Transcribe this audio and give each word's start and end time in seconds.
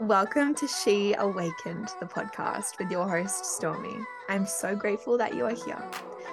Welcome 0.00 0.54
to 0.54 0.66
She 0.66 1.12
Awakened, 1.12 1.90
the 2.00 2.06
podcast 2.06 2.78
with 2.78 2.90
your 2.90 3.06
host, 3.06 3.44
Stormy. 3.44 3.94
I'm 4.30 4.46
so 4.46 4.74
grateful 4.74 5.18
that 5.18 5.34
you 5.34 5.44
are 5.44 5.54
here. 5.54 5.84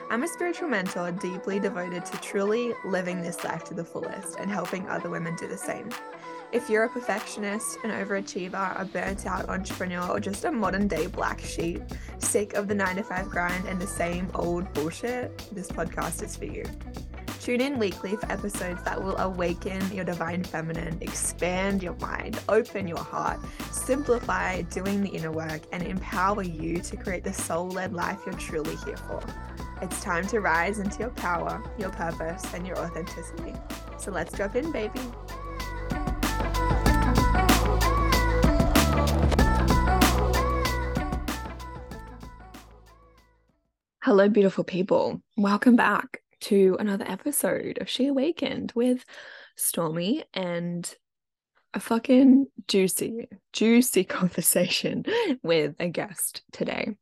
I'm 0.09 0.23
a 0.23 0.27
spiritual 0.29 0.69
mentor 0.69 1.11
deeply 1.11 1.59
devoted 1.59 2.05
to 2.05 2.17
truly 2.21 2.73
living 2.85 3.21
this 3.21 3.43
life 3.43 3.65
to 3.65 3.73
the 3.73 3.83
fullest 3.83 4.39
and 4.39 4.49
helping 4.49 4.87
other 4.87 5.09
women 5.09 5.35
do 5.35 5.49
the 5.49 5.57
same. 5.57 5.89
If 6.53 6.69
you're 6.69 6.85
a 6.85 6.89
perfectionist, 6.89 7.79
an 7.83 7.91
overachiever, 7.91 8.79
a 8.79 8.85
burnt 8.85 9.25
out 9.25 9.49
entrepreneur, 9.49 10.11
or 10.11 10.21
just 10.21 10.45
a 10.45 10.51
modern 10.51 10.87
day 10.87 11.07
black 11.07 11.41
sheep, 11.41 11.81
sick 12.19 12.53
of 12.53 12.69
the 12.69 12.75
nine 12.75 12.95
to 12.95 13.03
five 13.03 13.29
grind 13.29 13.67
and 13.67 13.81
the 13.81 13.87
same 13.87 14.31
old 14.33 14.71
bullshit, 14.75 15.37
this 15.51 15.69
podcast 15.69 16.23
is 16.23 16.37
for 16.37 16.45
you. 16.45 16.63
Tune 17.47 17.61
in 17.61 17.79
weekly 17.79 18.17
for 18.17 18.29
episodes 18.29 18.83
that 18.83 19.01
will 19.01 19.15
awaken 19.19 19.81
your 19.93 20.03
divine 20.03 20.43
feminine, 20.43 20.97
expand 20.99 21.81
your 21.81 21.95
mind, 21.95 22.37
open 22.49 22.89
your 22.89 22.99
heart, 22.99 23.39
simplify 23.71 24.63
doing 24.63 25.01
the 25.01 25.11
inner 25.11 25.31
work, 25.31 25.61
and 25.71 25.81
empower 25.81 26.43
you 26.43 26.81
to 26.81 26.97
create 26.97 27.23
the 27.23 27.31
soul 27.31 27.69
led 27.69 27.93
life 27.93 28.19
you're 28.25 28.35
truly 28.35 28.75
here 28.83 28.97
for. 28.97 29.23
It's 29.81 30.01
time 30.01 30.27
to 30.27 30.41
rise 30.41 30.79
into 30.79 30.99
your 30.99 31.11
power, 31.11 31.63
your 31.79 31.89
purpose, 31.89 32.53
and 32.53 32.67
your 32.67 32.77
authenticity. 32.79 33.53
So 33.97 34.11
let's 34.11 34.37
jump 34.37 34.57
in, 34.57 34.69
baby. 34.73 34.99
Hello, 44.03 44.27
beautiful 44.27 44.65
people. 44.65 45.21
Welcome 45.37 45.77
back 45.77 46.23
to 46.41 46.77
another 46.79 47.05
episode 47.07 47.79
of 47.79 47.89
She 47.89 48.07
Awakened 48.07 48.71
with 48.75 49.03
Stormy 49.55 50.23
and 50.33 50.93
a 51.73 51.79
fucking 51.79 52.47
juicy, 52.67 53.27
juicy 53.53 54.03
conversation 54.05 55.05
with 55.43 55.75
a 55.79 55.89
guest 55.89 56.43
today. 56.51 56.95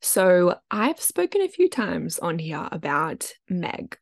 So, 0.00 0.56
I've 0.70 1.00
spoken 1.00 1.42
a 1.42 1.48
few 1.48 1.68
times 1.68 2.18
on 2.18 2.38
here 2.38 2.68
about 2.72 3.32
Meg, 3.48 3.96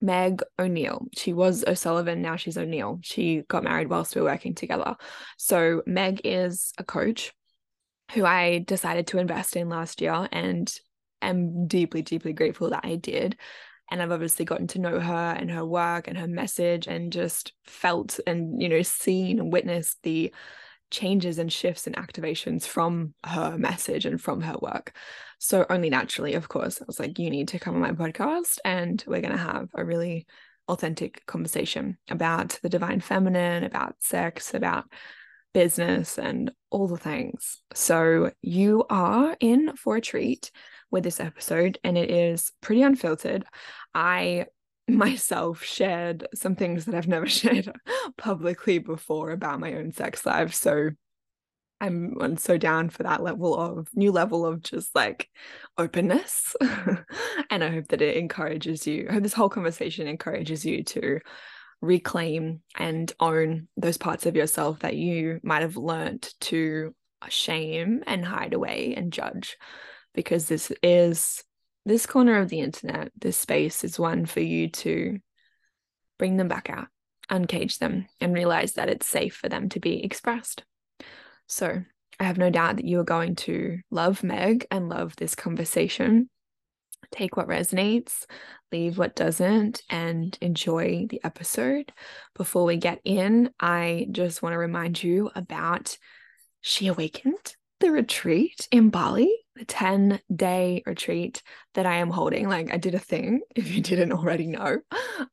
Meg 0.00 0.42
O'Neill. 0.58 1.06
She 1.16 1.32
was 1.32 1.64
O'Sullivan, 1.64 2.22
now 2.22 2.36
she's 2.36 2.58
O'Neill. 2.58 2.98
She 3.02 3.42
got 3.48 3.62
married 3.62 3.88
whilst 3.88 4.14
we 4.14 4.20
were 4.20 4.30
working 4.30 4.54
together. 4.54 4.96
So, 5.36 5.82
Meg 5.86 6.22
is 6.24 6.72
a 6.78 6.84
coach 6.84 7.32
who 8.12 8.24
I 8.24 8.58
decided 8.66 9.06
to 9.08 9.18
invest 9.18 9.54
in 9.54 9.68
last 9.68 10.00
year 10.00 10.28
and 10.32 10.72
am 11.20 11.66
deeply, 11.66 12.02
deeply 12.02 12.32
grateful 12.32 12.70
that 12.70 12.84
I 12.84 12.96
did 12.96 13.36
and 13.90 14.02
I've 14.02 14.12
obviously 14.12 14.44
gotten 14.44 14.66
to 14.68 14.78
know 14.78 15.00
her 15.00 15.36
and 15.38 15.50
her 15.50 15.64
work 15.64 16.08
and 16.08 16.18
her 16.18 16.28
message 16.28 16.86
and 16.86 17.12
just 17.12 17.52
felt 17.64 18.20
and 18.26 18.60
you 18.60 18.68
know 18.68 18.82
seen 18.82 19.38
and 19.38 19.52
witnessed 19.52 19.98
the 20.02 20.32
changes 20.90 21.38
and 21.38 21.52
shifts 21.52 21.86
and 21.86 21.96
activations 21.96 22.66
from 22.66 23.14
her 23.24 23.58
message 23.58 24.06
and 24.06 24.20
from 24.20 24.40
her 24.40 24.56
work. 24.60 24.94
So 25.38 25.66
only 25.68 25.90
naturally, 25.90 26.34
of 26.34 26.48
course, 26.48 26.80
I 26.80 26.84
was 26.86 26.98
like, 26.98 27.18
you 27.18 27.30
need 27.30 27.48
to 27.48 27.58
come 27.58 27.74
on 27.74 27.80
my 27.80 27.92
podcast 27.92 28.58
and 28.64 29.02
we're 29.06 29.20
going 29.20 29.36
to 29.36 29.38
have 29.38 29.68
a 29.74 29.84
really 29.84 30.26
authentic 30.66 31.24
conversation 31.26 31.98
about 32.10 32.58
the 32.62 32.68
divine 32.68 33.00
feminine, 33.00 33.64
about 33.64 33.96
sex, 34.00 34.54
about 34.54 34.84
business 35.54 36.18
and 36.18 36.52
all 36.70 36.88
the 36.88 36.96
things. 36.96 37.62
So 37.74 38.30
you 38.42 38.84
are 38.90 39.36
in 39.40 39.76
for 39.76 39.96
a 39.96 40.00
treat 40.00 40.50
with 40.90 41.04
this 41.04 41.20
episode, 41.20 41.78
and 41.84 41.98
it 41.98 42.10
is 42.10 42.52
pretty 42.60 42.82
unfiltered. 42.82 43.44
I 43.94 44.46
myself 44.88 45.62
shared 45.62 46.26
some 46.34 46.56
things 46.56 46.86
that 46.86 46.94
I've 46.94 47.08
never 47.08 47.26
shared 47.28 47.70
publicly 48.16 48.78
before 48.78 49.30
about 49.30 49.60
my 49.60 49.74
own 49.74 49.92
sex 49.92 50.24
life. 50.24 50.54
So 50.54 50.90
I'm, 51.80 52.16
I'm 52.20 52.36
so 52.36 52.58
down 52.58 52.88
for 52.88 53.04
that 53.04 53.22
level 53.22 53.54
of 53.56 53.88
new 53.94 54.10
level 54.10 54.44
of 54.44 54.62
just 54.62 54.94
like 54.94 55.28
openness. 55.76 56.56
and 57.50 57.62
I 57.62 57.70
hope 57.70 57.88
that 57.88 58.02
it 58.02 58.16
encourages 58.16 58.86
you. 58.86 59.06
I 59.08 59.12
hope 59.12 59.22
this 59.22 59.34
whole 59.34 59.48
conversation 59.48 60.08
encourages 60.08 60.64
you 60.64 60.82
to 60.84 61.20
reclaim 61.80 62.62
and 62.76 63.12
own 63.20 63.68
those 63.76 63.98
parts 63.98 64.26
of 64.26 64.34
yourself 64.34 64.80
that 64.80 64.96
you 64.96 65.38
might 65.42 65.62
have 65.62 65.76
learned 65.76 66.28
to 66.40 66.94
shame 67.28 68.02
and 68.06 68.24
hide 68.24 68.54
away 68.54 68.94
and 68.96 69.12
judge 69.12 69.56
because 70.14 70.46
this 70.46 70.72
is 70.82 71.44
this 71.84 72.06
corner 72.06 72.38
of 72.38 72.48
the 72.48 72.60
internet, 72.60 73.10
this 73.18 73.38
space 73.38 73.82
is 73.82 73.98
one 73.98 74.26
for 74.26 74.40
you 74.40 74.68
to 74.68 75.18
bring 76.18 76.36
them 76.36 76.48
back 76.48 76.68
out, 76.68 76.88
uncage 77.30 77.78
them, 77.78 78.06
and 78.20 78.34
realize 78.34 78.74
that 78.74 78.88
it's 78.88 79.08
safe 79.08 79.34
for 79.34 79.48
them 79.48 79.68
to 79.70 79.80
be 79.80 80.04
expressed. 80.04 80.64
So 81.46 81.82
I 82.20 82.24
have 82.24 82.36
no 82.36 82.50
doubt 82.50 82.76
that 82.76 82.84
you 82.84 83.00
are 83.00 83.04
going 83.04 83.36
to 83.36 83.78
love 83.90 84.22
Meg 84.22 84.66
and 84.70 84.88
love 84.88 85.16
this 85.16 85.34
conversation. 85.34 86.28
Take 87.10 87.36
what 87.36 87.48
resonates, 87.48 88.24
leave 88.70 88.98
what 88.98 89.16
doesn't, 89.16 89.82
and 89.88 90.36
enjoy 90.40 91.06
the 91.08 91.20
episode. 91.24 91.92
Before 92.36 92.64
we 92.64 92.76
get 92.76 93.00
in, 93.04 93.50
I 93.58 94.08
just 94.10 94.42
want 94.42 94.52
to 94.52 94.58
remind 94.58 95.02
you 95.02 95.30
about 95.34 95.96
She 96.60 96.88
Awakened, 96.88 97.54
the 97.80 97.90
retreat 97.90 98.68
in 98.70 98.90
Bali 98.90 99.32
the 99.58 99.64
10 99.64 100.20
day 100.34 100.82
retreat 100.86 101.42
that 101.74 101.84
I 101.84 101.96
am 101.96 102.10
holding. 102.10 102.48
Like, 102.48 102.72
I 102.72 102.76
did 102.78 102.94
a 102.94 102.98
thing, 102.98 103.40
if 103.56 103.70
you 103.70 103.82
didn't 103.82 104.12
already 104.12 104.46
know, 104.46 104.78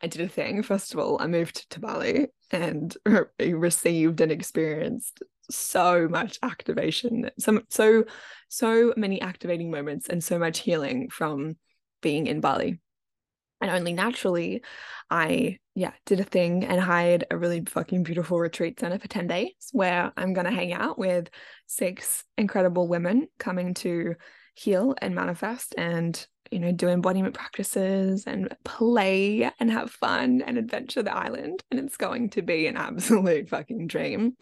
I 0.01 0.07
did 0.07 0.21
a 0.21 0.27
thing. 0.27 0.63
First 0.63 0.93
of 0.93 0.99
all, 0.99 1.21
I 1.21 1.27
moved 1.27 1.69
to 1.71 1.79
Bali 1.79 2.27
and 2.51 2.95
received 3.39 4.21
and 4.21 4.31
experienced 4.31 5.23
so 5.49 6.07
much 6.09 6.39
activation, 6.41 7.29
so, 7.37 7.61
so, 7.69 8.05
so 8.49 8.93
many 8.97 9.21
activating 9.21 9.69
moments, 9.69 10.09
and 10.09 10.23
so 10.23 10.39
much 10.39 10.59
healing 10.59 11.09
from 11.09 11.57
being 12.01 12.27
in 12.27 12.41
Bali. 12.41 12.79
And 13.61 13.71
only 13.71 13.93
naturally, 13.93 14.61
I, 15.09 15.59
yeah, 15.75 15.91
did 16.05 16.19
a 16.19 16.23
thing 16.23 16.65
and 16.65 16.79
hired 16.79 17.25
a 17.31 17.37
really 17.37 17.63
fucking 17.65 18.03
beautiful 18.03 18.39
retreat 18.39 18.79
center 18.79 18.99
for 18.99 19.07
10 19.07 19.27
days 19.27 19.53
where 19.71 20.11
I'm 20.17 20.33
going 20.33 20.45
to 20.45 20.51
hang 20.51 20.73
out 20.73 20.97
with 20.97 21.29
six 21.65 22.23
incredible 22.37 22.87
women 22.87 23.27
coming 23.39 23.73
to 23.75 24.15
heal 24.55 24.95
and 25.01 25.15
manifest 25.15 25.75
and, 25.77 26.25
you 26.51 26.59
know, 26.59 26.71
do 26.71 26.89
embodiment 26.89 27.33
practices 27.33 28.25
and 28.25 28.55
play 28.63 29.49
and 29.59 29.71
have 29.71 29.91
fun 29.91 30.41
and 30.45 30.57
adventure 30.57 31.03
the 31.03 31.15
island. 31.15 31.63
And 31.71 31.79
it's 31.79 31.97
going 31.97 32.29
to 32.31 32.41
be 32.41 32.67
an 32.67 32.77
absolute 32.77 33.49
fucking 33.49 33.87
dream. 33.87 34.35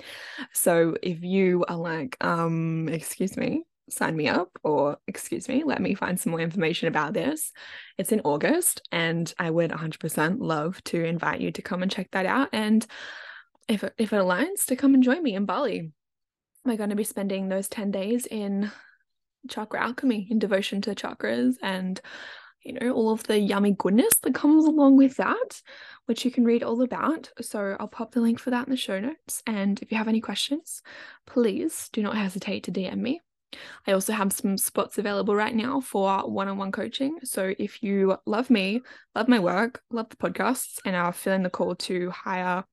So 0.53 0.95
if 1.01 1.23
you 1.23 1.65
are 1.67 1.77
like, 1.77 2.17
um, 2.21 2.89
excuse 2.89 3.37
me, 3.37 3.63
sign 3.89 4.15
me 4.15 4.27
up 4.27 4.49
or 4.63 4.97
excuse 5.07 5.47
me 5.47 5.63
let 5.65 5.81
me 5.81 5.93
find 5.93 6.19
some 6.19 6.31
more 6.31 6.39
information 6.39 6.87
about 6.87 7.13
this. 7.13 7.51
It's 7.97 8.11
in 8.11 8.21
august 8.21 8.81
and 8.91 9.33
i 9.39 9.49
would 9.49 9.71
100% 9.71 10.37
love 10.39 10.83
to 10.85 11.03
invite 11.03 11.41
you 11.41 11.51
to 11.51 11.61
come 11.61 11.81
and 11.81 11.91
check 11.91 12.09
that 12.11 12.25
out 12.25 12.49
and 12.53 12.85
if 13.67 13.83
it, 13.83 13.93
if 13.97 14.13
it 14.13 14.17
aligns 14.17 14.65
to 14.65 14.75
come 14.75 14.93
and 14.93 15.03
join 15.03 15.21
me 15.23 15.35
in 15.35 15.45
bali. 15.45 15.91
We're 16.65 16.77
going 16.77 16.91
to 16.91 16.95
be 16.95 17.03
spending 17.03 17.49
those 17.49 17.67
10 17.67 17.91
days 17.91 18.25
in 18.25 18.71
chakra 19.49 19.81
alchemy 19.81 20.27
in 20.29 20.39
devotion 20.39 20.81
to 20.81 20.95
chakras 20.95 21.55
and 21.61 21.99
you 22.63 22.71
know 22.71 22.91
all 22.91 23.11
of 23.11 23.23
the 23.23 23.37
yummy 23.37 23.75
goodness 23.77 24.13
that 24.23 24.33
comes 24.33 24.63
along 24.63 24.95
with 24.95 25.17
that 25.17 25.61
which 26.05 26.23
you 26.23 26.31
can 26.31 26.45
read 26.45 26.63
all 26.63 26.81
about. 26.81 27.29
So 27.41 27.75
i'll 27.79 27.87
pop 27.87 28.13
the 28.13 28.21
link 28.21 28.39
for 28.39 28.51
that 28.51 28.67
in 28.67 28.71
the 28.71 28.77
show 28.77 28.99
notes. 28.99 29.43
And 29.45 29.81
if 29.81 29.91
you 29.91 29.97
have 29.97 30.07
any 30.07 30.21
questions 30.21 30.81
please 31.27 31.89
do 31.91 32.01
not 32.01 32.15
hesitate 32.15 32.63
to 32.63 32.71
dm 32.71 32.99
me 32.99 33.21
I 33.87 33.91
also 33.91 34.13
have 34.13 34.33
some 34.33 34.57
spots 34.57 34.97
available 34.97 35.35
right 35.35 35.55
now 35.55 35.81
for 35.81 36.19
one 36.29 36.47
on 36.47 36.57
one 36.57 36.71
coaching. 36.71 37.17
So 37.23 37.53
if 37.57 37.83
you 37.83 38.17
love 38.25 38.49
me, 38.49 38.81
love 39.15 39.27
my 39.27 39.39
work, 39.39 39.81
love 39.91 40.09
the 40.09 40.15
podcasts, 40.15 40.79
and 40.85 40.95
are 40.95 41.13
feeling 41.13 41.43
the 41.43 41.49
call 41.49 41.75
to 41.75 42.09
hire 42.11 42.63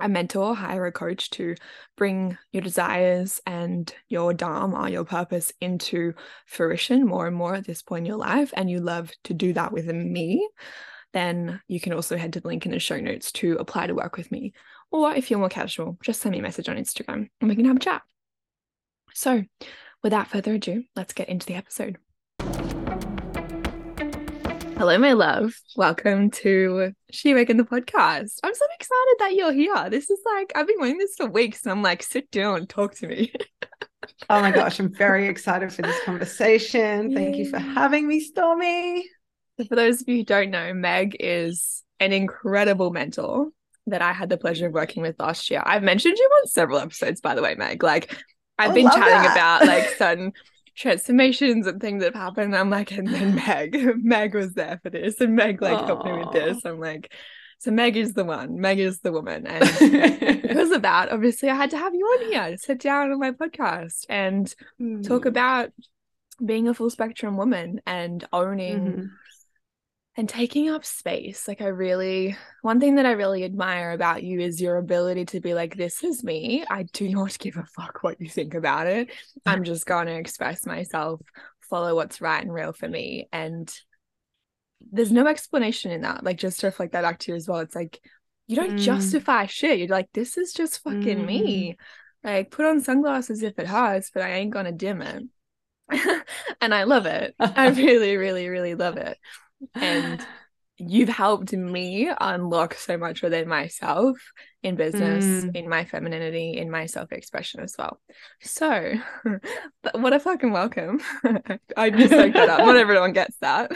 a 0.00 0.08
mentor, 0.08 0.54
hire 0.54 0.86
a 0.86 0.92
coach 0.92 1.30
to 1.30 1.54
bring 1.96 2.36
your 2.52 2.62
desires 2.62 3.40
and 3.46 3.94
your 4.08 4.32
dharma, 4.32 4.90
your 4.90 5.04
purpose 5.04 5.52
into 5.60 6.14
fruition 6.46 7.06
more 7.06 7.26
and 7.26 7.36
more 7.36 7.54
at 7.54 7.66
this 7.66 7.82
point 7.82 8.02
in 8.02 8.06
your 8.06 8.16
life, 8.16 8.52
and 8.56 8.70
you 8.70 8.80
love 8.80 9.12
to 9.24 9.34
do 9.34 9.52
that 9.52 9.72
with 9.72 9.86
me, 9.86 10.48
then 11.12 11.60
you 11.68 11.80
can 11.80 11.92
also 11.92 12.16
head 12.16 12.32
to 12.32 12.40
the 12.40 12.48
link 12.48 12.66
in 12.66 12.72
the 12.72 12.78
show 12.78 12.98
notes 12.98 13.32
to 13.32 13.56
apply 13.58 13.86
to 13.86 13.94
work 13.94 14.16
with 14.16 14.30
me. 14.30 14.52
Or 14.90 15.12
if 15.12 15.30
you're 15.30 15.40
more 15.40 15.48
casual, 15.48 15.98
just 16.02 16.20
send 16.20 16.32
me 16.32 16.38
a 16.38 16.42
message 16.42 16.68
on 16.68 16.76
Instagram 16.76 17.28
and 17.40 17.48
we 17.48 17.56
can 17.56 17.64
have 17.64 17.76
a 17.76 17.80
chat. 17.80 18.02
So, 19.12 19.42
without 20.02 20.28
further 20.28 20.54
ado, 20.54 20.84
let's 20.96 21.12
get 21.12 21.28
into 21.28 21.46
the 21.46 21.54
episode. 21.54 21.98
Hello, 24.78 24.96
my 24.96 25.12
love. 25.12 25.52
Welcome 25.76 26.30
to 26.30 26.92
She 27.10 27.32
Awakened 27.32 27.60
the 27.60 27.64
podcast. 27.64 28.38
I'm 28.42 28.54
so 28.54 28.64
excited 28.78 29.16
that 29.18 29.34
you're 29.34 29.52
here. 29.52 29.90
This 29.90 30.08
is 30.08 30.20
like, 30.24 30.52
I've 30.54 30.66
been 30.66 30.80
waiting 30.80 30.98
this 30.98 31.16
for 31.16 31.26
weeks. 31.26 31.64
And 31.64 31.72
I'm 31.72 31.82
like, 31.82 32.02
sit 32.02 32.30
down, 32.30 32.66
talk 32.66 32.94
to 32.96 33.06
me. 33.06 33.30
oh 34.30 34.40
my 34.40 34.50
gosh, 34.50 34.80
I'm 34.80 34.92
very 34.92 35.28
excited 35.28 35.70
for 35.70 35.82
this 35.82 36.02
conversation. 36.04 37.10
Yay. 37.10 37.16
Thank 37.16 37.36
you 37.36 37.50
for 37.50 37.58
having 37.58 38.08
me, 38.08 38.20
Stormy. 38.20 39.06
For 39.68 39.76
those 39.76 40.00
of 40.00 40.08
you 40.08 40.18
who 40.18 40.24
don't 40.24 40.50
know, 40.50 40.72
Meg 40.72 41.14
is 41.20 41.82
an 41.98 42.14
incredible 42.14 42.90
mentor 42.90 43.48
that 43.86 44.00
I 44.00 44.14
had 44.14 44.30
the 44.30 44.38
pleasure 44.38 44.66
of 44.66 44.72
working 44.72 45.02
with 45.02 45.20
last 45.20 45.50
year. 45.50 45.62
I've 45.62 45.82
mentioned 45.82 46.16
you 46.16 46.24
on 46.40 46.46
several 46.46 46.78
episodes, 46.78 47.20
by 47.20 47.34
the 47.34 47.42
way, 47.42 47.54
Meg. 47.54 47.82
Like 47.82 48.16
I've 48.60 48.70
I 48.70 48.74
been 48.74 48.86
chatting 48.90 49.04
that. 49.22 49.32
about 49.32 49.66
like 49.66 49.88
certain 49.98 50.32
transformations 50.76 51.66
and 51.66 51.80
things 51.80 52.02
that 52.02 52.14
have 52.14 52.22
happened. 52.22 52.56
I'm 52.56 52.70
like, 52.70 52.90
and 52.92 53.06
then 53.08 53.34
Meg, 53.34 53.76
Meg 54.02 54.34
was 54.34 54.54
there 54.54 54.80
for 54.82 54.90
this, 54.90 55.20
and 55.20 55.34
Meg 55.36 55.60
like 55.62 55.84
helped 55.86 56.04
me 56.06 56.12
with 56.12 56.32
this. 56.32 56.64
I'm 56.64 56.80
like, 56.80 57.12
so 57.58 57.70
Meg 57.70 57.96
is 57.96 58.14
the 58.14 58.24
one. 58.24 58.58
Meg 58.60 58.78
is 58.78 59.00
the 59.00 59.12
woman, 59.12 59.46
and 59.46 59.60
because 60.42 60.70
of 60.70 60.82
that, 60.82 61.10
obviously, 61.12 61.50
I 61.50 61.54
had 61.54 61.70
to 61.70 61.78
have 61.78 61.94
you 61.94 62.04
on 62.06 62.30
here 62.32 62.50
to 62.52 62.58
sit 62.58 62.80
down 62.80 63.10
on 63.12 63.18
my 63.18 63.32
podcast 63.32 64.06
and 64.08 64.46
talk 65.04 65.22
Mm. 65.24 65.26
about 65.26 65.70
being 66.44 66.68
a 66.68 66.74
full 66.74 66.88
spectrum 66.88 67.36
woman 67.36 67.82
and 67.86 68.26
owning 68.32 68.78
Mhm. 68.80 69.10
And 70.16 70.28
taking 70.28 70.68
up 70.68 70.84
space. 70.84 71.46
Like 71.46 71.62
I 71.62 71.68
really 71.68 72.36
one 72.62 72.80
thing 72.80 72.96
that 72.96 73.06
I 73.06 73.12
really 73.12 73.44
admire 73.44 73.92
about 73.92 74.22
you 74.22 74.40
is 74.40 74.60
your 74.60 74.76
ability 74.76 75.26
to 75.26 75.40
be 75.40 75.54
like, 75.54 75.76
this 75.76 76.02
is 76.02 76.24
me. 76.24 76.64
I 76.68 76.84
do 76.92 77.08
not 77.08 77.38
give 77.38 77.56
a 77.56 77.64
fuck 77.64 78.02
what 78.02 78.20
you 78.20 78.28
think 78.28 78.54
about 78.54 78.86
it. 78.86 79.10
I'm 79.46 79.64
just 79.64 79.86
gonna 79.86 80.12
express 80.12 80.66
myself, 80.66 81.20
follow 81.68 81.94
what's 81.94 82.20
right 82.20 82.42
and 82.42 82.52
real 82.52 82.72
for 82.72 82.88
me. 82.88 83.28
And 83.32 83.72
there's 84.92 85.12
no 85.12 85.26
explanation 85.26 85.92
in 85.92 86.02
that. 86.02 86.24
Like 86.24 86.38
just 86.38 86.60
to 86.60 86.66
reflect 86.66 86.92
that 86.92 87.02
back 87.02 87.18
to 87.20 87.32
you 87.32 87.36
as 87.36 87.46
well. 87.46 87.60
It's 87.60 87.76
like 87.76 88.00
you 88.48 88.56
don't 88.56 88.74
Mm. 88.74 88.78
justify 88.78 89.46
shit. 89.46 89.78
You're 89.78 89.88
like, 89.88 90.08
this 90.12 90.36
is 90.36 90.52
just 90.52 90.82
fucking 90.82 91.24
me. 91.24 91.76
Like 92.24 92.50
put 92.50 92.66
on 92.66 92.80
sunglasses 92.80 93.42
if 93.42 93.58
it 93.58 93.68
hurts, 93.68 94.10
but 94.12 94.24
I 94.24 94.32
ain't 94.32 94.50
gonna 94.50 94.72
dim 94.72 95.02
it. 95.02 95.22
and 96.60 96.74
I 96.74 96.84
love 96.84 97.06
it. 97.06 97.34
I 97.38 97.68
really, 97.70 98.16
really, 98.16 98.48
really 98.48 98.74
love 98.74 98.96
it 98.96 99.16
and 99.74 100.24
you've 100.82 101.08
helped 101.10 101.52
me 101.52 102.10
unlock 102.20 102.74
so 102.74 102.96
much 102.96 103.20
within 103.22 103.46
myself 103.48 104.16
in 104.62 104.76
business, 104.76 105.24
Mm. 105.44 105.56
in 105.56 105.68
my 105.68 105.84
femininity, 105.84 106.56
in 106.56 106.70
my 106.70 106.86
self 106.86 107.12
expression 107.12 107.60
as 107.60 107.74
well. 107.78 108.00
So, 108.40 108.94
what 109.94 110.12
a 110.14 110.20
fucking 110.20 110.52
welcome. 110.52 111.00
I 111.76 111.90
just 111.90 112.12
like 112.12 112.32
that 112.32 112.48
up. 112.48 112.60
Not 112.60 112.76
everyone 112.84 113.12
gets 113.12 113.36
that. 113.38 113.70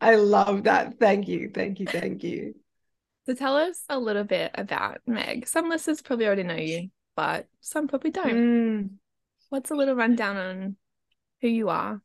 I 0.00 0.14
love 0.16 0.64
that. 0.64 0.98
Thank 0.98 1.28
you. 1.28 1.50
Thank 1.54 1.78
you. 1.80 1.86
Thank 1.86 2.22
you. 2.24 2.54
so, 3.26 3.34
tell 3.34 3.56
us 3.56 3.82
a 3.88 3.98
little 3.98 4.24
bit 4.24 4.50
about 4.54 4.98
Meg. 5.06 5.46
Some 5.46 5.68
listeners 5.68 6.00
probably 6.00 6.26
already 6.26 6.42
know 6.44 6.54
you, 6.56 6.88
but 7.16 7.46
some 7.60 7.86
probably 7.86 8.10
don't. 8.12 8.32
Mm. 8.34 8.88
What's 9.50 9.70
a 9.70 9.74
little 9.74 9.94
rundown 9.94 10.36
on 10.38 10.76
who 11.42 11.48
you 11.48 11.68
are? 11.68 12.00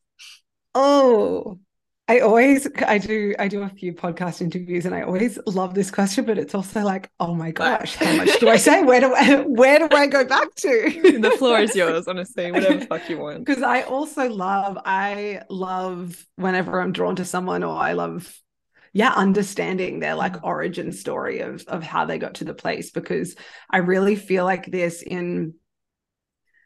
Oh, 0.73 1.59
I 2.07 2.19
always 2.19 2.67
I 2.85 2.99
do 2.99 3.33
I 3.39 3.47
do 3.47 3.63
a 3.63 3.69
few 3.69 3.91
podcast 3.91 4.39
interviews 4.39 4.85
and 4.85 4.93
I 4.93 5.01
always 5.01 5.39
love 5.47 5.73
this 5.73 5.89
question, 5.89 6.25
but 6.25 6.37
it's 6.37 6.53
also 6.53 6.81
like, 6.81 7.09
oh 7.19 7.33
my 7.33 7.49
gosh, 7.49 7.95
how 7.95 8.15
much 8.15 8.39
do 8.39 8.47
I 8.47 8.57
say? 8.57 8.83
Where 8.83 8.99
do 8.99 9.11
I 9.13 9.39
where 9.47 9.79
do 9.79 9.95
I 9.95 10.05
go 10.05 10.23
back 10.23 10.53
to? 10.55 11.19
The 11.25 11.31
floor 11.31 11.59
is 11.59 11.75
yours, 11.75 12.07
honestly, 12.07 12.51
whatever 12.51 12.77
the 12.77 12.85
fuck 12.85 13.09
you 13.09 13.17
want. 13.17 13.43
Because 13.43 13.63
I 13.63 13.81
also 13.81 14.29
love, 14.29 14.77
I 14.85 15.41
love 15.49 16.23
whenever 16.35 16.79
I'm 16.79 16.91
drawn 16.91 17.15
to 17.15 17.25
someone 17.25 17.63
or 17.63 17.75
I 17.75 17.93
love, 17.93 18.31
yeah, 18.93 19.11
understanding 19.11 19.99
their 19.99 20.13
like 20.13 20.33
mm. 20.33 20.43
origin 20.43 20.91
story 20.91 21.39
of 21.39 21.63
of 21.67 21.81
how 21.81 22.05
they 22.05 22.19
got 22.19 22.35
to 22.35 22.45
the 22.45 22.53
place 22.53 22.91
because 22.91 23.35
I 23.71 23.77
really 23.77 24.15
feel 24.15 24.45
like 24.45 24.67
this 24.67 25.01
in 25.01 25.55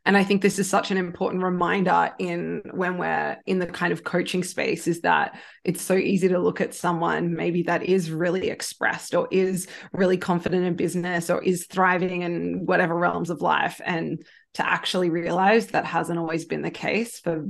and 0.10 0.18
I 0.18 0.24
think 0.24 0.42
this 0.42 0.58
is 0.58 0.68
such 0.68 0.90
an 0.90 0.98
important 0.98 1.44
reminder 1.44 2.12
in 2.18 2.64
when 2.74 2.98
we're 2.98 3.38
in 3.46 3.60
the 3.60 3.68
kind 3.68 3.94
of 3.94 4.04
coaching 4.04 4.44
space 4.44 4.88
is 4.88 5.02
that 5.02 5.40
it's 5.64 5.84
so 5.84 5.94
easy 5.94 6.28
to 6.30 6.40
look 6.40 6.62
at 6.62 6.74
someone 6.74 7.36
maybe 7.36 7.62
that 7.64 7.84
is 7.84 8.10
really 8.10 8.50
expressed 8.50 9.14
or 9.14 9.28
is 9.30 9.68
really 9.94 10.18
confident 10.18 10.66
in 10.66 10.76
business 10.76 11.30
or 11.30 11.44
is 11.44 11.68
thriving 11.68 12.24
in 12.24 12.66
whatever 12.66 12.96
realms 12.96 13.30
of 13.30 13.44
life. 13.44 13.80
And 13.86 14.26
to 14.56 14.68
actually 14.68 15.12
realize 15.12 15.68
that 15.68 15.86
hasn't 15.86 16.18
always 16.18 16.46
been 16.46 16.64
the 16.64 16.72
case 16.72 17.20
for 17.20 17.46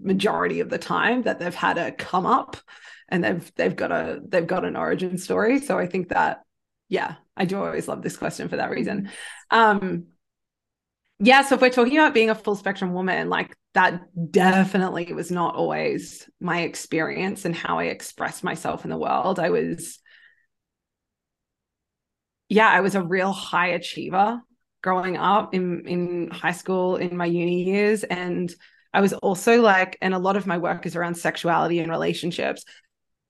majority 0.00 0.58
of 0.58 0.68
the 0.68 0.78
time 0.78 1.22
that 1.22 1.38
they've 1.38 1.54
had 1.54 1.78
a 1.78 1.92
come 1.92 2.26
up 2.26 2.56
and 3.08 3.22
they've 3.22 3.52
they've 3.54 3.76
got 3.76 3.92
a 3.92 4.20
they've 4.26 4.48
got 4.48 4.64
an 4.64 4.74
origin 4.74 5.16
story. 5.16 5.60
So 5.60 5.78
i 5.78 5.86
think 5.86 6.08
that 6.08 6.40
yeah 6.88 7.14
i 7.36 7.44
do 7.44 7.62
always 7.62 7.86
love 7.86 8.02
this 8.02 8.16
question 8.16 8.48
for 8.48 8.56
that 8.56 8.70
reason. 8.70 9.10
Um 9.52 10.06
yeah 11.20 11.42
so 11.42 11.54
if 11.54 11.60
we're 11.60 11.70
talking 11.70 11.98
about 11.98 12.14
being 12.14 12.30
a 12.30 12.34
full 12.34 12.56
spectrum 12.56 12.92
woman 12.92 13.28
like 13.28 13.54
that 13.74 14.02
definitely 14.32 15.12
was 15.12 15.30
not 15.30 15.54
always 15.54 16.28
my 16.40 16.62
experience 16.62 17.44
and 17.44 17.54
how 17.54 17.78
i 17.78 17.84
expressed 17.84 18.42
myself 18.42 18.84
in 18.84 18.90
the 18.90 18.96
world. 18.98 19.38
I 19.38 19.50
was 19.50 19.98
yeah 22.48 22.68
i 22.68 22.80
was 22.80 22.94
a 22.94 23.02
real 23.02 23.32
high 23.32 23.68
achiever 23.68 24.40
growing 24.82 25.16
up 25.16 25.54
in 25.54 25.86
in 25.86 26.30
high 26.30 26.52
school 26.52 26.96
in 26.96 27.16
my 27.16 27.26
uni 27.26 27.64
years. 27.64 28.02
And 28.02 28.52
i 28.92 29.00
was 29.00 29.12
also 29.12 29.60
like 29.60 29.98
and 30.00 30.14
a 30.14 30.18
lot 30.18 30.36
of 30.36 30.46
my 30.46 30.58
work 30.58 30.86
is 30.86 30.96
around 30.96 31.14
sexuality 31.14 31.78
and 31.78 31.90
relationships 31.90 32.64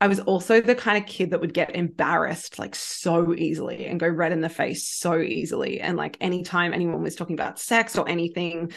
I 0.00 0.08
was 0.08 0.20
also 0.20 0.60
the 0.60 0.74
kind 0.74 0.96
of 0.96 1.08
kid 1.08 1.30
that 1.30 1.40
would 1.40 1.52
get 1.52 1.76
embarrassed 1.76 2.58
like 2.58 2.74
so 2.74 3.34
easily 3.34 3.86
and 3.86 4.00
go 4.00 4.08
red 4.08 4.32
in 4.32 4.40
the 4.40 4.48
face 4.48 4.88
so 4.88 5.18
easily. 5.18 5.80
And 5.80 5.96
like 5.96 6.16
anytime 6.20 6.72
anyone 6.72 7.02
was 7.02 7.16
talking 7.16 7.34
about 7.34 7.58
sex 7.58 7.98
or 7.98 8.08
anything 8.08 8.72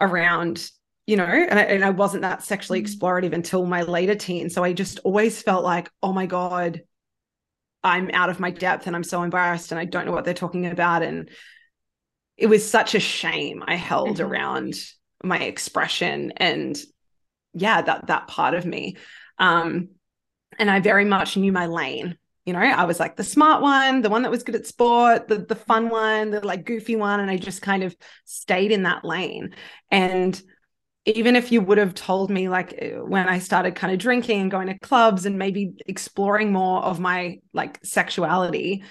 around, 0.00 0.68
you 1.06 1.16
know, 1.16 1.24
and 1.24 1.58
I, 1.58 1.62
and 1.62 1.84
I 1.84 1.90
wasn't 1.90 2.22
that 2.22 2.42
sexually 2.42 2.82
explorative 2.82 3.32
until 3.32 3.64
my 3.64 3.82
later 3.82 4.16
teens. 4.16 4.54
So 4.54 4.64
I 4.64 4.72
just 4.72 4.98
always 5.04 5.40
felt 5.40 5.62
like, 5.62 5.88
oh 6.02 6.12
my 6.12 6.26
God, 6.26 6.82
I'm 7.84 8.10
out 8.12 8.30
of 8.30 8.40
my 8.40 8.50
depth 8.50 8.88
and 8.88 8.96
I'm 8.96 9.04
so 9.04 9.22
embarrassed 9.22 9.70
and 9.70 9.78
I 9.78 9.84
don't 9.84 10.04
know 10.04 10.12
what 10.12 10.24
they're 10.24 10.34
talking 10.34 10.66
about. 10.66 11.04
And 11.04 11.30
it 12.36 12.48
was 12.48 12.68
such 12.68 12.96
a 12.96 13.00
shame 13.00 13.62
I 13.66 13.76
held 13.76 14.18
Mhm. 14.18 14.28
around 14.28 14.74
my 15.22 15.38
expression 15.38 16.32
and 16.36 16.76
yeah, 17.54 17.80
that 17.82 18.08
that 18.08 18.26
part 18.26 18.54
of 18.54 18.66
me. 18.66 18.96
Um, 19.38 19.90
and 20.58 20.70
I 20.70 20.80
very 20.80 21.04
much 21.04 21.36
knew 21.36 21.52
my 21.52 21.66
lane. 21.66 22.16
You 22.44 22.52
know, 22.52 22.60
I 22.60 22.84
was 22.84 23.00
like 23.00 23.16
the 23.16 23.24
smart 23.24 23.60
one, 23.60 24.02
the 24.02 24.08
one 24.08 24.22
that 24.22 24.30
was 24.30 24.44
good 24.44 24.54
at 24.54 24.66
sport, 24.66 25.26
the 25.26 25.38
the 25.38 25.56
fun 25.56 25.88
one, 25.88 26.30
the 26.30 26.46
like 26.46 26.64
goofy 26.64 26.94
one, 26.94 27.18
and 27.18 27.28
I 27.28 27.36
just 27.36 27.60
kind 27.60 27.82
of 27.82 27.96
stayed 28.24 28.70
in 28.70 28.84
that 28.84 29.04
lane. 29.04 29.54
And 29.90 30.40
even 31.06 31.34
if 31.34 31.50
you 31.50 31.60
would 31.60 31.78
have 31.78 31.94
told 31.94 32.30
me 32.30 32.48
like 32.48 32.74
eh, 32.78 32.96
when 32.98 33.28
I 33.28 33.40
started 33.40 33.74
kind 33.74 33.92
of 33.92 33.98
drinking 33.98 34.42
and 34.42 34.50
going 34.50 34.68
to 34.68 34.78
clubs 34.78 35.26
and 35.26 35.38
maybe 35.38 35.72
exploring 35.86 36.52
more 36.52 36.82
of 36.82 37.00
my 37.00 37.38
like 37.52 37.80
sexuality, 37.84 38.84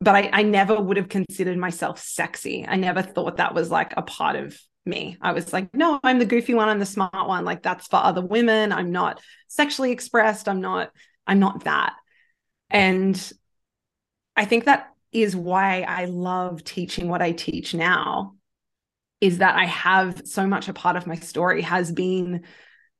but 0.00 0.14
I, 0.14 0.30
I 0.32 0.42
never 0.42 0.80
would 0.80 0.96
have 0.96 1.08
considered 1.08 1.58
myself 1.58 1.98
sexy. 1.98 2.64
I 2.66 2.76
never 2.76 3.02
thought 3.02 3.38
that 3.38 3.54
was 3.54 3.70
like 3.70 3.94
a 3.96 4.02
part 4.02 4.36
of 4.36 4.58
me. 4.86 5.16
I 5.20 5.32
was 5.32 5.52
like, 5.52 5.74
no, 5.74 5.98
I'm 6.02 6.18
the 6.18 6.26
goofy 6.26 6.54
one, 6.54 6.68
I'm 6.68 6.78
the 6.78 6.86
smart 6.86 7.28
one. 7.28 7.44
Like 7.44 7.62
that's 7.62 7.86
for 7.86 7.96
other 7.96 8.20
women. 8.20 8.72
I'm 8.72 8.92
not 8.92 9.20
sexually 9.48 9.92
expressed. 9.92 10.48
I'm 10.48 10.60
not, 10.60 10.90
I'm 11.26 11.38
not 11.38 11.64
that. 11.64 11.94
And 12.70 13.32
I 14.36 14.44
think 14.44 14.64
that 14.64 14.90
is 15.12 15.36
why 15.36 15.82
I 15.82 16.06
love 16.06 16.64
teaching 16.64 17.08
what 17.08 17.22
I 17.22 17.32
teach 17.32 17.72
now, 17.72 18.34
is 19.20 19.38
that 19.38 19.56
I 19.56 19.64
have 19.66 20.22
so 20.24 20.46
much 20.46 20.68
a 20.68 20.72
part 20.72 20.96
of 20.96 21.06
my 21.06 21.14
story 21.14 21.62
has 21.62 21.92
been 21.92 22.42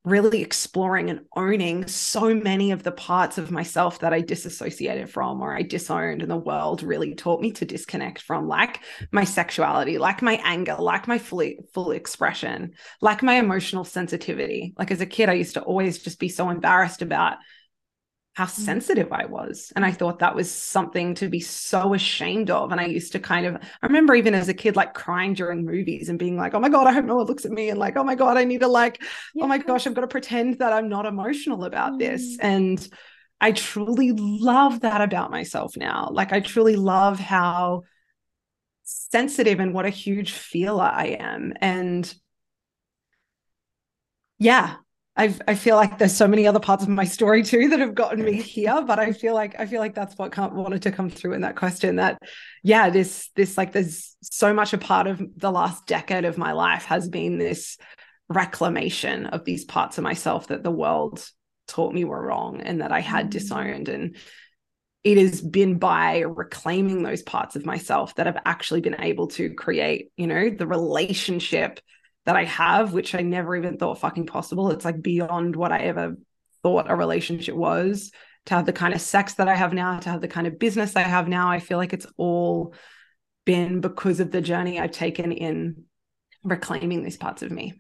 really 0.05 0.43
exploring 0.43 1.09
and 1.09 1.21
owning 1.35 1.87
so 1.87 2.35
many 2.35 2.73
of 2.73 2.83
the 2.83 2.93
parts 2.93 3.39
of 3.39 3.51
myself 3.51 4.01
that 4.01 4.13
I 4.13 4.21
disassociated 4.21 5.09
from 5.09 5.41
or 5.41 5.57
I 5.57 5.63
disowned, 5.63 6.21
and 6.21 6.31
the 6.31 6.37
world 6.37 6.83
really 6.83 7.15
taught 7.15 7.41
me 7.41 7.53
to 7.53 7.65
disconnect 7.65 8.21
from, 8.21 8.47
like 8.47 8.81
my 9.13 9.25
sexuality, 9.25 9.97
like 9.97 10.21
my 10.21 10.41
anger, 10.45 10.77
like 10.79 11.09
my 11.09 11.17
fully 11.17 11.59
full 11.73 11.91
expression, 11.91 12.73
like 13.01 13.23
my 13.23 13.37
emotional 13.37 13.85
sensitivity. 13.85 14.75
Like 14.79 14.91
as 14.91 15.01
a 15.01 15.07
kid, 15.07 15.31
I 15.31 15.35
used 15.35 15.55
to 15.55 15.63
always 15.63 15.99
just 15.99 16.19
be 16.19 16.29
so 16.29 16.51
embarrassed 16.51 17.01
about 17.01 17.39
how 18.35 18.47
sensitive 18.47 19.13
I 19.13 19.27
was. 19.27 19.73
And 19.77 19.85
I 19.85 19.93
thought 19.93 20.19
that 20.19 20.35
was 20.35 20.51
something 20.51 21.15
to 21.17 21.29
be 21.29 21.39
so 21.39 21.95
ashamed 21.95 22.51
of. 22.51 22.73
And 22.73 22.81
I 22.81 22.87
used 22.87 23.13
to 23.13 23.21
kind 23.21 23.47
of, 23.47 23.55
I 23.55 23.87
remember 23.87 24.15
even 24.17 24.35
as 24.35 24.49
a 24.49 24.55
kid, 24.55 24.75
like 24.75 24.93
crying 24.93 25.35
during 25.35 25.65
movies 25.65 26.09
and 26.09 26.19
being 26.19 26.37
like, 26.37 26.53
oh 26.53 26.59
my 26.59 26.69
God, 26.69 26.89
I 26.89 26.93
hope 26.93 27.05
no 27.05 27.15
one 27.15 27.27
looks 27.27 27.45
at 27.45 27.53
me. 27.53 27.71
And 27.71 27.79
like, 27.79 27.97
oh 27.97 28.03
my 28.03 28.17
God, 28.17 28.37
I 28.37 28.43
need 28.43 28.61
to 28.61 28.69
like, 28.69 29.01
oh 29.41 29.47
my 29.47 29.59
gosh, 29.59 29.87
I've 29.87 29.95
got 29.95 30.01
to 30.01 30.09
pretend 30.09 30.59
that 30.59 30.73
I'm 30.73 30.89
not 30.89 31.07
emotional 31.07 31.65
about 31.65 32.01
this. 32.01 32.37
Mm. 32.39 32.45
And 32.45 32.89
I 33.41 33.53
truly 33.53 34.11
love 34.11 34.81
that 34.81 35.01
about 35.01 35.31
myself 35.31 35.77
now. 35.77 36.09
Like, 36.11 36.33
I 36.33 36.41
truly 36.41 36.75
love 36.75 37.21
how 37.21 37.83
sensitive 38.83 39.61
and 39.61 39.73
what 39.73 39.87
a 39.87 39.91
huge 39.91 40.33
feeler 40.33 40.83
I 40.83 41.19
am. 41.21 41.53
And 41.61 42.13
yeah, 44.41 44.75
I 45.17 45.35
I 45.47 45.55
feel 45.55 45.77
like 45.77 45.99
there's 45.99 46.17
so 46.17 46.27
many 46.27 46.47
other 46.47 46.59
parts 46.61 46.83
of 46.83 46.89
my 46.89 47.05
story 47.05 47.43
too 47.43 47.69
that 47.69 47.79
have 47.81 47.95
gotten 47.95 48.25
me 48.25 48.41
here, 48.43 48.83
but 48.83 48.99
I 48.99 49.13
feel 49.13 49.35
like 49.35 49.59
I 49.59 49.67
feel 49.67 49.81
like 49.81 49.95
that's 49.95 50.17
what 50.19 50.33
come, 50.33 50.55
wanted 50.55 50.83
to 50.83 50.93
come 50.93 51.11
through 51.11 51.35
in 51.35 51.43
that 51.43 51.57
question. 51.57 51.97
That 51.97 52.19
yeah, 52.63 52.91
this 52.91 53.31
this 53.37 53.57
like 53.57 53.73
there's 53.73 54.17
so 54.23 54.53
much 54.53 54.73
a 54.73 54.79
part 54.79 55.07
of 55.07 55.23
the 55.37 55.53
last 55.53 55.87
decade 55.87 56.25
of 56.25 56.39
my 56.39 56.53
life 56.53 56.85
has 56.87 57.09
been 57.09 57.39
this 57.39 57.77
reclamation 58.29 59.27
of 59.27 59.45
these 59.45 59.65
parts 59.65 59.99
of 59.99 60.05
myself 60.05 60.49
that 60.49 60.63
the 60.63 60.71
world 60.71 61.25
taught 61.69 61.95
me 61.95 62.05
were 62.05 62.21
wrong 62.27 62.61
and 62.61 62.81
that 62.81 62.93
I 62.93 63.01
had 63.01 63.27
Mm. 63.27 63.31
disowned 63.31 63.89
and 63.89 64.17
it 65.05 65.19
has 65.19 65.43
been 65.43 65.79
by 65.79 66.21
reclaiming 66.21 67.03
those 67.03 67.23
parts 67.23 67.57
of 67.57 67.67
myself 67.67 68.15
that 68.15 68.27
I've 68.27 68.41
actually 68.47 68.81
been 68.81 69.01
able 69.01 69.27
to 69.29 69.53
create, 69.53 70.11
you 70.17 70.27
know, 70.27 70.49
the 70.49 70.67
relationship 70.67 71.79
that 72.27 72.37
I 72.37 72.45
have, 72.45 72.93
which 72.93 73.15
I 73.15 73.21
never 73.21 73.55
even 73.57 73.77
thought 73.77 74.01
fucking 74.01 74.27
possible. 74.27 74.71
It's 74.71 74.85
like 74.85 75.03
beyond 75.03 75.57
what 75.57 75.73
I 75.73 75.79
ever 75.79 76.17
thought 76.63 76.91
a 76.91 76.97
relationship 76.97 77.55
was. 77.55 78.11
To 78.47 78.55
have 78.57 78.67
the 78.67 78.75
kind 78.75 78.93
of 78.93 79.01
sex 79.01 79.35
that 79.35 79.49
I 79.49 79.55
have 79.55 79.73
now, 79.73 79.99
to 79.99 80.11
have 80.11 80.21
the 80.21 80.29
kind 80.29 80.47
of 80.47 80.59
business 80.59 80.97
I 80.97 81.01
have 81.01 81.29
now, 81.29 81.51
I 81.51 81.61
feel 81.61 81.79
like 81.79 81.95
it's 81.95 82.07
all 82.19 82.75
been 83.47 83.81
because 83.81 84.21
of 84.21 84.31
the 84.31 84.43
journey 84.43 84.79
I've 84.79 84.91
taken 84.91 85.33
in 85.33 85.85
reclaiming 86.43 87.03
these 87.03 87.17
parts 87.17 87.43
of 87.43 87.51
me. 87.51 87.73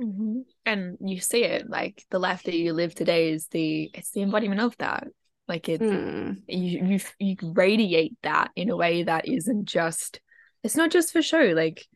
Mm-hmm. 0.00 0.40
And 0.66 0.98
you 1.00 1.20
see 1.20 1.44
it 1.44 1.70
like 1.70 2.04
the 2.10 2.18
life 2.18 2.42
that 2.42 2.54
you 2.54 2.74
live 2.74 2.94
today 2.94 3.30
is 3.32 3.46
the 3.48 3.90
it's 3.94 4.10
the 4.10 4.22
embodiment 4.22 4.60
of 4.60 4.76
that. 4.78 5.06
Like 5.48 5.68
it, 5.68 5.80
mm. 5.80 6.36
you 6.46 6.84
you 6.84 7.00
you 7.18 7.36
radiate 7.42 8.16
that 8.22 8.50
in 8.54 8.70
a 8.70 8.76
way 8.76 9.02
that 9.02 9.26
isn't 9.26 9.64
just. 9.64 10.20
It's 10.62 10.76
not 10.76 10.90
just 10.90 11.12
for 11.12 11.22
show. 11.22 11.52
Like, 11.56 11.86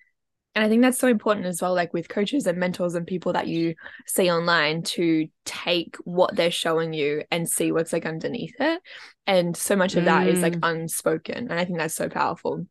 and 0.54 0.64
I 0.64 0.68
think 0.68 0.82
that's 0.82 0.98
so 0.98 1.08
important 1.08 1.46
as 1.46 1.60
well. 1.60 1.74
Like 1.74 1.92
with 1.92 2.08
coaches 2.08 2.46
and 2.46 2.58
mentors 2.58 2.94
and 2.94 3.06
people 3.06 3.32
that 3.32 3.48
you 3.48 3.74
see 4.06 4.30
online 4.30 4.82
to 4.82 5.26
take 5.44 5.96
what 6.04 6.36
they're 6.36 6.50
showing 6.50 6.92
you 6.92 7.24
and 7.30 7.48
see 7.48 7.72
what's 7.72 7.92
like 7.92 8.06
underneath 8.06 8.54
it. 8.60 8.80
And 9.26 9.56
so 9.56 9.74
much 9.74 9.96
of 9.96 10.04
that 10.04 10.26
mm. 10.26 10.30
is 10.30 10.42
like 10.42 10.54
mm. 10.54 10.68
unspoken, 10.70 11.48
and 11.50 11.58
I 11.58 11.64
think 11.64 11.78
that's 11.78 11.94
so 11.94 12.08
powerful. 12.08 12.66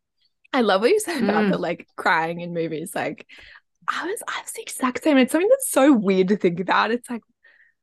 I 0.52 0.60
love 0.60 0.80
what 0.80 0.90
you 0.90 1.00
said 1.00 1.22
about 1.22 1.50
the 1.50 1.56
mm. 1.56 1.60
like 1.60 1.86
crying 1.96 2.40
in 2.40 2.54
movies. 2.54 2.92
Like, 2.94 3.26
I 3.86 4.06
was 4.06 4.22
I 4.26 4.40
was 4.40 4.52
the 4.52 4.62
exact 4.62 5.02
same. 5.02 5.18
It's 5.18 5.32
something 5.32 5.48
that's 5.48 5.70
so 5.70 5.92
weird 5.92 6.28
to 6.28 6.36
think 6.36 6.60
about. 6.60 6.90
It's 6.90 7.10
like, 7.10 7.22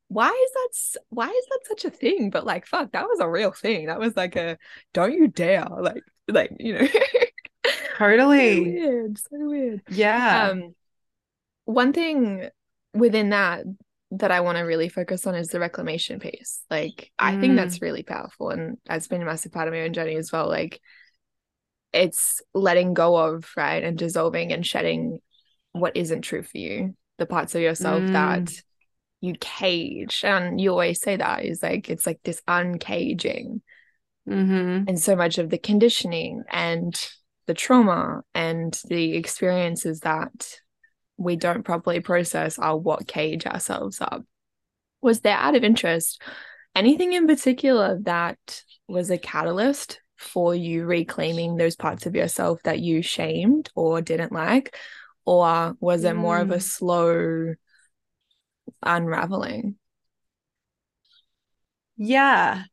why 0.08 0.28
is 0.28 0.52
that 0.52 1.00
why 1.08 1.28
is 1.28 1.46
that 1.50 1.60
such 1.66 1.84
a 1.86 1.90
thing 1.90 2.28
but 2.28 2.44
like 2.44 2.66
fuck 2.66 2.92
that 2.92 3.08
was 3.08 3.18
a 3.18 3.28
real 3.28 3.50
thing 3.50 3.86
that 3.86 3.98
was 3.98 4.14
like 4.14 4.36
a 4.36 4.58
don't 4.92 5.14
you 5.14 5.26
dare 5.26 5.66
like 5.80 6.02
like 6.28 6.52
you 6.60 6.74
know 6.74 6.86
totally. 7.96 8.56
so 8.56 8.62
weird 8.62 9.18
so 9.18 9.26
weird. 9.32 9.82
Yeah. 9.88 10.50
Um 10.50 10.74
one 11.64 11.92
thing 11.92 12.48
within 12.94 13.30
that 13.30 13.64
that 14.12 14.30
I 14.30 14.40
want 14.40 14.58
to 14.58 14.64
really 14.64 14.90
focus 14.90 15.26
on 15.26 15.34
is 15.34 15.48
the 15.48 15.60
reclamation 15.60 16.20
piece. 16.20 16.62
Like 16.70 17.10
I 17.18 17.38
think 17.40 17.56
that's 17.56 17.78
mm. 17.78 17.82
really 17.82 18.02
powerful 18.02 18.50
and 18.50 18.76
that's 18.84 19.08
been 19.08 19.22
a 19.22 19.24
massive 19.24 19.52
part 19.52 19.68
of 19.68 19.74
my 19.74 19.82
own 19.82 19.94
journey 19.94 20.16
as 20.16 20.30
well. 20.30 20.48
Like 20.48 20.80
it's 21.92 22.42
letting 22.52 22.94
go 22.94 23.16
of 23.16 23.50
right 23.56 23.82
and 23.82 23.96
dissolving 23.96 24.52
and 24.52 24.66
shedding 24.66 25.18
what 25.72 25.96
isn't 25.96 26.22
true 26.22 26.42
for 26.42 26.58
you 26.58 26.94
the 27.18 27.26
parts 27.26 27.54
of 27.54 27.62
yourself 27.62 28.02
mm. 28.02 28.12
that 28.12 28.52
you 29.20 29.34
cage. 29.40 30.24
And 30.24 30.60
you 30.60 30.70
always 30.70 31.00
say 31.00 31.16
that 31.16 31.44
is 31.44 31.62
like 31.62 31.88
it's 31.88 32.06
like 32.06 32.20
this 32.22 32.42
uncaging. 32.46 33.60
Mm-hmm. 34.28 34.84
and 34.86 35.00
so 35.00 35.16
much 35.16 35.38
of 35.38 35.50
the 35.50 35.58
conditioning 35.58 36.44
and 36.48 36.94
the 37.46 37.54
trauma 37.54 38.22
and 38.34 38.80
the 38.88 39.14
experiences 39.14 40.00
that 40.00 40.58
we 41.16 41.36
don't 41.36 41.64
properly 41.64 42.00
process 42.00 42.58
are 42.58 42.76
what 42.76 43.06
cage 43.06 43.46
ourselves 43.46 44.00
up 44.00 44.24
was 45.00 45.20
there 45.20 45.36
out 45.36 45.54
of 45.54 45.64
interest 45.64 46.22
anything 46.74 47.12
in 47.12 47.26
particular 47.26 47.98
that 48.02 48.62
was 48.88 49.10
a 49.10 49.18
catalyst 49.18 50.00
for 50.16 50.54
you 50.54 50.84
reclaiming 50.84 51.56
those 51.56 51.76
parts 51.76 52.06
of 52.06 52.14
yourself 52.14 52.62
that 52.62 52.80
you 52.80 53.02
shamed 53.02 53.70
or 53.74 54.00
didn't 54.00 54.32
like 54.32 54.76
or 55.24 55.76
was 55.80 56.04
it 56.04 56.14
more 56.14 56.38
of 56.38 56.50
a 56.50 56.56
mm. 56.56 56.62
slow 56.62 57.54
unraveling. 58.82 59.76
Yeah. 61.96 62.64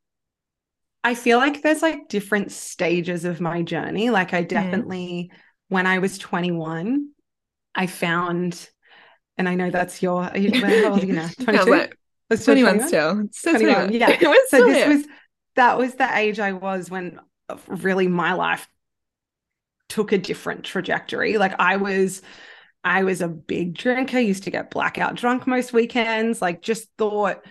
I 1.04 1.16
feel 1.16 1.38
like 1.38 1.62
there's 1.62 1.82
like 1.82 2.10
different 2.10 2.52
stages 2.52 3.26
of 3.26 3.40
my 3.40 3.62
journey. 3.62 4.10
Like 4.10 4.34
I 4.34 4.44
definitely, 4.44 5.32
mm. 5.32 5.38
when 5.70 5.88
I 5.88 6.00
was 6.00 6.18
21, 6.18 7.10
I 7.76 7.88
found, 7.88 8.70
and 9.38 9.48
I 9.48 9.56
know 9.56 9.72
that's 9.72 10.02
your, 10.02 10.24
how 10.24 10.30
old 10.30 10.36
are 10.36 11.06
you 11.06 11.14
now? 11.14 11.30
22? 11.40 11.70
like, 11.70 11.98
21 12.30 12.88
still. 12.88 13.28
still 13.32 13.54
21. 13.54 13.88
21. 13.88 13.94
Yeah. 13.94 14.34
so 14.50 14.66
this 14.66 14.88
was, 14.88 15.08
that 15.56 15.78
was 15.78 15.96
the 15.96 16.18
age 16.18 16.40
I 16.40 16.52
was 16.52 16.90
when 16.90 17.20
really 17.68 18.08
my 18.08 18.34
life 18.34 18.68
took 19.88 20.12
a 20.12 20.18
different 20.18 20.64
trajectory. 20.64 21.38
Like 21.38 21.60
I 21.60 21.78
was 21.78 22.22
I 22.84 23.04
was 23.04 23.22
a 23.22 23.28
big 23.28 23.78
drinker, 23.78 24.20
used 24.20 24.44
to 24.44 24.52
get 24.52 24.72
blackout 24.72 25.16
drunk 25.16 25.48
most 25.48 25.74
weekends, 25.74 26.42
like 26.42 26.62
just 26.62 26.88
thought 26.98 27.44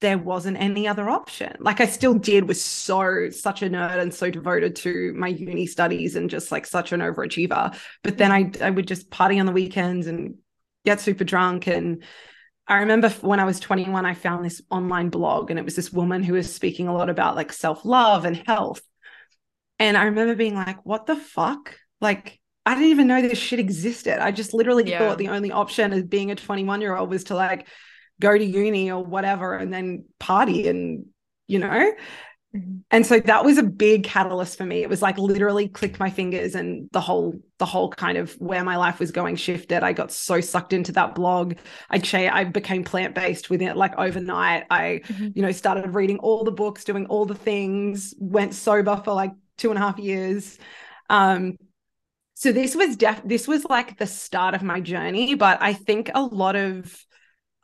there 0.00 0.18
wasn't 0.18 0.60
any 0.60 0.86
other 0.86 1.08
option. 1.08 1.56
Like 1.60 1.80
I 1.80 1.86
still 1.86 2.14
did, 2.14 2.48
was 2.48 2.62
so 2.62 3.30
such 3.30 3.62
a 3.62 3.70
nerd 3.70 3.98
and 3.98 4.12
so 4.12 4.30
devoted 4.30 4.76
to 4.76 5.14
my 5.16 5.28
uni 5.28 5.66
studies 5.66 6.16
and 6.16 6.28
just 6.28 6.52
like 6.52 6.66
such 6.66 6.92
an 6.92 7.00
overachiever. 7.00 7.76
But 8.02 8.18
then 8.18 8.30
I 8.30 8.50
I 8.60 8.70
would 8.70 8.86
just 8.86 9.10
party 9.10 9.38
on 9.38 9.46
the 9.46 9.52
weekends 9.52 10.06
and 10.06 10.36
get 10.84 11.00
super 11.00 11.24
drunk. 11.24 11.66
And 11.66 12.02
I 12.66 12.78
remember 12.78 13.08
when 13.08 13.40
I 13.40 13.44
was 13.44 13.60
21, 13.60 14.04
I 14.04 14.14
found 14.14 14.44
this 14.44 14.62
online 14.70 15.08
blog 15.08 15.50
and 15.50 15.58
it 15.58 15.64
was 15.64 15.76
this 15.76 15.92
woman 15.92 16.22
who 16.22 16.34
was 16.34 16.54
speaking 16.54 16.88
a 16.88 16.94
lot 16.94 17.10
about 17.10 17.36
like 17.36 17.52
self-love 17.52 18.24
and 18.24 18.36
health. 18.36 18.82
And 19.78 19.96
I 19.96 20.04
remember 20.04 20.34
being 20.34 20.54
like, 20.54 20.84
what 20.84 21.06
the 21.06 21.16
fuck? 21.16 21.76
Like 22.00 22.40
I 22.66 22.74
didn't 22.74 22.90
even 22.90 23.06
know 23.06 23.20
this 23.20 23.38
shit 23.38 23.58
existed. 23.58 24.22
I 24.22 24.30
just 24.30 24.54
literally 24.54 24.88
yeah. 24.88 24.98
thought 24.98 25.18
the 25.18 25.28
only 25.28 25.52
option 25.52 25.92
as 25.92 26.02
being 26.04 26.30
a 26.30 26.34
21 26.34 26.80
year 26.80 26.96
old 26.96 27.10
was 27.10 27.24
to 27.24 27.34
like 27.34 27.68
go 28.20 28.36
to 28.36 28.44
uni 28.44 28.90
or 28.90 29.04
whatever 29.04 29.54
and 29.56 29.72
then 29.72 30.04
party 30.18 30.68
and, 30.68 31.06
you 31.46 31.58
know. 31.58 31.92
Mm-hmm. 32.54 32.76
And 32.90 33.04
so 33.04 33.18
that 33.18 33.44
was 33.44 33.58
a 33.58 33.64
big 33.64 34.04
catalyst 34.04 34.56
for 34.56 34.64
me. 34.64 34.82
It 34.82 34.88
was 34.88 35.02
like 35.02 35.18
literally 35.18 35.66
clicked 35.66 35.98
my 35.98 36.08
fingers 36.08 36.54
and 36.54 36.88
the 36.92 37.00
whole 37.00 37.34
the 37.58 37.66
whole 37.66 37.90
kind 37.90 38.16
of 38.16 38.32
where 38.34 38.62
my 38.62 38.76
life 38.76 39.00
was 39.00 39.10
going 39.10 39.34
shifted. 39.36 39.82
I 39.82 39.92
got 39.92 40.12
so 40.12 40.40
sucked 40.40 40.72
into 40.72 40.92
that 40.92 41.16
blog. 41.16 41.54
I 41.90 42.00
I 42.28 42.44
became 42.44 42.84
plant-based 42.84 43.50
within 43.50 43.68
it 43.68 43.76
like 43.76 43.98
overnight. 43.98 44.64
I, 44.70 45.00
mm-hmm. 45.04 45.28
you 45.34 45.42
know, 45.42 45.50
started 45.50 45.94
reading 45.94 46.18
all 46.18 46.44
the 46.44 46.52
books, 46.52 46.84
doing 46.84 47.06
all 47.06 47.24
the 47.24 47.34
things, 47.34 48.14
went 48.18 48.54
sober 48.54 49.00
for 49.04 49.14
like 49.14 49.32
two 49.58 49.70
and 49.70 49.78
a 49.78 49.82
half 49.82 49.98
years. 49.98 50.56
Um, 51.10 51.56
so 52.34 52.52
this 52.52 52.74
was 52.74 52.96
def 52.96 53.22
this 53.24 53.48
was 53.48 53.64
like 53.64 53.96
the 53.96 54.06
start 54.06 54.54
of 54.54 54.62
my 54.62 54.80
journey 54.80 55.34
but 55.34 55.56
i 55.62 55.72
think 55.72 56.10
a 56.14 56.20
lot 56.20 56.56
of 56.56 56.94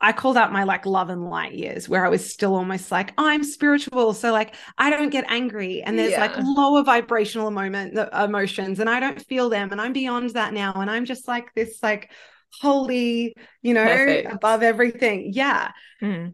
i 0.01 0.11
call 0.11 0.33
that 0.33 0.51
my 0.51 0.63
like 0.63 0.85
love 0.85 1.09
and 1.09 1.29
light 1.29 1.53
years 1.53 1.87
where 1.87 2.05
i 2.05 2.09
was 2.09 2.27
still 2.27 2.55
almost 2.55 2.91
like 2.91 3.13
oh, 3.17 3.27
i'm 3.27 3.43
spiritual 3.43 4.13
so 4.13 4.31
like 4.31 4.55
i 4.77 4.89
don't 4.89 5.09
get 5.09 5.25
angry 5.29 5.81
and 5.83 5.97
there's 5.97 6.11
yeah. 6.11 6.21
like 6.21 6.35
lower 6.37 6.83
vibrational 6.83 7.51
moment 7.51 7.97
emotions 8.13 8.79
and 8.79 8.89
i 8.89 8.99
don't 8.99 9.25
feel 9.25 9.49
them 9.49 9.71
and 9.71 9.79
i'm 9.79 9.93
beyond 9.93 10.29
that 10.31 10.53
now 10.53 10.73
and 10.73 10.89
i'm 10.89 11.05
just 11.05 11.27
like 11.27 11.53
this 11.53 11.81
like 11.81 12.11
holy 12.59 13.33
you 13.61 13.73
know 13.73 13.85
Perfect. 13.85 14.33
above 14.33 14.63
everything 14.63 15.31
yeah 15.33 15.71
mm. 16.01 16.33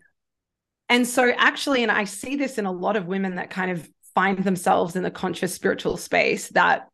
and 0.90 1.08
so 1.08 1.32
actually 1.38 1.84
and 1.84 1.92
i 1.92 2.06
see 2.06 2.36
this 2.36 2.58
in 2.58 2.66
a 2.66 2.72
lot 2.72 2.96
of 2.96 3.06
women 3.06 3.36
that 3.36 3.50
kind 3.50 3.72
of 3.72 3.88
find 4.16 4.44
themselves 4.44 4.96
in 4.96 5.04
the 5.04 5.12
conscious 5.12 5.54
spiritual 5.54 5.96
space 5.96 6.50
that 6.50 6.90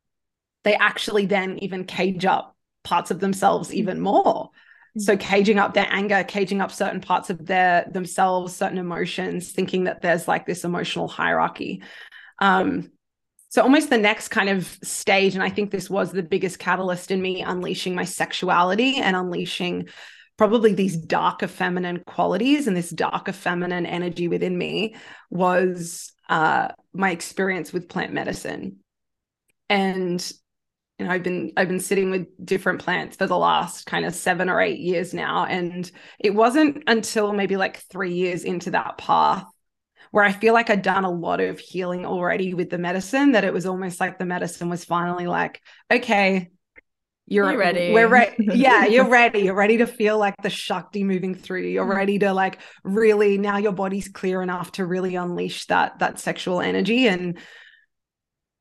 they 0.65 0.75
actually 0.75 1.25
then 1.25 1.57
even 1.59 1.85
cage 1.85 2.25
up 2.25 2.55
parts 2.83 3.11
of 3.11 3.19
themselves 3.19 3.73
even 3.73 3.99
more 4.01 4.49
so 4.97 5.15
mm-hmm. 5.15 5.27
caging 5.27 5.59
up 5.59 5.73
their 5.73 5.87
anger 5.89 6.23
caging 6.23 6.61
up 6.61 6.71
certain 6.71 7.01
parts 7.01 7.29
of 7.29 7.45
their 7.45 7.85
themselves 7.91 8.55
certain 8.55 8.77
emotions 8.77 9.51
thinking 9.51 9.85
that 9.85 10.01
there's 10.01 10.27
like 10.27 10.45
this 10.45 10.63
emotional 10.63 11.07
hierarchy 11.07 11.81
um 12.39 12.91
so 13.49 13.61
almost 13.61 13.89
the 13.89 13.97
next 13.97 14.29
kind 14.29 14.49
of 14.49 14.65
stage 14.83 15.35
and 15.35 15.43
i 15.43 15.49
think 15.49 15.71
this 15.71 15.89
was 15.89 16.11
the 16.11 16.23
biggest 16.23 16.59
catalyst 16.59 17.11
in 17.11 17.21
me 17.21 17.41
unleashing 17.41 17.95
my 17.95 18.05
sexuality 18.05 18.97
and 18.97 19.15
unleashing 19.15 19.87
probably 20.37 20.73
these 20.73 20.97
darker 20.97 21.47
feminine 21.47 22.03
qualities 22.05 22.67
and 22.67 22.75
this 22.75 22.89
darker 22.89 23.31
feminine 23.31 23.85
energy 23.85 24.27
within 24.27 24.57
me 24.57 24.95
was 25.29 26.11
uh, 26.29 26.69
my 26.93 27.11
experience 27.11 27.71
with 27.71 27.89
plant 27.89 28.13
medicine 28.13 28.77
and 29.69 30.33
you 30.99 31.05
know 31.05 31.11
i've 31.11 31.23
been 31.23 31.51
i've 31.57 31.67
been 31.67 31.79
sitting 31.79 32.11
with 32.11 32.27
different 32.45 32.81
plants 32.81 33.15
for 33.15 33.27
the 33.27 33.37
last 33.37 33.85
kind 33.85 34.05
of 34.05 34.13
seven 34.13 34.49
or 34.49 34.61
eight 34.61 34.79
years 34.79 35.13
now 35.13 35.45
and 35.45 35.91
it 36.19 36.33
wasn't 36.33 36.83
until 36.87 37.33
maybe 37.33 37.57
like 37.57 37.77
three 37.91 38.13
years 38.13 38.43
into 38.43 38.71
that 38.71 38.97
path 38.97 39.45
where 40.11 40.23
i 40.23 40.31
feel 40.31 40.53
like 40.53 40.69
i'd 40.69 40.81
done 40.81 41.05
a 41.05 41.11
lot 41.11 41.39
of 41.39 41.59
healing 41.59 42.05
already 42.05 42.53
with 42.53 42.69
the 42.69 42.77
medicine 42.77 43.31
that 43.31 43.43
it 43.43 43.53
was 43.53 43.65
almost 43.65 43.99
like 43.99 44.17
the 44.17 44.25
medicine 44.25 44.69
was 44.69 44.85
finally 44.85 45.27
like 45.27 45.61
okay 45.91 46.49
you're, 47.25 47.49
you're 47.51 47.59
ready. 47.59 47.93
we're 47.93 48.07
ready 48.07 48.35
yeah 48.39 48.85
you're 48.85 49.07
ready. 49.07 49.39
You're 49.39 49.55
ready 49.55 49.77
to 49.77 49.87
feel 49.87 50.17
like 50.17 50.35
the 50.43 50.49
shakti 50.49 51.05
moving 51.05 51.35
through. 51.35 51.61
You 51.61 51.69
you're 51.69 51.85
mm. 51.85 51.95
ready 51.95 52.19
to 52.19 52.33
like 52.33 52.59
really 52.83 53.37
now 53.37 53.57
your 53.57 53.71
body's 53.71 54.09
clear 54.09 54.41
enough 54.41 54.73
to 54.73 54.85
really 54.85 55.15
unleash 55.15 55.65
that 55.67 55.99
that 55.99 56.19
sexual 56.19 56.59
energy 56.59 57.07
and 57.07 57.39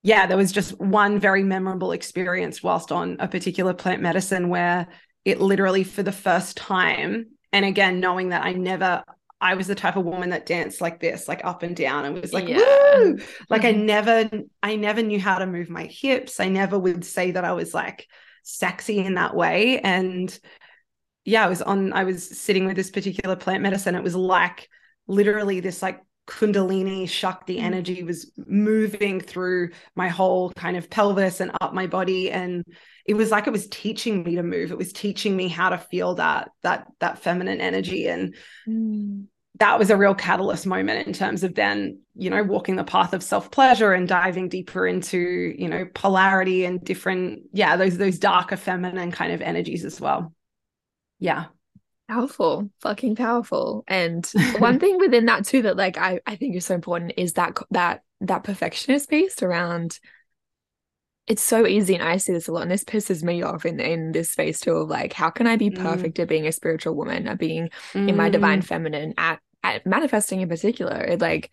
yeah, 0.03 0.27
there 0.27 0.37
was 0.37 0.53
just 0.53 0.79
one 0.81 1.19
very 1.19 1.45
memorable 1.45 1.93
experience 1.93 2.63
whilst 2.63 2.91
on 2.91 3.17
a 3.21 3.29
particular 3.29 3.75
plant 3.75 4.03
medicine 4.03 4.49
where 4.49 4.89
it 5.25 5.41
literally, 5.41 5.85
for 5.85 6.03
the 6.03 6.13
first 6.13 6.57
time, 6.57 7.27
and 7.53 7.65
again, 7.65 8.01
knowing 8.01 8.31
that 8.31 8.43
I 8.45 8.53
never 8.53 9.05
I 9.41 9.55
was 9.55 9.67
the 9.67 9.75
type 9.75 9.97
of 9.97 10.05
woman 10.05 10.31
that 10.31 10.47
danced 10.47 10.81
like 10.81 11.01
this, 11.01 11.27
like 11.27 11.45
up 11.45 11.65
and 11.65 11.75
down 11.75 12.05
and 12.05 12.21
was 12.21 12.33
like, 12.33 12.47
Yeah. 12.49 12.59
woo. 12.59 13.19
Like 13.51 13.65
I 13.65 13.73
Mhm. 13.73 13.85
never, 13.85 14.31
I 14.63 14.77
never 14.77 15.03
knew 15.03 15.19
how 15.19 15.39
to 15.39 15.47
move 15.47 15.69
my 15.69 15.87
hips. 15.87 16.39
I 16.39 16.49
never 16.49 16.79
would 16.79 17.05
say 17.05 17.33
that 17.33 17.45
I 17.45 17.53
was 17.53 17.75
like 17.75 18.07
sexy 18.45 18.99
in 19.01 19.15
that 19.15 19.35
way. 19.35 19.81
And 19.81 20.39
yeah, 21.25 21.45
I 21.45 21.49
was 21.49 21.63
on, 21.63 21.93
I 21.93 22.05
was 22.05 22.39
sitting 22.39 22.67
with 22.67 22.77
this 22.77 22.91
particular 22.91 23.37
plant 23.37 23.63
medicine. 23.63 23.95
It 23.95 24.03
was 24.03 24.17
like 24.17 24.69
literally 25.07 25.61
this 25.61 25.83
like 25.83 26.01
kundalini 26.27 27.09
shakti 27.09 27.59
Mm. 27.59 27.63
energy 27.63 28.03
was 28.03 28.31
moving 28.47 29.21
through 29.21 29.71
my 29.97 30.09
whole 30.09 30.51
kind 30.53 30.77
of 30.77 30.89
pelvis 30.91 31.41
and 31.41 31.51
up 31.61 31.75
my 31.75 31.87
body. 31.87 32.31
And 32.31 32.65
it 33.07 33.15
was 33.15 33.31
like 33.31 33.47
it 33.47 33.53
was 33.53 33.67
teaching 33.69 34.23
me 34.23 34.37
to 34.37 34.43
move. 34.43 34.71
It 34.71 34.79
was 34.79 34.93
teaching 34.93 35.37
me 35.37 35.49
how 35.49 35.71
to 35.71 35.79
feel 35.79 36.15
that 36.17 36.51
that 36.63 36.87
that 37.01 37.19
feminine 37.19 37.61
energy. 37.61 38.07
And 38.09 38.35
Mm. 38.69 39.27
that 39.59 39.79
was 39.79 39.91
a 39.91 39.97
real 39.97 40.15
catalyst 40.15 40.67
moment 40.67 41.07
in 41.07 41.13
terms 41.13 41.45
of 41.45 41.55
then 41.55 42.01
you 42.15 42.31
know 42.31 42.43
walking 42.43 42.77
the 42.77 42.85
path 42.85 43.13
of 43.13 43.23
self 43.23 43.51
pleasure 43.51 43.93
and 43.93 44.09
diving 44.09 44.49
deeper 44.49 44.87
into 44.87 45.55
you 45.59 45.69
know 45.69 45.87
polarity 45.95 46.65
and 46.65 46.83
different 46.85 47.43
yeah 47.53 47.77
those 47.77 47.99
those 47.99 48.19
darker 48.19 48.57
feminine 48.57 49.11
kind 49.13 49.33
of 49.33 49.43
energies 49.43 49.85
as 49.85 50.01
well. 50.01 50.33
Yeah 51.19 51.47
powerful 52.13 52.71
fucking 52.81 53.17
powerful. 53.17 53.85
And 53.89 54.27
one 54.59 54.79
thing 54.79 54.99
within 54.99 55.27
that 55.27 55.45
too 55.45 55.63
that 55.63 55.77
like 55.77 55.97
I, 55.99 56.21
I 56.27 56.37
think 56.37 56.57
is 56.57 56.67
so 56.67 56.75
important 56.75 57.13
is 57.17 57.35
that 57.35 57.57
that 57.71 58.03
that 58.21 58.45
perfectionist 58.45 59.11
piece 59.11 59.43
around 59.43 59.99
it's 61.27 61.43
so 61.43 61.67
easy 61.67 61.95
and 61.95 62.03
I 62.03 62.17
see 62.17 62.33
this 62.33 62.49
a 62.49 62.53
lot 62.53 62.63
and 62.63 62.71
this 62.71 62.85
pisses 62.85 63.23
me 63.23 63.43
off 63.43 63.65
in 63.65 63.79
in 63.81 64.13
this 64.13 64.33
space 64.33 64.61
too 64.61 64.73
of 64.73 64.89
like 64.89 65.13
how 65.13 65.31
can 65.31 65.47
I 65.47 65.57
be 65.57 65.71
Mm. 65.71 65.83
perfect 65.83 66.19
at 66.19 66.29
being 66.29 66.47
a 66.47 66.53
spiritual 66.53 66.95
woman 66.95 67.29
at 67.29 67.39
being 67.39 67.71
in 67.95 68.17
my 68.17 68.29
divine 68.29 68.61
feminine 68.61 69.15
at, 69.17 69.41
at 69.63 69.87
manifesting 69.87 70.41
in 70.41 70.49
particular? 70.49 71.01
It 71.01 71.21
like 71.21 71.51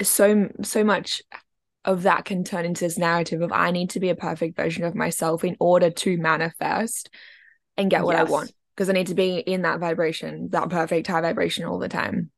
so 0.00 0.48
so 0.62 0.84
much 0.84 1.22
of 1.84 2.04
that 2.04 2.24
can 2.24 2.44
turn 2.44 2.64
into 2.64 2.84
this 2.84 2.98
narrative 2.98 3.42
of 3.42 3.52
I 3.52 3.70
need 3.70 3.90
to 3.90 4.00
be 4.00 4.10
a 4.10 4.14
perfect 4.14 4.56
version 4.56 4.84
of 4.84 4.94
myself 4.94 5.44
in 5.44 5.56
order 5.58 5.90
to 5.90 6.16
manifest 6.18 7.10
and 7.76 7.90
get 7.90 8.04
what 8.04 8.16
I 8.16 8.24
want 8.24 8.52
because 8.80 8.88
I 8.88 8.94
need 8.94 9.08
to 9.08 9.14
be 9.14 9.36
in 9.36 9.60
that 9.62 9.78
vibration 9.78 10.48
that 10.52 10.70
perfect 10.70 11.06
high 11.06 11.20
vibration 11.20 11.66
all 11.66 11.78
the 11.78 11.86
time 11.86 12.30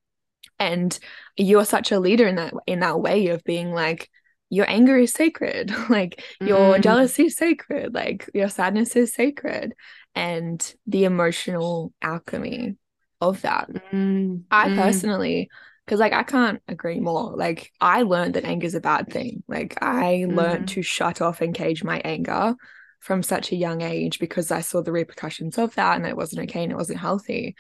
and 0.59 0.99
you're 1.37 1.65
such 1.65 1.93
a 1.93 2.01
leader 2.01 2.27
in 2.27 2.35
that 2.35 2.53
in 2.67 2.81
that 2.81 3.01
way 3.01 3.29
of 3.29 3.45
being 3.45 3.71
like 3.73 4.11
your 4.51 4.69
anger 4.69 4.99
is 4.99 5.13
sacred 5.13 5.73
like 5.89 6.21
your 6.45 6.79
Mm. 6.79 6.83
jealousy 6.83 7.27
is 7.27 7.37
sacred 7.37 7.95
like 7.95 8.29
your 8.35 8.49
sadness 8.49 8.97
is 8.97 9.15
sacred 9.15 9.73
and 10.17 10.75
the 10.89 11.05
emotional 11.05 11.93
alchemy 12.03 12.75
of 13.21 13.41
that 13.43 13.71
Mm, 13.71 14.43
I 14.51 14.69
mm, 14.69 14.69
personally, 14.69 15.49
because 15.85 16.01
like 16.01 16.13
I 16.13 16.23
can't 16.23 16.61
agree 16.69 17.01
more. 17.01 17.35
Like 17.37 17.73
I 17.81 18.03
learned 18.03 18.35
that 18.35 18.45
anger 18.45 18.67
is 18.67 18.75
a 18.75 18.81
bad 18.81 19.11
thing. 19.11 19.43
Like 19.49 19.79
I 19.83 20.27
learned 20.29 20.67
Mhm. 20.67 20.69
to 20.69 20.83
shut 20.83 21.21
off 21.21 21.41
and 21.41 21.55
cage 21.55 21.83
my 21.85 22.01
anger 22.05 22.55
from 23.03 23.23
such 23.23 23.51
a 23.51 23.57
young 23.57 23.83
age 23.83 24.21
because 24.21 24.53
I 24.53 24.61
saw 24.61 24.81
the 24.81 24.93
repercussions 24.93 25.59
of 25.59 25.75
that 25.75 25.97
and 25.97 26.07
it 26.07 26.17
wasn't 26.17 26.49
okay 26.49 26.63
and 26.63 26.71
it 26.71 26.79
wasn't 26.79 27.01
healthy. 27.01 27.57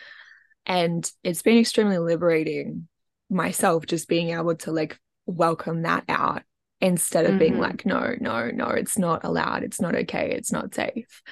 And 0.66 1.10
it's 1.24 1.42
been 1.42 1.58
extremely 1.58 1.98
liberating 1.98 2.86
myself 3.28 3.84
just 3.86 4.08
being 4.08 4.30
able 4.30 4.54
to 4.54 4.70
like 4.70 4.98
welcome 5.26 5.82
that 5.82 6.04
out 6.08 6.42
instead 6.80 7.26
of 7.26 7.38
being 7.38 7.54
Mhm. 7.54 7.60
like, 7.60 7.84
no, 7.84 8.14
no, 8.20 8.50
no, 8.50 8.68
it's 8.68 8.96
not 8.96 9.24
allowed. 9.24 9.64
It's 9.64 9.80
not 9.80 9.96
okay. 9.96 10.30
It's 10.30 10.52
not 10.52 10.74
safe. 10.74 11.22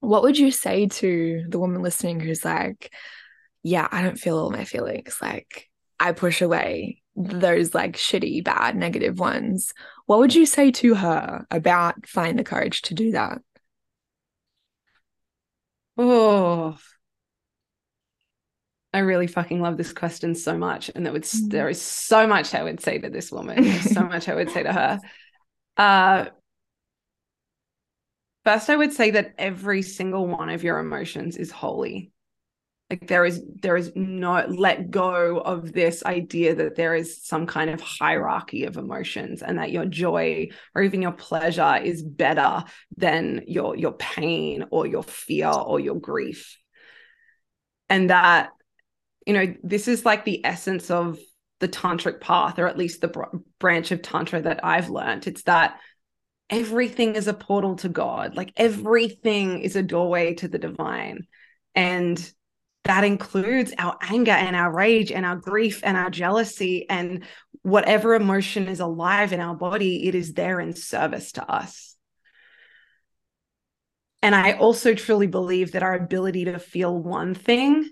What 0.00 0.22
would 0.22 0.38
you 0.38 0.50
say 0.50 0.86
to 0.86 1.44
the 1.48 1.58
woman 1.58 1.82
listening 1.82 2.20
who's 2.20 2.44
like, 2.44 2.92
yeah, 3.62 3.88
I 3.90 4.02
don't 4.02 4.18
feel 4.18 4.38
all 4.38 4.50
my 4.50 4.64
feelings. 4.64 5.16
Like 5.20 5.66
I 5.98 6.12
push 6.12 6.42
away 6.42 7.02
those 7.16 7.74
like 7.74 7.96
shitty, 7.96 8.44
bad, 8.44 8.76
negative 8.76 9.18
ones. 9.18 9.72
What 10.08 10.20
would 10.20 10.34
you 10.34 10.46
say 10.46 10.70
to 10.72 10.94
her 10.96 11.46
about 11.50 12.06
finding 12.08 12.38
the 12.38 12.42
courage 12.44 12.80
to 12.82 12.94
do 12.94 13.12
that? 13.12 13.42
Oh, 15.98 16.78
I 18.94 19.00
really 19.00 19.26
fucking 19.26 19.60
love 19.60 19.76
this 19.76 19.92
question 19.92 20.34
so 20.34 20.56
much. 20.56 20.90
And 20.94 21.04
that 21.04 21.12
would 21.12 21.24
Mm. 21.24 21.50
there 21.50 21.68
is 21.68 21.80
so 21.80 22.26
much 22.26 22.54
I 22.54 22.62
would 22.62 22.80
say 22.80 22.98
to 22.98 23.10
this 23.10 23.30
woman. 23.30 23.62
There's 23.62 23.92
so 23.92 24.02
much 24.02 24.28
I 24.28 24.34
would 24.34 24.50
say 24.50 24.62
to 24.62 24.72
her. 24.72 25.00
Uh 25.76 26.26
first 28.44 28.70
I 28.70 28.76
would 28.76 28.92
say 28.92 29.10
that 29.12 29.34
every 29.38 29.82
single 29.82 30.26
one 30.26 30.48
of 30.48 30.64
your 30.64 30.78
emotions 30.78 31.36
is 31.36 31.50
holy. 31.50 32.12
Like 32.90 33.06
there 33.06 33.26
is 33.26 33.42
there 33.60 33.76
is 33.76 33.92
no 33.94 34.46
let 34.48 34.90
go 34.90 35.38
of 35.38 35.72
this 35.72 36.02
idea 36.04 36.54
that 36.54 36.74
there 36.74 36.94
is 36.94 37.22
some 37.22 37.46
kind 37.46 37.68
of 37.68 37.82
hierarchy 37.82 38.64
of 38.64 38.78
emotions 38.78 39.42
and 39.42 39.58
that 39.58 39.70
your 39.70 39.84
joy 39.84 40.48
or 40.74 40.82
even 40.82 41.02
your 41.02 41.12
pleasure 41.12 41.76
is 41.76 42.02
better 42.02 42.64
than 42.96 43.42
your 43.46 43.76
your 43.76 43.92
pain 43.92 44.64
or 44.70 44.86
your 44.86 45.02
fear 45.02 45.50
or 45.50 45.78
your 45.80 45.96
grief. 45.96 46.56
And 47.90 48.08
that 48.08 48.50
you 49.26 49.34
know 49.34 49.54
this 49.62 49.86
is 49.86 50.06
like 50.06 50.24
the 50.24 50.42
essence 50.46 50.90
of 50.90 51.18
the 51.60 51.68
tantric 51.68 52.20
path 52.20 52.58
or 52.58 52.66
at 52.66 52.78
least 52.78 53.02
the 53.02 53.08
br- 53.08 53.36
branch 53.58 53.90
of 53.90 54.00
tantra 54.00 54.40
that 54.40 54.64
I've 54.64 54.88
learned. 54.88 55.26
It's 55.26 55.42
that 55.42 55.78
everything 56.48 57.16
is 57.16 57.28
a 57.28 57.34
portal 57.34 57.76
to 57.76 57.90
God. 57.90 58.34
Like 58.34 58.52
everything 58.56 59.60
is 59.60 59.76
a 59.76 59.82
doorway 59.82 60.34
to 60.34 60.48
the 60.48 60.58
divine. 60.58 61.26
And 61.74 62.32
that 62.88 63.04
includes 63.04 63.72
our 63.78 63.98
anger 64.00 64.32
and 64.32 64.56
our 64.56 64.74
rage 64.74 65.12
and 65.12 65.24
our 65.24 65.36
grief 65.36 65.82
and 65.84 65.96
our 65.96 66.08
jealousy 66.08 66.88
and 66.88 67.22
whatever 67.60 68.14
emotion 68.14 68.66
is 68.66 68.80
alive 68.80 69.34
in 69.34 69.40
our 69.40 69.54
body, 69.54 70.08
it 70.08 70.14
is 70.14 70.32
there 70.32 70.58
in 70.58 70.74
service 70.74 71.32
to 71.32 71.48
us. 71.48 71.94
And 74.22 74.34
I 74.34 74.52
also 74.54 74.94
truly 74.94 75.26
believe 75.26 75.72
that 75.72 75.82
our 75.82 75.94
ability 75.94 76.46
to 76.46 76.58
feel 76.58 76.98
one 76.98 77.34
thing 77.34 77.90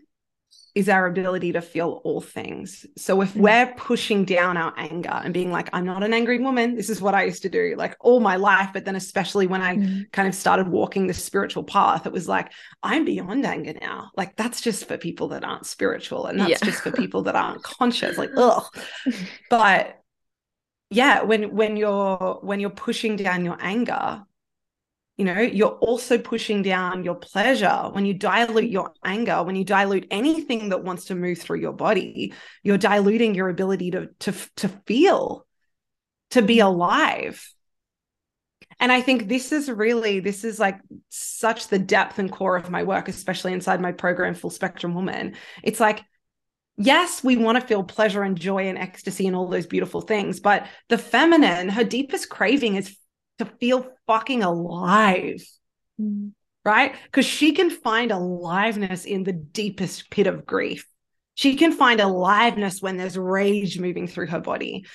is 0.75 0.91
our 0.91 1.07
ability 1.07 1.53
to 1.53 1.63
feel 1.63 2.03
all 2.05 2.21
things. 2.21 2.85
So 2.99 3.23
if 3.23 3.33
Mm. 3.33 3.41
we're 3.41 3.75
pushing 3.79 4.27
down 4.27 4.59
our 4.59 4.75
anger 4.77 5.09
and 5.25 5.33
being 5.33 5.51
like, 5.51 5.71
I'm 5.73 5.87
not 5.87 6.03
an 6.05 6.13
angry 6.13 6.39
woman, 6.39 6.75
this 6.77 6.91
is 6.91 7.01
what 7.01 7.15
I 7.15 7.25
used 7.25 7.43
to 7.43 7.49
do 7.49 7.75
like 7.79 7.97
all 8.01 8.21
my 8.21 8.37
life. 8.37 8.71
But 8.75 8.85
then, 8.85 8.95
especially 8.95 9.47
when 9.47 9.63
I 9.63 9.77
Mm. 9.77 10.13
kind 10.13 10.29
of 10.29 10.35
started 10.35 10.69
walking 10.69 11.07
the 11.07 11.15
spiritual 11.15 11.65
path, 11.65 12.05
it 12.07 12.13
was 12.13 12.29
like, 12.29 12.53
I'm 12.83 13.07
beyond 13.07 13.47
anger 13.47 13.73
now. 13.81 14.11
Like, 14.19 14.37
that's 14.37 14.61
just 14.61 14.87
for 14.87 14.99
people 14.99 15.29
that 15.29 15.45
aren't 15.45 15.65
spiritual 15.65 16.27
and 16.27 16.39
that's 16.39 16.61
Yeah. 16.61 16.67
just 16.67 16.83
for 16.83 16.91
people 16.91 17.23
that 17.23 17.37
aren't 17.37 17.63
conscious. 17.63 18.19
Like, 18.19 18.33
ugh. 18.37 18.65
But 19.49 19.99
yeah, 20.91 21.23
when 21.23 21.57
when 21.57 21.77
you're 21.79 22.39
when 22.43 22.61
you're 22.61 22.71
pushing 22.71 23.17
down 23.17 23.45
your 23.47 23.57
anger, 23.61 24.26
you 25.17 25.25
know, 25.25 25.41
you're 25.41 25.69
also 25.69 26.19
pushing 26.19 26.63
down 26.63 27.03
your 27.03 27.15
pleasure. 27.15 27.89
When 27.93 28.05
you 28.05 28.15
dilute 28.15 28.71
your 28.71 28.93
anger, 29.05 29.43
when 29.43 29.57
you 29.57 29.65
dilute 29.65 30.07
anything 30.11 30.69
that 30.69 30.85
wants 30.85 31.07
to 31.07 31.15
move 31.15 31.39
through 31.39 31.61
your 31.61 31.73
body, 31.73 32.35
you're 32.63 32.77
diluting 32.79 33.35
your 33.35 33.49
ability 33.49 33.93
to 33.93 34.09
to 34.21 34.35
to 34.57 34.69
feel, 34.87 35.47
to 36.33 36.43
be 36.43 36.61
alive. 36.61 37.51
And 38.79 38.93
I 38.93 39.01
think 39.01 39.27
this 39.27 39.53
is 39.53 39.71
really, 39.71 40.21
this 40.21 40.45
is 40.45 40.59
like 40.59 40.79
such 41.09 41.69
the 41.69 41.79
depth 41.79 42.19
and 42.19 42.31
core 42.31 42.57
of 42.57 42.71
my 42.71 42.83
work, 42.83 43.09
especially 43.09 43.55
inside 43.55 43.81
my 43.81 43.93
program, 43.93 44.35
Full 44.35 44.51
Spectrum 44.51 44.95
Woman. 44.95 45.37
It's 45.63 45.81
like, 45.81 46.03
yes, 46.77 47.25
we 47.25 47.37
want 47.37 47.59
to 47.59 47.67
feel 47.67 47.83
pleasure 47.83 48.23
and 48.23 48.39
joy 48.39 48.69
and 48.69 48.77
ecstasy 48.77 49.27
and 49.27 49.35
all 49.35 49.49
those 49.49 49.67
beautiful 49.67 50.03
things, 50.03 50.41
but 50.41 50.67
the 50.91 50.99
feminine, 50.99 51.71
her 51.71 51.85
deepest 51.85 52.29
craving 52.29 52.77
is 52.77 52.95
to 53.38 53.44
feel 53.44 53.87
fucking 54.07 54.42
alive, 54.42 55.42
Mm. 56.01 56.33
right? 56.64 56.94
Because 57.05 57.27
she 57.27 57.53
can 57.53 57.70
find 57.70 58.11
aliveness 58.11 59.05
in 59.05 59.25
the 59.25 59.33
deepest 59.33 60.11
pit 60.11 60.27
of 60.27 60.44
grief. 60.46 60.87
She 61.35 61.55
can 61.57 61.72
find 61.72 62.01
aliveness 62.01 62.81
when 62.83 62.96
there's 62.96 63.16
rage 63.18 63.79
moving 63.79 64.07
through 64.07 64.27
her 64.29 64.40
body. 64.40 64.87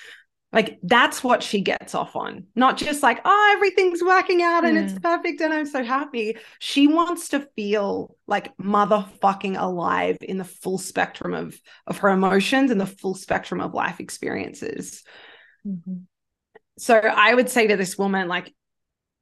Like 0.54 0.80
that's 0.84 1.24
what 1.24 1.44
she 1.44 1.62
gets 1.62 1.96
off 1.96 2.16
on, 2.18 2.48
not 2.56 2.76
just 2.78 3.02
like, 3.02 3.22
oh, 3.24 3.54
everything's 3.56 4.04
working 4.04 4.42
out 4.42 4.66
and 4.66 4.78
it's 4.78 4.92
Mm. 4.94 5.02
perfect 5.02 5.40
and 5.40 5.54
I'm 5.54 5.66
so 5.66 5.82
happy. 5.82 6.36
She 6.60 6.88
wants 6.88 7.30
to 7.30 7.48
feel 7.56 8.18
like 8.28 8.56
motherfucking 8.58 9.58
alive 9.58 10.18
in 10.22 10.38
the 10.38 10.44
full 10.44 10.78
spectrum 10.78 11.34
of 11.34 11.58
of 11.88 12.00
her 12.00 12.10
emotions 12.10 12.70
and 12.70 12.82
the 12.82 12.86
full 12.86 13.16
spectrum 13.16 13.62
of 13.62 13.74
life 13.74 14.00
experiences. 14.02 15.04
Mhm. 15.66 16.02
So 16.82 16.96
I 16.96 17.32
would 17.32 17.48
say 17.48 17.68
to 17.68 17.78
this 17.78 17.96
woman, 17.96 18.28
like, 18.28 18.56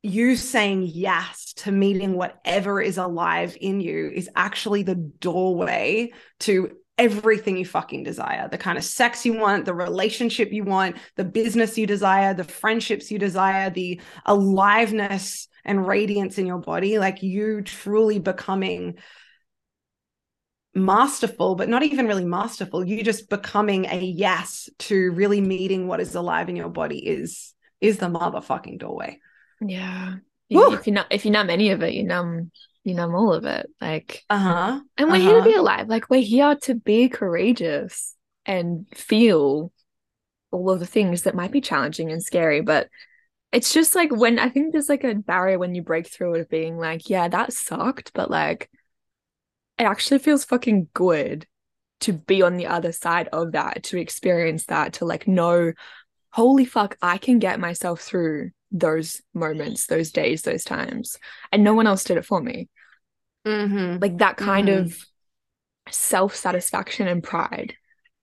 you 0.02 0.38
saying 0.38 0.84
yes 0.94 1.52
to 1.58 1.74
meeting 1.74 2.14
whatever 2.14 2.82
is 2.82 2.98
alive 2.98 3.58
in 3.60 3.82
you 3.82 4.10
is 4.10 4.30
actually 4.34 4.84
the 4.84 4.96
doorway 4.96 6.14
to 6.40 6.72
everything 6.98 7.58
you 7.58 7.66
fucking 7.66 8.04
desire 8.04 8.48
the 8.48 8.58
kind 8.58 8.78
of 8.78 8.84
sex 8.86 9.26
you 9.26 9.34
want, 9.34 9.66
the 9.66 9.74
relationship 9.74 10.54
you 10.54 10.64
want, 10.64 10.96
the 11.18 11.26
business 11.26 11.78
you 11.78 11.86
desire, 11.86 12.34
the 12.34 12.46
friendships 12.46 13.12
you 13.12 13.20
desire, 13.20 13.70
the 13.70 14.00
aliveness 14.26 15.50
and 15.66 15.86
radiance 15.86 16.38
in 16.38 16.46
your 16.46 16.60
body. 16.60 16.98
Like, 16.98 17.22
you 17.22 17.62
truly 17.62 18.20
becoming 18.20 19.00
masterful, 20.74 21.56
but 21.56 21.70
not 21.70 21.84
even 21.84 22.08
really 22.08 22.26
masterful. 22.26 22.86
You 22.86 23.04
just 23.04 23.30
becoming 23.30 23.86
a 23.86 24.00
yes 24.00 24.70
to 24.80 25.12
really 25.12 25.42
meeting 25.42 25.88
what 25.88 26.00
is 26.00 26.16
alive 26.16 26.50
in 26.50 26.56
your 26.56 26.70
body 26.70 27.00
is 27.00 27.54
is 27.82 27.98
the 27.98 28.08
motherfucking 28.08 28.80
doorway. 28.80 29.20
Yeah. 29.62 30.16
if 30.50 30.88
you're 30.88 30.94
not 30.94 31.08
if 31.12 31.26
you 31.26 31.32
numb 31.32 31.50
any 31.50 31.72
of 31.72 31.84
it, 31.84 31.94
you 31.94 32.04
numb 32.04 32.52
you 32.84 32.94
numb 32.94 33.16
all 33.16 33.34
of 33.34 33.46
it. 33.46 33.68
Like 33.82 34.24
uh-huh. 34.30 34.82
And 34.98 35.10
we're 35.10 35.16
uh-huh. 35.16 35.30
here 35.30 35.38
to 35.38 35.44
be 35.44 35.56
alive. 35.56 35.88
Like 35.88 36.10
we're 36.10 36.22
here 36.22 36.56
to 36.64 36.76
be 36.76 37.10
courageous 37.10 38.16
and 38.46 38.86
feel 38.96 39.72
all 40.52 40.72
of 40.72 40.80
the 40.80 40.86
things 40.86 41.24
that 41.24 41.36
might 41.36 41.52
be 41.52 41.62
challenging 41.62 42.12
and 42.12 42.24
scary. 42.24 42.62
But 42.62 42.90
it's 43.52 43.74
just 43.74 43.96
like 43.96 44.12
when 44.12 44.38
I 44.40 44.50
think 44.50 44.72
there's 44.72 44.90
like 44.90 45.04
a 45.04 45.16
barrier 45.16 45.58
when 45.58 45.74
you 45.74 45.82
break 45.82 46.08
through 46.08 46.36
it 46.36 46.42
of 46.42 46.50
being 46.50 46.78
like, 46.78 47.10
yeah, 47.10 47.28
that 47.28 47.54
sucked, 47.54 48.12
but 48.14 48.30
like 48.30 48.70
it 49.80 49.84
actually 49.84 50.20
feels 50.20 50.46
fucking 50.46 50.90
good 50.94 51.48
to 52.02 52.14
be 52.14 52.42
on 52.42 52.58
the 52.58 52.68
other 52.68 52.92
side 52.92 53.30
of 53.34 53.54
that, 53.54 53.84
to 53.84 53.98
experience 54.00 54.66
that, 54.68 54.94
to 54.94 55.06
like 55.06 55.28
know, 55.28 55.74
holy 56.32 56.66
fuck, 56.66 56.98
I 57.02 57.18
can 57.18 57.40
get 57.40 57.60
myself 57.60 58.02
through 58.02 58.52
those 58.72 59.22
moments, 59.34 59.88
those 59.88 60.12
days, 60.12 60.44
those 60.44 60.64
times. 60.64 61.18
And 61.52 61.64
no 61.64 61.74
one 61.74 61.88
else 61.88 62.04
did 62.04 62.18
it 62.18 62.26
for 62.26 62.42
me. 62.42 62.70
Mm-hmm. 63.46 64.02
Like 64.02 64.18
that 64.20 64.38
kind 64.38 64.68
Mhm. 64.68 64.82
of 64.86 65.06
self 65.90 66.36
satisfaction 66.36 67.08
and 67.08 67.24
pride 67.24 67.76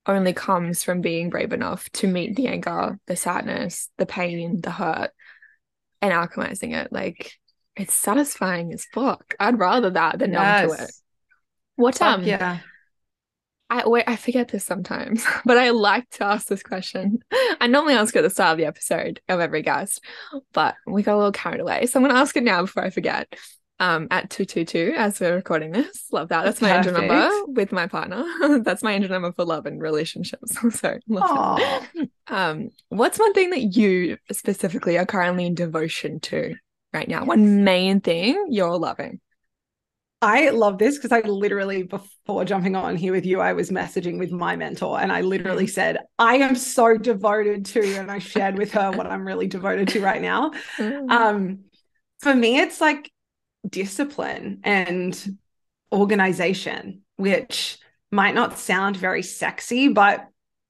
only 0.07 0.33
comes 0.33 0.85
from 0.85 1.01
being 1.01 1.31
brave 1.31 1.53
enough 1.53 1.91
to 1.91 2.07
meet 2.07 2.37
the 2.37 2.47
anger, 2.49 2.99
the 3.07 3.17
sadness, 3.17 3.91
the 3.99 4.07
pain, 4.07 4.61
the 4.61 4.71
hurt, 4.71 5.11
and 6.01 6.13
alchemizing 6.13 6.75
it. 6.75 6.93
Like 6.93 7.33
it's 7.77 7.95
satisfying 7.95 8.73
as 8.73 8.87
fuck. 8.87 9.35
I'd 9.41 9.59
rather 9.59 9.91
that 9.91 10.19
than 10.19 10.33
numb 10.33 10.69
to 10.69 10.85
it. 10.85 10.91
What 11.77 11.99
Fuck 11.99 12.19
um 12.19 12.25
yeah. 12.25 12.59
I 13.69 13.87
wait, 13.87 14.05
I 14.07 14.17
forget 14.17 14.49
this 14.49 14.65
sometimes, 14.65 15.25
but 15.45 15.59
I 15.59 15.71
like 15.71 16.09
to 16.11 16.25
ask 16.25 16.47
this 16.47 16.63
question. 16.63 17.19
I 17.61 17.67
normally 17.67 17.95
ask 17.95 18.15
it 18.15 18.21
at 18.21 18.23
the 18.23 18.31
start 18.31 18.53
of 18.53 18.59
the 18.59 18.67
episode 18.67 19.21
of 19.29 19.41
every 19.41 19.63
guest, 19.63 20.01
but 20.53 20.77
we 20.87 21.03
got 21.03 21.15
a 21.15 21.19
little 21.19 21.33
carried 21.33 21.61
away. 21.61 21.87
So 21.87 21.99
I'm 21.99 22.07
gonna 22.07 22.19
ask 22.19 22.37
it 22.37 22.45
now 22.45 22.63
before 22.63 22.85
I 22.85 22.91
forget. 22.91 23.35
Um, 23.79 24.09
at 24.11 24.31
222 24.31 24.95
as 24.97 25.21
we're 25.21 25.35
recording 25.35 25.71
this. 25.71 26.07
Love 26.11 26.31
that. 26.31 26.47
That's 26.47 26.63
my 26.63 26.75
angel 26.79 26.95
number 26.95 27.31
with 27.49 27.73
my 27.73 27.87
partner. 27.87 28.25
That's 28.63 28.83
my 28.83 28.95
angel 28.95 29.11
number 29.11 29.33
for 29.33 29.45
love 29.45 29.67
and 29.67 29.83
relationships. 29.83 30.57
so 30.79 30.99
love. 31.07 31.61
Um, 32.27 32.71
what's 32.89 33.19
one 33.19 33.35
thing 33.35 33.51
that 33.51 33.77
you 33.77 34.17
specifically 34.33 34.97
are 34.97 35.05
currently 35.05 35.45
in 35.45 35.55
devotion 35.55 36.21
to 36.21 36.55
right 36.95 37.07
now? 37.07 37.27
One 37.27 37.65
main 37.65 38.01
thing 38.01 38.47
you're 38.49 38.79
loving. 38.79 39.21
I 40.23 40.49
love 40.49 40.79
this 40.79 40.97
because 40.97 41.13
I 41.13 41.21
literally, 41.21 41.83
before 41.83 42.45
jumping 42.45 42.75
on 42.75 42.97
here 42.97 43.13
with 43.13 43.27
you, 43.27 43.41
I 43.41 43.53
was 43.53 43.71
messaging 43.71 44.19
with 44.19 44.33
my 44.33 44.57
mentor 44.57 44.99
and 44.99 45.13
I 45.13 45.21
literally 45.21 45.67
said, 45.67 45.99
I 46.19 46.37
am 46.37 46.57
so 46.57 46.97
devoted 46.97 47.67
to, 47.67 47.97
and 47.97 48.11
I 48.11 48.19
shared 48.19 48.57
with 48.57 48.73
her 48.73 48.91
what 48.93 49.07
I'm 49.07 49.27
really 49.27 49.47
devoted 49.47 49.89
to 49.89 50.01
right 50.01 50.23
now. 50.23 50.53
Mm. 50.79 51.11
Um, 51.11 51.59
for 52.21 52.35
me, 52.35 52.59
it's 52.59 52.81
like 52.81 53.13
discipline 53.69 54.61
and 54.65 55.39
organization, 55.93 57.03
which 57.17 57.79
might 58.11 58.35
not 58.35 58.59
sound 58.59 58.97
very 58.97 59.23
sexy, 59.23 59.89
but 59.89 60.27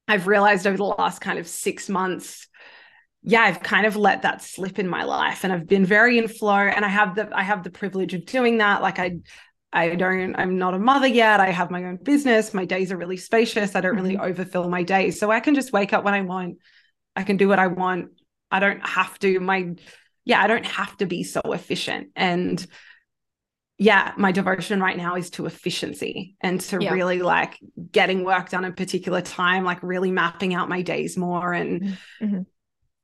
I've 0.08 0.26
realized 0.26 0.66
over 0.66 0.76
the 0.76 0.84
last 0.84 1.20
kind 1.20 1.38
of 1.38 1.46
six 1.46 1.88
months, 1.88 2.48
yeah, 3.28 3.42
I've 3.42 3.60
kind 3.60 3.86
of 3.86 3.96
let 3.96 4.22
that 4.22 4.40
slip 4.40 4.78
in 4.78 4.86
my 4.88 5.02
life 5.02 5.42
and 5.42 5.52
I've 5.52 5.66
been 5.66 5.84
very 5.84 6.16
in 6.16 6.28
flow 6.28 6.54
and 6.54 6.84
I 6.84 6.88
have 6.88 7.16
the 7.16 7.28
I 7.36 7.42
have 7.42 7.64
the 7.64 7.70
privilege 7.70 8.14
of 8.14 8.24
doing 8.24 8.58
that. 8.58 8.82
Like 8.82 9.00
I 9.00 9.16
I 9.72 9.96
don't 9.96 10.36
I'm 10.36 10.58
not 10.58 10.74
a 10.74 10.78
mother 10.78 11.08
yet. 11.08 11.40
I 11.40 11.50
have 11.50 11.70
my 11.72 11.84
own 11.84 11.96
business. 11.96 12.54
My 12.54 12.64
days 12.64 12.92
are 12.92 12.96
really 12.96 13.16
spacious. 13.16 13.74
I 13.74 13.80
don't 13.80 13.96
really 13.96 14.16
overfill 14.16 14.68
my 14.68 14.84
days. 14.84 15.18
So 15.18 15.32
I 15.32 15.40
can 15.40 15.56
just 15.56 15.72
wake 15.72 15.92
up 15.92 16.04
when 16.04 16.14
I 16.14 16.20
want. 16.20 16.58
I 17.16 17.24
can 17.24 17.36
do 17.36 17.48
what 17.48 17.58
I 17.58 17.66
want. 17.66 18.10
I 18.52 18.60
don't 18.60 18.86
have 18.86 19.18
to 19.18 19.40
my 19.40 19.74
yeah, 20.24 20.40
I 20.40 20.46
don't 20.46 20.66
have 20.66 20.96
to 20.98 21.06
be 21.06 21.24
so 21.24 21.40
efficient. 21.46 22.10
And 22.14 22.64
yeah, 23.78 24.12
my 24.16 24.32
devotion 24.32 24.80
right 24.80 24.96
now 24.96 25.16
is 25.16 25.30
to 25.30 25.46
efficiency 25.46 26.36
and 26.40 26.60
to 26.62 26.78
Yeah. 26.80 26.92
really 26.92 27.20
like 27.22 27.58
getting 27.92 28.24
work 28.24 28.50
done 28.50 28.64
in 28.64 28.70
a 28.70 28.74
particular 28.74 29.20
time, 29.20 29.64
like 29.64 29.82
really 29.82 30.10
mapping 30.10 30.54
out 30.54 30.68
my 30.68 30.82
days 30.82 31.16
more 31.16 31.52
and 31.52 31.98
Mhm. 32.22 32.46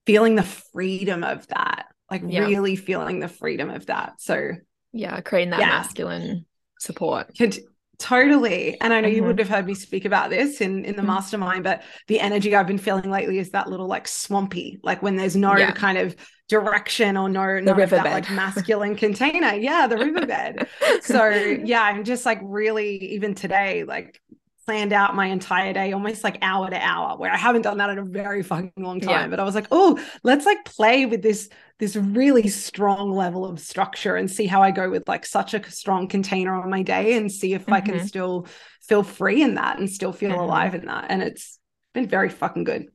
Feeling 0.06 0.34
the 0.34 0.42
freedom 0.42 1.24
of 1.24 1.46
that. 1.48 1.86
Like 2.10 2.22
Yeah. 2.26 2.40
really 2.46 2.76
feeling 2.76 3.20
the 3.20 3.28
freedom 3.28 3.70
of 3.70 3.86
that. 3.86 4.20
So 4.20 4.52
Yeah, 4.92 5.20
creating 5.22 5.50
that 5.50 5.60
Yeah. 5.60 5.68
masculine 5.68 6.44
support. 6.78 7.30
could 7.38 7.58
totally 7.98 8.80
and 8.80 8.92
i 8.92 9.00
know 9.00 9.06
you 9.06 9.22
Mhm. 9.22 9.26
would 9.26 9.38
have 9.38 9.48
heard 9.48 9.64
me 9.64 9.74
speak 9.74 10.04
about 10.04 10.28
this 10.28 10.60
in 10.60 10.84
in 10.84 10.96
the 10.96 11.02
Mhm. 11.02 11.06
mastermind 11.06 11.62
but 11.62 11.82
the 12.08 12.18
energy 12.18 12.52
i've 12.56 12.66
been 12.66 12.78
feeling 12.78 13.08
lately 13.08 13.38
is 13.38 13.50
that 13.50 13.68
little 13.68 13.86
like 13.86 14.08
swampy 14.08 14.80
like 14.82 15.00
when 15.02 15.14
there's 15.14 15.36
no 15.36 15.56
Yeah. 15.56 15.70
kind 15.70 15.96
of 15.98 16.16
direction 16.48 17.16
or 17.16 17.28
no 17.28 17.60
none 17.60 17.60
of 17.60 17.64
that 17.64 17.76
riverbed. 17.76 18.12
like 18.12 18.30
masculine 18.30 18.96
container 18.96 19.54
yeah 19.54 19.86
the 19.86 19.96
riverbed 19.98 20.66
so 21.02 21.28
yeah 21.64 21.82
i'm 21.82 22.02
just 22.02 22.26
like 22.26 22.40
really 22.42 22.96
even 23.14 23.36
today 23.36 23.84
like 23.84 24.20
planned 24.64 24.92
out 24.92 25.14
my 25.16 25.26
entire 25.26 25.72
day 25.72 25.92
almost 25.92 26.22
like 26.22 26.38
hour 26.42 26.70
to 26.70 26.76
hour 26.76 27.16
where 27.16 27.32
i 27.32 27.36
haven't 27.36 27.62
done 27.62 27.78
that 27.78 27.90
in 27.90 27.98
a 27.98 28.04
very 28.04 28.42
fucking 28.42 28.72
long 28.78 29.00
time 29.00 29.10
Yeah. 29.10 29.26
but 29.28 29.40
i 29.40 29.44
was 29.44 29.54
like 29.54 29.66
oh 29.72 29.98
let's 30.22 30.46
like 30.46 30.64
play 30.64 31.04
with 31.06 31.20
this 31.22 31.48
this 31.78 31.96
really 31.96 32.46
strong 32.48 33.10
level 33.10 33.44
of 33.44 33.58
structure 33.58 34.14
and 34.16 34.30
see 34.30 34.46
how 34.46 34.62
i 34.62 34.70
go 34.70 34.88
with 34.88 35.08
like 35.08 35.26
such 35.26 35.54
a 35.54 35.70
strong 35.70 36.06
container 36.06 36.54
on 36.54 36.70
my 36.70 36.82
day 36.82 37.16
and 37.16 37.30
see 37.32 37.54
if 37.54 37.68
i 37.68 37.80
can 37.80 37.96
Mhm. 37.96 38.06
still 38.06 38.46
feel 38.82 39.02
free 39.02 39.42
in 39.42 39.54
that 39.54 39.78
and 39.78 39.90
still 39.90 40.12
feel 40.12 40.30
Mhm. 40.30 40.40
alive 40.40 40.74
in 40.74 40.86
that 40.86 41.06
and 41.08 41.22
it's 41.22 41.58
been 41.92 42.06
very 42.08 42.28
fucking 42.28 42.64
good 42.64 42.86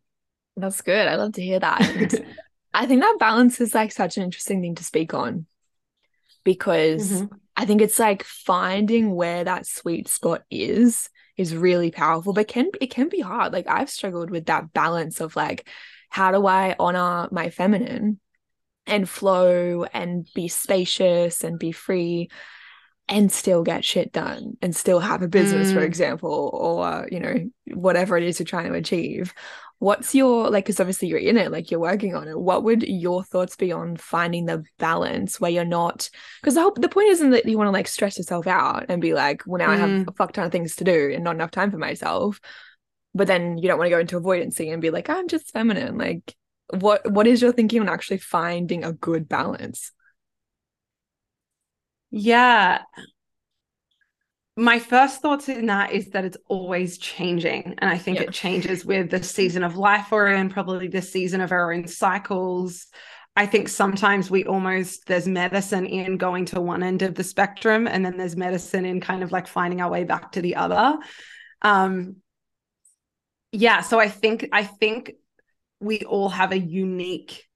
That's 0.55 0.81
good. 0.81 1.07
I 1.07 1.15
love 1.17 1.33
to 1.33 1.41
hear 1.41 1.59
that. 1.59 1.79
I 2.73 2.85
think 2.87 3.01
that 3.01 3.17
balance 3.19 3.61
is 3.61 3.75
like 3.75 3.91
such 3.91 4.17
an 4.17 4.23
interesting 4.23 4.59
thing 4.61 4.73
to 4.75 4.83
speak 4.83 5.13
on 5.13 5.45
because 6.43 7.21
Mhm. 7.21 7.29
I 7.55 7.65
think 7.65 7.81
it's 7.81 7.99
like 7.99 8.23
finding 8.23 9.13
where 9.15 9.43
that 9.43 9.67
sweet 9.67 10.07
spot 10.07 10.43
is 10.49 11.09
is 11.37 11.55
really 11.55 11.91
powerful, 11.91 12.33
but 12.33 12.47
can 12.47 12.69
it 12.81 12.87
can 12.91 13.09
be 13.09 13.19
hard. 13.21 13.53
Like 13.53 13.67
I've 13.67 13.89
struggled 13.89 14.29
with 14.31 14.47
that 14.47 14.73
balance 14.73 15.21
of 15.21 15.35
like, 15.35 15.67
how 16.09 16.31
do 16.31 16.45
I 16.47 16.75
honor 16.79 17.27
my 17.31 17.49
feminine 17.49 18.19
and 18.85 19.07
flow 19.09 19.83
and 19.85 20.27
be 20.33 20.47
spacious 20.47 21.43
and 21.43 21.59
be 21.59 21.71
free 21.71 22.29
and 23.09 23.31
still 23.31 23.63
get 23.63 23.85
shit 23.85 24.11
done 24.11 24.57
and 24.61 24.75
still 24.75 24.99
have 24.99 25.21
a 25.21 25.27
business, 25.29 25.71
for 25.71 25.81
Mm. 25.81 25.85
example, 25.85 26.49
or 26.53 27.07
you 27.11 27.19
know, 27.19 27.35
whatever 27.73 28.17
it 28.17 28.23
is 28.23 28.39
you're 28.39 28.45
trying 28.45 28.71
to 28.71 28.77
achieve. 28.77 29.33
What's 29.79 30.15
your 30.15 30.49
like, 30.49 30.65
because 30.65 30.79
obviously 30.79 31.07
you're 31.07 31.19
in 31.19 31.37
it, 31.37 31.51
like 31.51 31.69
you're 31.69 31.79
working 31.79 32.15
on 32.15 32.27
it. 32.27 32.39
What 32.39 32.63
would 32.63 32.81
your 32.83 33.23
thoughts 33.23 33.55
be 33.55 33.71
on 33.71 33.95
finding 33.95 34.45
the 34.45 34.63
balance 34.79 35.39
where 35.39 35.51
you're 35.51 35.65
not 35.65 36.09
because 36.41 36.55
the 36.55 36.61
whole 36.61 36.71
the 36.73 36.89
point 36.89 37.09
isn't 37.09 37.29
that 37.29 37.45
you 37.45 37.57
want 37.57 37.67
to 37.67 37.71
like 37.71 37.87
stress 37.87 38.17
yourself 38.17 38.47
out 38.47 38.85
and 38.89 39.01
be 39.01 39.13
like, 39.13 39.43
well, 39.45 39.59
now 39.59 39.69
I 39.71 39.77
have 39.77 39.91
Mm. 39.91 40.07
a 40.07 40.13
fuck 40.13 40.33
ton 40.33 40.45
of 40.45 40.51
things 40.51 40.75
to 40.77 40.83
do 40.83 41.11
and 41.13 41.23
not 41.23 41.35
enough 41.35 41.51
time 41.51 41.69
for 41.71 41.77
myself. 41.77 42.39
But 43.13 43.27
then 43.27 43.57
you 43.57 43.67
don't 43.67 43.77
want 43.77 43.87
to 43.87 43.95
go 43.95 43.99
into 43.99 44.19
avoidancy 44.19 44.71
and 44.71 44.81
be 44.81 44.89
like, 44.91 45.09
I'm 45.09 45.27
just 45.27 45.51
feminine. 45.51 45.97
Like, 45.97 46.35
what 46.71 47.09
what 47.11 47.27
is 47.27 47.41
your 47.41 47.51
thinking 47.53 47.81
on 47.81 47.89
actually 47.89 48.17
finding 48.19 48.83
a 48.83 48.93
good 48.93 49.27
balance? 49.29 49.91
Yeah. 52.11 52.83
My 54.59 54.79
first 54.79 55.21
thoughts 55.21 55.49
in 55.49 55.67
that 55.67 55.91
is 55.91 56.09
that 56.09 56.25
it's 56.25 56.37
always 56.47 56.97
changing. 56.97 57.75
And 57.77 57.89
I 57.89 57.99
think 57.99 58.17
Yeah. 58.17 58.23
it 58.23 58.33
changes 58.33 58.83
with 58.83 59.11
the 59.11 59.21
season 59.21 59.63
of 59.63 59.77
life 59.77 60.07
we're 60.09 60.33
in, 60.33 60.49
probably 60.49 60.87
the 60.87 61.01
season 61.03 61.41
of 61.41 61.51
our 61.51 61.71
own 61.71 61.87
cycles. 61.87 62.87
I 63.35 63.45
think 63.45 63.69
sometimes 63.69 64.31
we 64.31 64.45
almost, 64.45 65.05
there's 65.05 65.27
medicine 65.27 65.85
in 65.85 66.17
going 66.17 66.45
to 66.45 66.59
one 66.59 66.81
end 66.81 67.03
of 67.03 67.13
the 67.13 67.23
spectrum, 67.23 67.87
and 67.87 68.03
then 68.03 68.17
there's 68.17 68.35
medicine 68.35 68.83
in 68.83 68.99
kind 68.99 69.21
of 69.21 69.31
like 69.31 69.45
finding 69.47 69.79
our 69.79 69.91
way 69.91 70.05
back 70.05 70.31
to 70.31 70.41
the 70.41 70.55
other. 70.55 70.97
Um, 71.61 72.15
yeah. 73.51 73.81
So 73.81 73.99
I 73.99 74.09
think, 74.09 74.49
I 74.51 74.63
think 74.63 75.11
we 75.79 75.99
all 75.99 76.29
have 76.29 76.51
a 76.51 76.57
unique 76.57 77.46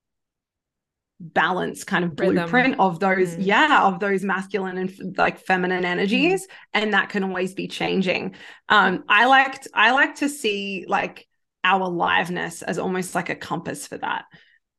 balance 1.21 1.84
kind 1.84 2.03
of 2.03 2.12
Rhythm. 2.19 2.36
blueprint 2.36 2.75
of 2.79 2.99
those 2.99 3.36
Mm. 3.36 3.45
yeah 3.45 3.84
of 3.84 3.99
those 3.99 4.23
masculine 4.23 4.77
and 4.77 5.17
like 5.17 5.39
feminine 5.39 5.86
energies 5.86 6.47
and 6.73 6.93
that 6.93 7.10
can 7.10 7.23
always 7.23 7.53
be 7.53 7.67
changing 7.67 8.36
um 8.69 9.03
i 9.07 9.25
liked 9.25 9.67
i 9.73 9.91
like 9.91 10.15
to 10.15 10.27
see 10.27 10.86
like 10.88 11.27
our 11.63 11.81
aliveness 11.81 12.63
as 12.63 12.79
almost 12.79 13.13
like 13.13 13.29
a 13.29 13.36
compass 13.36 13.86
for 13.86 13.97
that 13.99 14.25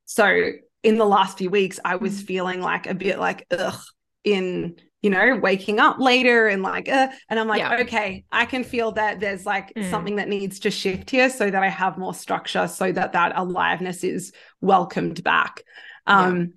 so 0.05 0.51
in 0.83 0.97
the 0.97 1.05
last 1.05 1.37
few 1.37 1.49
weeks 1.49 1.79
i 1.85 1.95
was 1.95 2.21
Mm. 2.21 2.25
feeling 2.27 2.61
like 2.61 2.87
a 2.87 2.93
bit 2.93 3.19
like 3.19 3.45
ugh 3.51 3.79
in 4.25 4.75
you 5.01 5.09
know 5.09 5.37
waking 5.41 5.79
up 5.79 5.97
later 5.99 6.47
and 6.47 6.61
like 6.63 6.87
uh, 6.89 7.07
and 7.29 7.39
i'm 7.39 7.47
like 7.47 7.59
Yeah. 7.59 7.77
okay 7.81 8.23
i 8.31 8.45
can 8.45 8.63
feel 8.63 8.91
that 8.93 9.19
there's 9.19 9.45
like 9.45 9.73
Mm. 9.75 9.89
something 9.89 10.15
that 10.17 10.27
needs 10.29 10.59
to 10.59 10.71
shift 10.71 11.09
here 11.09 11.29
so 11.29 11.49
that 11.49 11.63
i 11.63 11.69
have 11.69 11.97
more 11.97 12.13
structure 12.13 12.67
so 12.67 12.91
that 12.91 13.13
that 13.13 13.33
aliveness 13.35 14.03
is 14.03 14.33
welcomed 14.61 15.23
back 15.23 15.61
um 16.07 16.53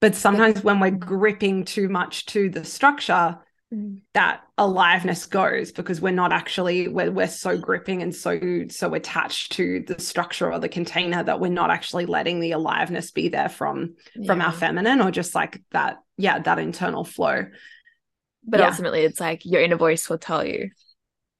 but 0.00 0.14
sometimes 0.14 0.62
when 0.62 0.80
we're 0.80 0.90
gripping 0.90 1.64
too 1.64 1.88
much 1.88 2.26
to 2.26 2.50
the 2.50 2.64
structure 2.64 3.38
Mm. 3.72 4.02
that 4.12 4.42
aliveness 4.58 5.26
goes 5.26 5.72
because 5.72 6.00
we're 6.00 6.12
not 6.12 6.32
actually 6.32 6.86
we're, 6.86 7.10
we're 7.10 7.26
so 7.26 7.56
gripping 7.56 8.02
and 8.02 8.14
so 8.14 8.38
so 8.68 8.94
attached 8.94 9.52
to 9.52 9.82
the 9.86 9.98
structure 9.98 10.52
or 10.52 10.58
the 10.58 10.68
container 10.68 11.24
that 11.24 11.40
we're 11.40 11.50
not 11.50 11.70
actually 11.70 12.04
letting 12.06 12.40
the 12.40 12.52
aliveness 12.52 13.10
be 13.10 13.30
there 13.30 13.48
from 13.48 13.94
from 14.26 14.42
our 14.42 14.52
feminine 14.52 15.00
or 15.00 15.10
just 15.10 15.34
like 15.34 15.62
that 15.72 15.96
yeah 16.18 16.38
that 16.38 16.58
internal 16.58 17.04
flow 17.04 17.46
But 18.46 18.60
Yeah. 18.60 18.70
ultimately, 18.70 19.00
it's 19.00 19.20
like 19.20 19.44
your 19.44 19.62
inner 19.62 19.76
voice 19.76 20.08
will 20.08 20.18
tell 20.18 20.44
you. 20.46 20.70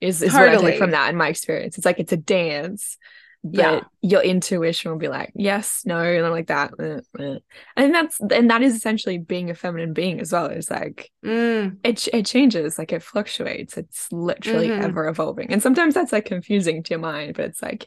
Is 0.00 0.22
is 0.22 0.33
what 0.33 0.48
I 0.48 0.52
Totally. 0.52 0.72
take 0.72 0.78
from 0.78 0.90
that 0.92 1.11
in 1.11 1.16
my 1.16 1.28
experience. 1.28 1.76
It's 1.76 1.87
like 1.87 1.98
it's 2.00 2.12
a 2.12 2.16
dance, 2.16 2.96
but 3.44 3.59
Yeah. 3.59 3.80
your 4.00 4.22
intuition 4.22 4.90
will 4.90 4.98
be 4.98 5.09
like, 5.09 5.30
yes, 5.35 5.83
no, 5.85 5.98
and 6.02 6.24
i'm 6.24 6.33
like 6.33 6.46
that. 6.48 6.72
eh, 6.80 7.00
eh. 7.20 7.38
And 7.76 7.94
that's 7.94 8.18
and 8.20 8.50
that 8.50 8.62
is 8.62 8.74
essentially 8.74 9.18
being 9.18 9.50
a 9.50 9.54
feminine 9.54 9.92
being 9.92 10.18
as 10.20 10.33
well. 10.33 10.46
It's 10.46 10.70
like 10.70 11.11
Mm, 11.24 11.78
it 11.85 12.09
it 12.12 12.26
changes, 12.26 12.78
like 12.78 12.92
it 12.92 13.02
fluctuates. 13.02 13.76
It's 13.76 14.11
literally 14.11 14.68
Mhm. 14.68 14.85
ever 14.85 15.09
evolving, 15.09 15.52
and 15.52 15.62
sometimes 15.62 15.94
that's 15.94 16.12
like 16.12 16.24
confusing 16.24 16.83
to 16.83 16.90
your 16.90 17.00
mind. 17.00 17.35
But 17.37 17.46
it's 17.46 17.62
like, 17.62 17.87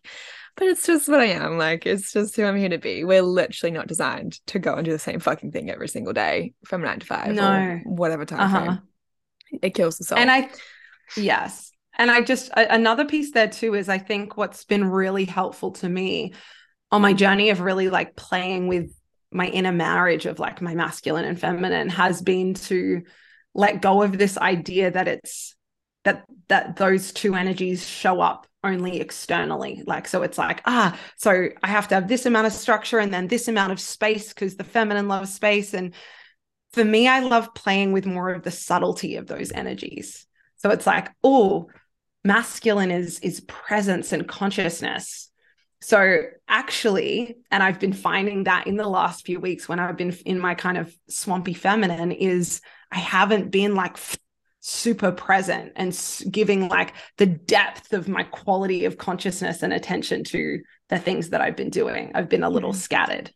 but 0.56 0.68
it's 0.68 0.86
just 0.86 1.10
what 1.10 1.20
I 1.20 1.26
am. 1.26 1.58
Like 1.58 1.86
it's 1.86 2.14
just 2.14 2.36
who 2.36 2.44
I'm 2.46 2.56
here 2.58 2.70
to 2.70 2.78
be. 2.78 3.04
We're 3.04 3.22
literally 3.22 3.72
not 3.72 3.88
designed 3.88 4.40
to 4.48 4.60
go 4.60 4.76
and 4.76 4.86
do 4.86 4.92
the 4.92 5.00
same 5.00 5.20
fucking 5.20 5.52
thing 5.52 5.70
every 5.72 5.88
single 5.88 6.14
day 6.14 6.54
from 6.66 6.82
nine 6.82 7.00
to 7.00 7.06
five 7.06 7.36
No. 7.36 7.44
or 7.52 7.82
whatever 7.86 8.26
time 8.26 8.42
uh-huh 8.42 8.64
frame. 8.66 8.82
It 9.62 9.74
kills 9.74 9.98
the 9.98 10.04
soul. 10.04 10.20
and 10.20 10.30
i 10.30 10.50
yes 11.16 11.72
and 11.98 12.10
i 12.10 12.22
just 12.22 12.50
another 12.56 13.06
piece 13.06 13.32
there 13.32 13.48
too 13.48 13.76
is 13.76 13.90
i 13.90 13.98
think 13.98 14.38
what's 14.38 14.64
been 14.64 14.86
really 14.86 15.26
helpful 15.26 15.72
to 15.72 15.90
me 15.90 16.34
on 16.92 17.02
my 17.02 17.14
journey 17.14 17.50
of 17.50 17.60
really 17.60 17.90
like 17.90 18.16
playing 18.16 18.68
with 18.68 18.94
my 19.32 19.48
inner 19.48 19.72
marriage 19.72 20.26
of 20.26 20.40
like 20.40 20.62
my 20.62 20.74
masculine 20.74 21.26
and 21.26 21.40
feminine 21.40 21.90
has 21.90 22.22
been 22.22 22.54
to 22.54 23.02
let 23.54 23.82
go 23.82 24.02
of 24.02 24.18
this 24.18 24.38
idea 24.38 24.92
that 24.92 25.08
it's 25.08 25.56
that 26.04 26.24
that 26.48 26.78
those 26.78 27.12
two 27.12 27.36
energies 27.36 27.86
show 27.86 28.22
up 28.22 28.48
only 28.64 29.00
externally. 29.02 29.84
Like 29.86 30.08
so 30.08 30.24
it's 30.24 30.38
like 30.38 30.62
ah 30.66 30.98
so 31.18 31.50
i 31.62 31.68
have 31.68 31.88
to 31.90 31.96
have 31.96 32.08
this 32.08 32.26
amount 32.26 32.48
of 32.48 32.54
structure 32.54 33.00
and 33.00 33.14
then 33.14 33.28
this 33.28 33.48
amount 33.48 33.72
of 33.72 33.80
space 33.80 34.30
because 34.30 34.56
the 34.56 34.64
feminine 34.64 35.08
loves 35.08 35.34
space. 35.34 35.74
And 35.74 35.94
for 36.72 36.86
me 36.86 37.08
i 37.08 37.20
love 37.20 37.54
playing 37.54 37.92
with 37.92 38.06
more 38.06 38.30
of 38.30 38.44
the 38.44 38.52
subtlety 38.52 39.18
of 39.18 39.28
those 39.28 39.52
energies. 39.52 40.26
So 40.58 40.70
it's 40.70 40.88
like 40.88 41.10
oh 41.24 41.68
masculine 42.28 42.92
is 42.92 43.20
is 43.20 43.40
presence 43.42 44.12
and 44.12 44.28
consciousness 44.28 45.30
so 45.82 46.24
actually 46.48 47.38
and 47.52 47.64
i've 47.64 47.80
been 47.80 47.94
finding 47.94 48.44
that 48.46 48.68
in 48.68 48.76
the 48.76 48.88
last 48.88 49.26
few 49.26 49.40
weeks 49.40 49.70
when 49.70 49.80
i've 49.80 49.98
been 49.98 50.12
in 50.26 50.40
my 50.40 50.56
kind 50.56 50.78
of 50.78 50.94
swampy 51.10 51.54
feminine 51.54 52.12
is 52.12 52.62
i 52.92 52.98
haven't 53.00 53.52
been 53.52 53.76
like 53.76 53.98
super 54.60 55.12
present 55.12 55.72
and 55.76 55.98
giving 56.32 56.68
like 56.68 56.94
the 57.18 57.26
depth 57.26 57.94
of 57.94 58.10
my 58.10 58.24
quality 58.24 58.86
of 58.86 58.98
consciousness 58.98 59.64
and 59.64 59.72
attention 59.72 60.24
to 60.24 60.60
the 60.90 61.00
things 61.00 61.30
that 61.30 61.42
i've 61.42 61.56
been 61.56 61.70
doing 61.70 62.12
i've 62.16 62.30
been 62.30 62.44
a 62.44 62.50
little 62.50 62.74
Mhm. 62.74 62.76
scattered 62.76 63.32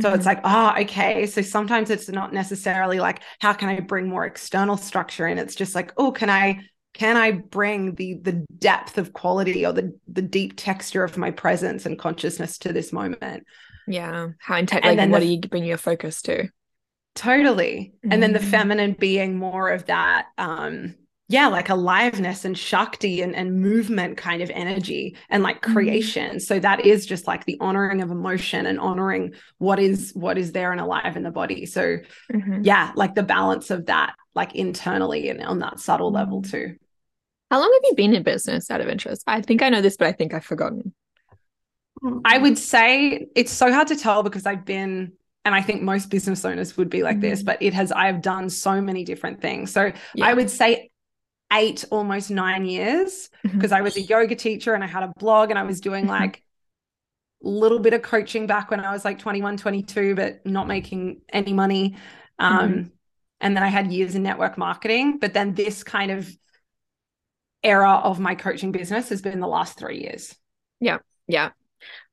so 0.00 0.12
Mm-hmm. 0.12 0.14
it's 0.14 0.26
like, 0.26 0.40
oh, 0.44 0.74
okay. 0.82 1.26
So 1.26 1.40
sometimes 1.42 1.90
it's 1.90 2.08
not 2.08 2.32
necessarily 2.32 2.98
like, 3.00 3.20
how 3.40 3.52
can 3.52 3.68
I 3.68 3.80
bring 3.80 4.08
more 4.08 4.24
external 4.26 4.76
structure 4.76 5.26
in? 5.26 5.38
It's 5.38 5.54
just 5.54 5.74
like, 5.74 5.92
oh, 5.96 6.12
can 6.12 6.30
I 6.30 6.60
can 6.94 7.16
I 7.16 7.32
bring 7.32 7.94
the 7.96 8.14
the 8.14 8.44
depth 8.58 8.98
of 8.98 9.12
quality 9.12 9.66
or 9.66 9.72
the 9.72 9.98
the 10.08 10.22
deep 10.22 10.54
texture 10.56 11.04
of 11.04 11.16
my 11.18 11.30
presence 11.30 11.86
and 11.86 11.98
consciousness 11.98 12.58
to 12.58 12.72
this 12.72 12.92
moment? 12.92 13.44
yeah. 13.86 14.28
How 14.38 14.54
And 14.56 14.70
like, 14.72 14.96
then 14.96 15.10
what 15.10 15.20
the- 15.20 15.26
do 15.26 15.32
you 15.32 15.40
bring 15.40 15.64
your 15.64 15.76
focus 15.76 16.22
to? 16.22 16.48
Totally. 17.14 17.92
And 18.10 18.22
then 18.22 18.32
the 18.32 18.38
Mhm. 18.40 18.50
feminine 18.50 18.92
being 18.98 19.36
more 19.38 19.70
of 19.70 19.86
that 19.86 20.26
um 20.38 20.94
yeah, 21.26 21.46
like 21.46 21.70
aliveness 21.70 22.44
and 22.44 22.56
shakti 22.56 23.22
and, 23.22 23.34
and 23.34 23.58
movement 23.58 24.18
kind 24.18 24.42
of 24.42 24.50
energy 24.50 25.16
and 25.30 25.42
like 25.42 25.62
Mhm. 25.62 25.72
creation. 25.72 26.38
So 26.38 26.58
that 26.60 26.84
is 26.84 27.06
just 27.06 27.26
like 27.26 27.46
the 27.46 27.56
honoring 27.60 28.02
of 28.02 28.10
emotion 28.10 28.66
and 28.66 28.78
honoring 28.78 29.32
what 29.56 29.78
is 29.78 30.12
what 30.14 30.36
is 30.36 30.52
there 30.52 30.70
and 30.70 30.80
alive 30.82 31.16
in 31.16 31.22
the 31.22 31.30
body. 31.30 31.64
So 31.64 31.98
Mhm. 32.30 32.60
yeah, 32.62 32.92
like 32.94 33.14
the 33.14 33.22
balance 33.22 33.70
of 33.70 33.86
that, 33.86 34.14
like 34.34 34.54
internally 34.54 35.30
and 35.30 35.40
on 35.42 35.60
that 35.60 35.80
subtle 35.80 36.12
level 36.12 36.42
Mm. 36.42 36.50
too. 36.50 36.76
How 37.54 37.60
long 37.60 37.72
have 37.72 37.82
you 37.84 37.94
been 37.94 38.16
in 38.16 38.24
business 38.24 38.68
out 38.68 38.80
of 38.80 38.88
interest? 38.88 39.22
I 39.28 39.40
think 39.40 39.62
I 39.62 39.68
know 39.68 39.80
this, 39.80 39.96
but 39.96 40.08
I 40.08 40.12
think 40.12 40.34
I've 40.34 40.44
forgotten. 40.44 40.92
I 42.24 42.36
would 42.36 42.58
say 42.58 43.28
it's 43.36 43.52
so 43.52 43.72
hard 43.72 43.86
to 43.88 43.96
tell 43.96 44.24
because 44.24 44.44
I've 44.44 44.64
been, 44.64 45.12
and 45.44 45.54
I 45.54 45.62
think 45.62 45.80
most 45.80 46.10
business 46.10 46.44
owners 46.44 46.76
would 46.76 46.90
be 46.90 47.04
like 47.04 47.20
this, 47.20 47.42
Mhm. 47.42 47.46
but 47.46 47.62
it 47.62 47.72
has, 47.72 47.92
I've 47.92 48.22
done 48.22 48.50
so 48.50 48.80
many 48.80 49.04
different 49.04 49.40
things. 49.40 49.70
So 49.70 49.92
Yeah. 50.16 50.26
I 50.26 50.34
would 50.34 50.50
say 50.50 50.90
eight, 51.52 51.84
almost 51.92 52.28
nine 52.28 52.64
years 52.64 53.30
because 53.44 53.70
I 53.70 53.82
was 53.82 53.96
a 53.96 54.00
yoga 54.00 54.34
teacher 54.34 54.74
and 54.74 54.82
I 54.82 54.88
had 54.88 55.04
a 55.04 55.12
blog 55.16 55.50
and 55.50 55.58
I 55.58 55.62
was 55.62 55.80
doing 55.80 56.06
Mhm. 56.06 56.08
like 56.08 56.42
a 57.44 57.48
little 57.48 57.78
bit 57.78 57.94
of 57.94 58.02
coaching 58.02 58.48
back 58.48 58.72
when 58.72 58.80
I 58.80 58.90
was 58.90 59.04
like 59.04 59.20
21, 59.20 59.58
22, 59.58 60.16
but 60.16 60.44
not 60.44 60.66
making 60.66 61.20
any 61.32 61.52
money. 61.52 61.98
Um, 62.40 62.72
Mhm. 62.72 62.90
And 63.40 63.54
then 63.54 63.62
I 63.62 63.68
had 63.68 63.92
years 63.92 64.14
in 64.14 64.22
network 64.22 64.56
marketing. 64.56 65.18
But 65.18 65.34
then 65.34 65.54
this 65.54 65.84
kind 65.84 66.10
of 66.10 66.34
era 67.64 67.94
of 67.94 68.20
my 68.20 68.34
coaching 68.34 68.70
business 68.70 69.08
has 69.08 69.22
been 69.22 69.40
the 69.40 69.48
last 69.48 69.78
three 69.78 70.00
years. 70.02 70.36
Yeah. 70.80 70.98
Yeah. 71.26 71.50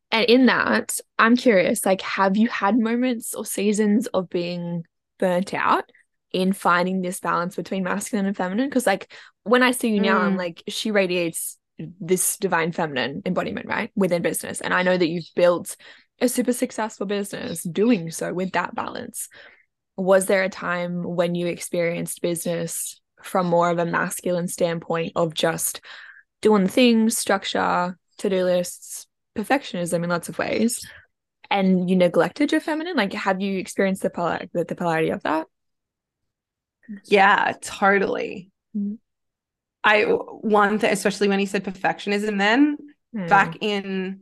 And 0.10 0.26
in 0.26 0.46
that, 0.48 1.00
I'm 1.20 1.36
curious, 1.38 1.86
like, 1.86 2.02
have 2.02 2.38
you 2.38 2.48
had 2.48 2.78
moments 2.78 3.34
or 3.34 3.46
seasons 3.46 4.08
of 4.08 4.30
being 4.30 4.86
burnt 5.20 5.54
out 5.54 5.90
in 6.32 6.54
finding 6.54 7.02
this 7.02 7.20
balance 7.20 7.56
between 7.56 7.84
masculine 7.84 8.26
and 8.26 8.36
feminine? 8.36 8.70
Because, 8.70 8.88
like, 8.88 9.14
when 9.44 9.64
I 9.64 9.72
see 9.72 9.90
you 9.90 10.00
now, 10.00 10.20
I'm 10.20 10.36
Mm. 10.36 10.38
like, 10.38 10.64
she 10.68 10.92
radiates 10.92 11.58
this 11.78 12.38
divine 12.38 12.72
feminine 12.72 13.22
embodiment, 13.26 13.68
right? 13.68 13.92
Within 13.96 14.22
business. 14.22 14.62
And 14.62 14.74
I 14.74 14.84
know 14.84 14.98
that 14.98 15.08
you've 15.08 15.30
built 15.36 15.76
a 16.20 16.30
super 16.30 16.54
successful 16.54 17.06
business 17.06 17.64
doing 17.64 18.12
so 18.12 18.34
with 18.34 18.52
that 18.52 18.76
balance. 18.76 19.28
Was 19.98 20.28
there 20.28 20.44
a 20.44 20.50
time 20.50 21.04
when 21.04 21.36
you 21.36 21.48
experienced 21.48 22.22
business 22.22 23.01
from 23.26 23.48
more 23.48 23.70
of 23.70 23.80
a 23.80 23.86
masculine 23.86 24.48
standpoint 24.48 25.14
of 25.16 25.34
just 25.34 25.82
doing 26.42 26.68
things, 26.68 27.18
structure, 27.18 27.98
to-do 28.18 28.44
lists, 28.44 29.08
perfectionism 29.36 30.04
in 30.04 30.10
lots 30.10 30.30
of 30.30 30.38
ways, 30.38 30.86
and 31.50 31.90
you 31.90 31.96
neglected 31.96 32.52
your 32.52 32.62
feminine? 32.62 32.96
Like, 32.96 33.14
have 33.14 33.42
you 33.42 33.60
experienced 33.60 34.02
the 34.02 34.10
polar 34.10 34.48
the, 34.54 34.64
the 34.64 34.76
polarity 34.76 35.10
of 35.10 35.24
that? 35.24 35.48
Yeah, 37.06 37.54
totally. 37.62 38.52
Mhm. 38.76 38.98
I 39.84 40.04
one 40.04 40.80
thing, 40.80 40.92
especially 40.92 41.28
when 41.28 41.40
he 41.40 41.46
said 41.46 41.64
perfectionism, 41.64 42.38
then 42.38 42.78
Hmm. 43.14 43.28
back 43.28 43.58
in 43.62 44.22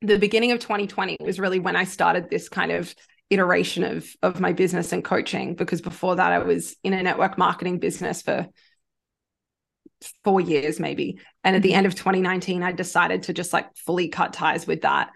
the 0.00 0.18
beginning 0.18 0.52
of 0.52 0.58
2020 0.60 1.16
was 1.20 1.40
really 1.40 1.58
when 1.58 1.76
I 1.76 1.84
started 1.84 2.28
this 2.28 2.48
kind 2.48 2.72
of 2.72 2.94
iteration 3.34 3.84
of 3.84 4.08
of 4.22 4.40
my 4.40 4.52
business 4.52 4.92
and 4.92 5.04
coaching 5.04 5.54
because 5.54 5.80
before 5.82 6.16
that 6.16 6.32
I 6.32 6.38
was 6.38 6.76
in 6.82 6.92
a 6.92 7.02
network 7.02 7.36
marketing 7.38 7.78
business 7.78 8.22
for 8.22 8.46
four 10.22 10.40
years 10.40 10.80
maybe. 10.80 11.18
And 11.42 11.56
at 11.56 11.62
the 11.62 11.72
Mhm. 11.72 11.76
end 11.76 11.86
of 11.86 11.94
2019 11.94 12.62
I 12.62 12.72
decided 12.72 13.24
to 13.24 13.32
just 13.32 13.52
like 13.52 13.74
fully 13.76 14.08
cut 14.08 14.32
ties 14.32 14.66
with 14.66 14.82
that. 14.82 15.10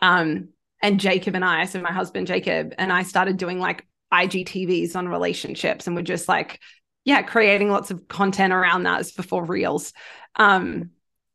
Um 0.00 0.48
and 0.82 0.98
Jacob 1.00 1.34
and 1.34 1.44
I 1.44 1.64
so 1.66 1.80
my 1.80 1.92
husband 1.92 2.26
Jacob 2.26 2.74
and 2.78 2.92
I 2.92 3.02
started 3.02 3.36
doing 3.36 3.58
like 3.58 3.86
IGTVs 4.12 4.96
on 4.96 5.08
relationships 5.08 5.86
and 5.86 5.94
we're 5.94 6.02
just 6.02 6.28
like 6.28 6.58
yeah 7.04 7.22
creating 7.22 7.70
lots 7.70 7.90
of 7.90 8.08
content 8.08 8.52
around 8.52 8.84
that 8.84 9.00
as 9.00 9.12
before 9.12 9.44
reels. 9.44 9.92
Um 10.36 10.90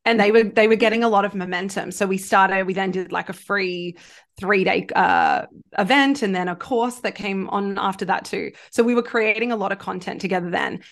and 0.05 0.19
they 0.19 0.31
were 0.31 0.43
they 0.43 0.67
were 0.67 0.75
getting 0.75 1.03
a 1.03 1.09
lot 1.09 1.25
of 1.25 1.33
momentum. 1.35 1.91
So 1.91 2.05
we 2.05 2.17
started 2.17 2.65
we 2.65 2.73
then 2.73 2.91
did 2.91 3.11
like 3.11 3.29
a 3.29 3.33
free 3.33 3.97
three 4.39 4.63
day 4.63 4.87
uh, 4.95 5.45
event 5.77 6.21
and 6.21 6.35
then 6.35 6.47
a 6.47 6.55
course 6.55 6.99
that 6.99 7.15
came 7.15 7.49
on 7.49 7.77
after 7.77 8.05
that 8.05 8.25
too. 8.25 8.51
So 8.71 8.83
we 8.83 8.95
were 8.95 9.03
creating 9.03 9.51
a 9.51 9.55
lot 9.55 9.71
of 9.71 9.79
content 9.79 10.21
together 10.21 10.49
then. 10.49 10.83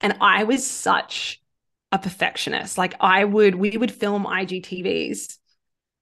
And 0.00 0.16
i 0.20 0.44
was 0.44 0.66
such 0.66 1.40
a 1.92 1.98
perfectionist. 1.98 2.76
Like 2.76 2.94
i 3.00 3.24
would 3.24 3.54
we 3.54 3.70
would 3.76 3.92
film 3.92 4.24
igtvs 4.24 5.36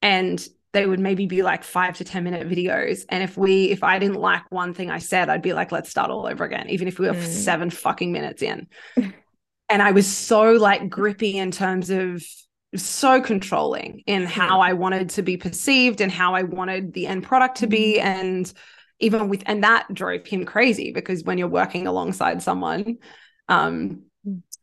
and 0.02 0.46
they 0.72 0.86
would 0.86 0.98
maybe 1.00 1.26
be 1.26 1.42
like 1.42 1.62
five 1.62 1.96
to 1.98 2.04
ten 2.04 2.24
minute 2.24 2.48
videos. 2.48 3.04
And 3.08 3.22
if 3.22 3.36
we 3.36 3.70
if 3.70 3.84
i 3.84 3.98
didn't 3.98 4.16
like 4.20 4.50
one 4.50 4.74
thing 4.74 4.90
i 4.90 4.98
said 4.98 5.28
i'd 5.28 5.42
be 5.42 5.52
like 5.52 5.70
let's 5.72 5.90
start 5.90 6.10
all 6.10 6.26
over 6.26 6.44
again 6.44 6.68
even 6.70 6.88
if 6.88 6.98
we 6.98 7.06
were 7.06 7.14
Mm. 7.14 7.22
seven 7.22 7.70
fucking 7.70 8.10
minutes 8.12 8.42
in. 8.42 8.68
And 9.70 9.80
i 9.82 9.92
was 9.92 10.06
so 10.06 10.52
like 10.52 10.88
grippy 10.90 11.38
in 11.38 11.50
terms 11.50 11.90
of 11.90 12.22
so 12.76 13.20
controlling 13.20 14.02
in 14.06 14.24
how 14.24 14.60
I 14.60 14.72
wanted 14.72 15.10
to 15.10 15.22
be 15.22 15.36
perceived 15.36 16.00
and 16.00 16.10
how 16.10 16.34
I 16.34 16.42
wanted 16.42 16.92
the 16.92 17.06
end 17.06 17.22
product 17.22 17.58
to 17.58 17.66
be. 17.66 18.00
And 18.00 18.52
even 18.98 19.28
with, 19.28 19.42
and 19.46 19.64
that 19.64 19.92
drove 19.92 20.26
him 20.26 20.44
crazy 20.44 20.92
because 20.92 21.24
when 21.24 21.38
you're 21.38 21.48
working 21.48 21.86
alongside 21.86 22.42
someone, 22.42 22.98
um, 23.48 24.04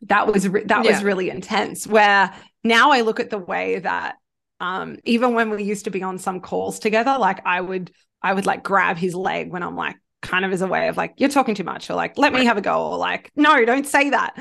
that 0.04 0.28
was, 0.28 0.48
re- 0.48 0.66
that 0.66 0.84
was 0.84 1.04
really 1.04 1.30
intense. 1.30 1.86
Where 1.86 2.34
now 2.64 2.92
I 2.92 3.02
look 3.02 3.20
at 3.20 3.30
the 3.30 3.38
way 3.38 3.80
that, 3.80 4.16
um, 4.60 4.98
even 5.06 5.34
when 5.34 5.50
we 5.50 5.64
used 5.64 5.86
to 5.86 5.92
be 5.92 6.04
on 6.04 6.18
some 6.18 6.40
calls 6.40 6.80
together, 6.80 7.18
like 7.20 7.46
I 7.46 7.62
would, 7.62 7.92
I 8.22 8.34
would 8.34 8.46
like 8.46 8.64
grab 8.64 8.98
his 8.98 9.16
leg 9.16 9.52
when 9.52 9.64
I'm 9.64 9.76
like, 9.76 9.96
kind 10.22 10.46
of 10.46 10.52
as 10.52 10.62
a 10.62 10.68
way 10.68 10.88
of 10.88 10.98
like, 10.98 11.16
you're 11.18 11.30
talking 11.30 11.56
too 11.56 11.64
much, 11.64 11.90
or 11.90 11.96
like, 11.96 12.16
let 12.16 12.32
me 12.32 12.46
have 12.46 12.58
a 12.58 12.62
go, 12.62 12.92
or 12.92 12.98
like, 12.98 13.32
no, 13.36 13.66
don't 13.66 13.88
say 13.88 14.12
that. 14.12 14.40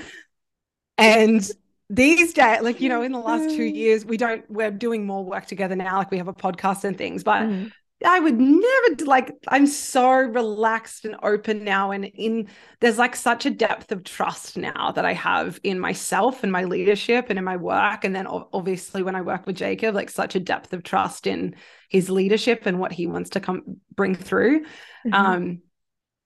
And 0.98 1.50
these 1.90 2.32
days, 2.32 2.62
like, 2.62 2.80
you 2.80 2.88
know, 2.88 3.02
in 3.02 3.12
the 3.12 3.18
last 3.30 3.54
two 3.54 3.64
years, 3.64 4.04
we 4.04 4.16
don't, 4.16 4.48
we're 4.50 4.70
doing 4.70 5.04
more 5.04 5.24
work 5.24 5.46
together 5.46 5.76
now. 5.76 5.98
Like, 5.98 6.10
we 6.10 6.18
have 6.18 6.28
a 6.28 6.34
podcast 6.34 6.84
and 6.84 6.96
things, 6.96 7.24
but 7.24 7.42
mm. 7.42 7.72
I 8.04 8.18
would 8.18 8.40
never 8.40 9.04
like 9.04 9.32
I'm 9.48 9.66
so 9.66 10.10
relaxed 10.10 11.04
and 11.04 11.16
open 11.22 11.64
now 11.64 11.90
and 11.90 12.06
in 12.06 12.48
there's 12.80 12.96
like 12.96 13.14
such 13.14 13.44
a 13.44 13.50
depth 13.50 13.92
of 13.92 14.04
trust 14.04 14.56
now 14.56 14.90
that 14.92 15.04
I 15.04 15.12
have 15.12 15.60
in 15.64 15.78
myself 15.78 16.42
and 16.42 16.50
my 16.50 16.64
leadership 16.64 17.26
and 17.28 17.38
in 17.38 17.44
my 17.44 17.56
work 17.56 18.04
and 18.04 18.16
then 18.16 18.26
obviously 18.26 19.02
when 19.02 19.16
I 19.16 19.20
work 19.20 19.46
with 19.46 19.56
Jacob 19.56 19.94
like 19.94 20.08
such 20.08 20.34
a 20.34 20.40
depth 20.40 20.72
of 20.72 20.82
trust 20.82 21.26
in 21.26 21.56
his 21.90 22.08
leadership 22.08 22.64
and 22.64 22.78
what 22.78 22.92
he 22.92 23.06
wants 23.06 23.30
to 23.30 23.40
come 23.40 23.62
bring 23.94 24.14
through 24.14 24.60
mm-hmm. 24.60 25.12
um 25.12 25.62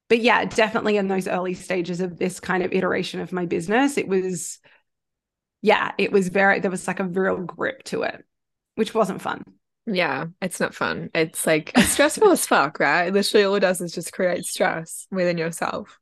but 0.09 0.20
yeah 0.20 0.44
definitely 0.44 0.96
in 0.96 1.09
those 1.09 1.27
early 1.27 1.55
stages 1.55 2.00
of 2.00 2.18
this 2.18 2.38
kind 2.38 2.62
of 2.62 2.72
iteration 2.72 3.20
of 3.20 3.33
my 3.33 3.46
business 3.46 3.98
it 3.98 4.07
was 4.07 4.61
yeah 5.64 5.90
it 5.98 6.12
was 6.12 6.29
very 6.29 6.61
there 6.61 6.70
was 6.70 6.87
like 6.87 7.00
a 7.00 7.05
real 7.05 7.38
grip 7.38 7.83
to 7.83 8.03
it 8.03 8.24
which 8.77 8.94
wasn't 8.94 9.20
fun 9.20 9.42
yeah, 9.87 10.27
it's 10.40 10.61
not 10.61 10.74
fun. 10.74 11.11
It's 11.14 11.46
like 11.46 11.72
it's 11.77 11.90
stressful 11.90 12.31
as 12.31 12.46
fuck, 12.46 12.81
right? 12.81 13.12
Literally, 13.12 13.44
all 13.44 13.55
it 13.57 13.61
does 13.61 13.83
is 13.83 13.92
just 13.92 14.14
create 14.14 14.44
stress 14.46 15.07
within 15.11 15.37
yourself. 15.37 15.98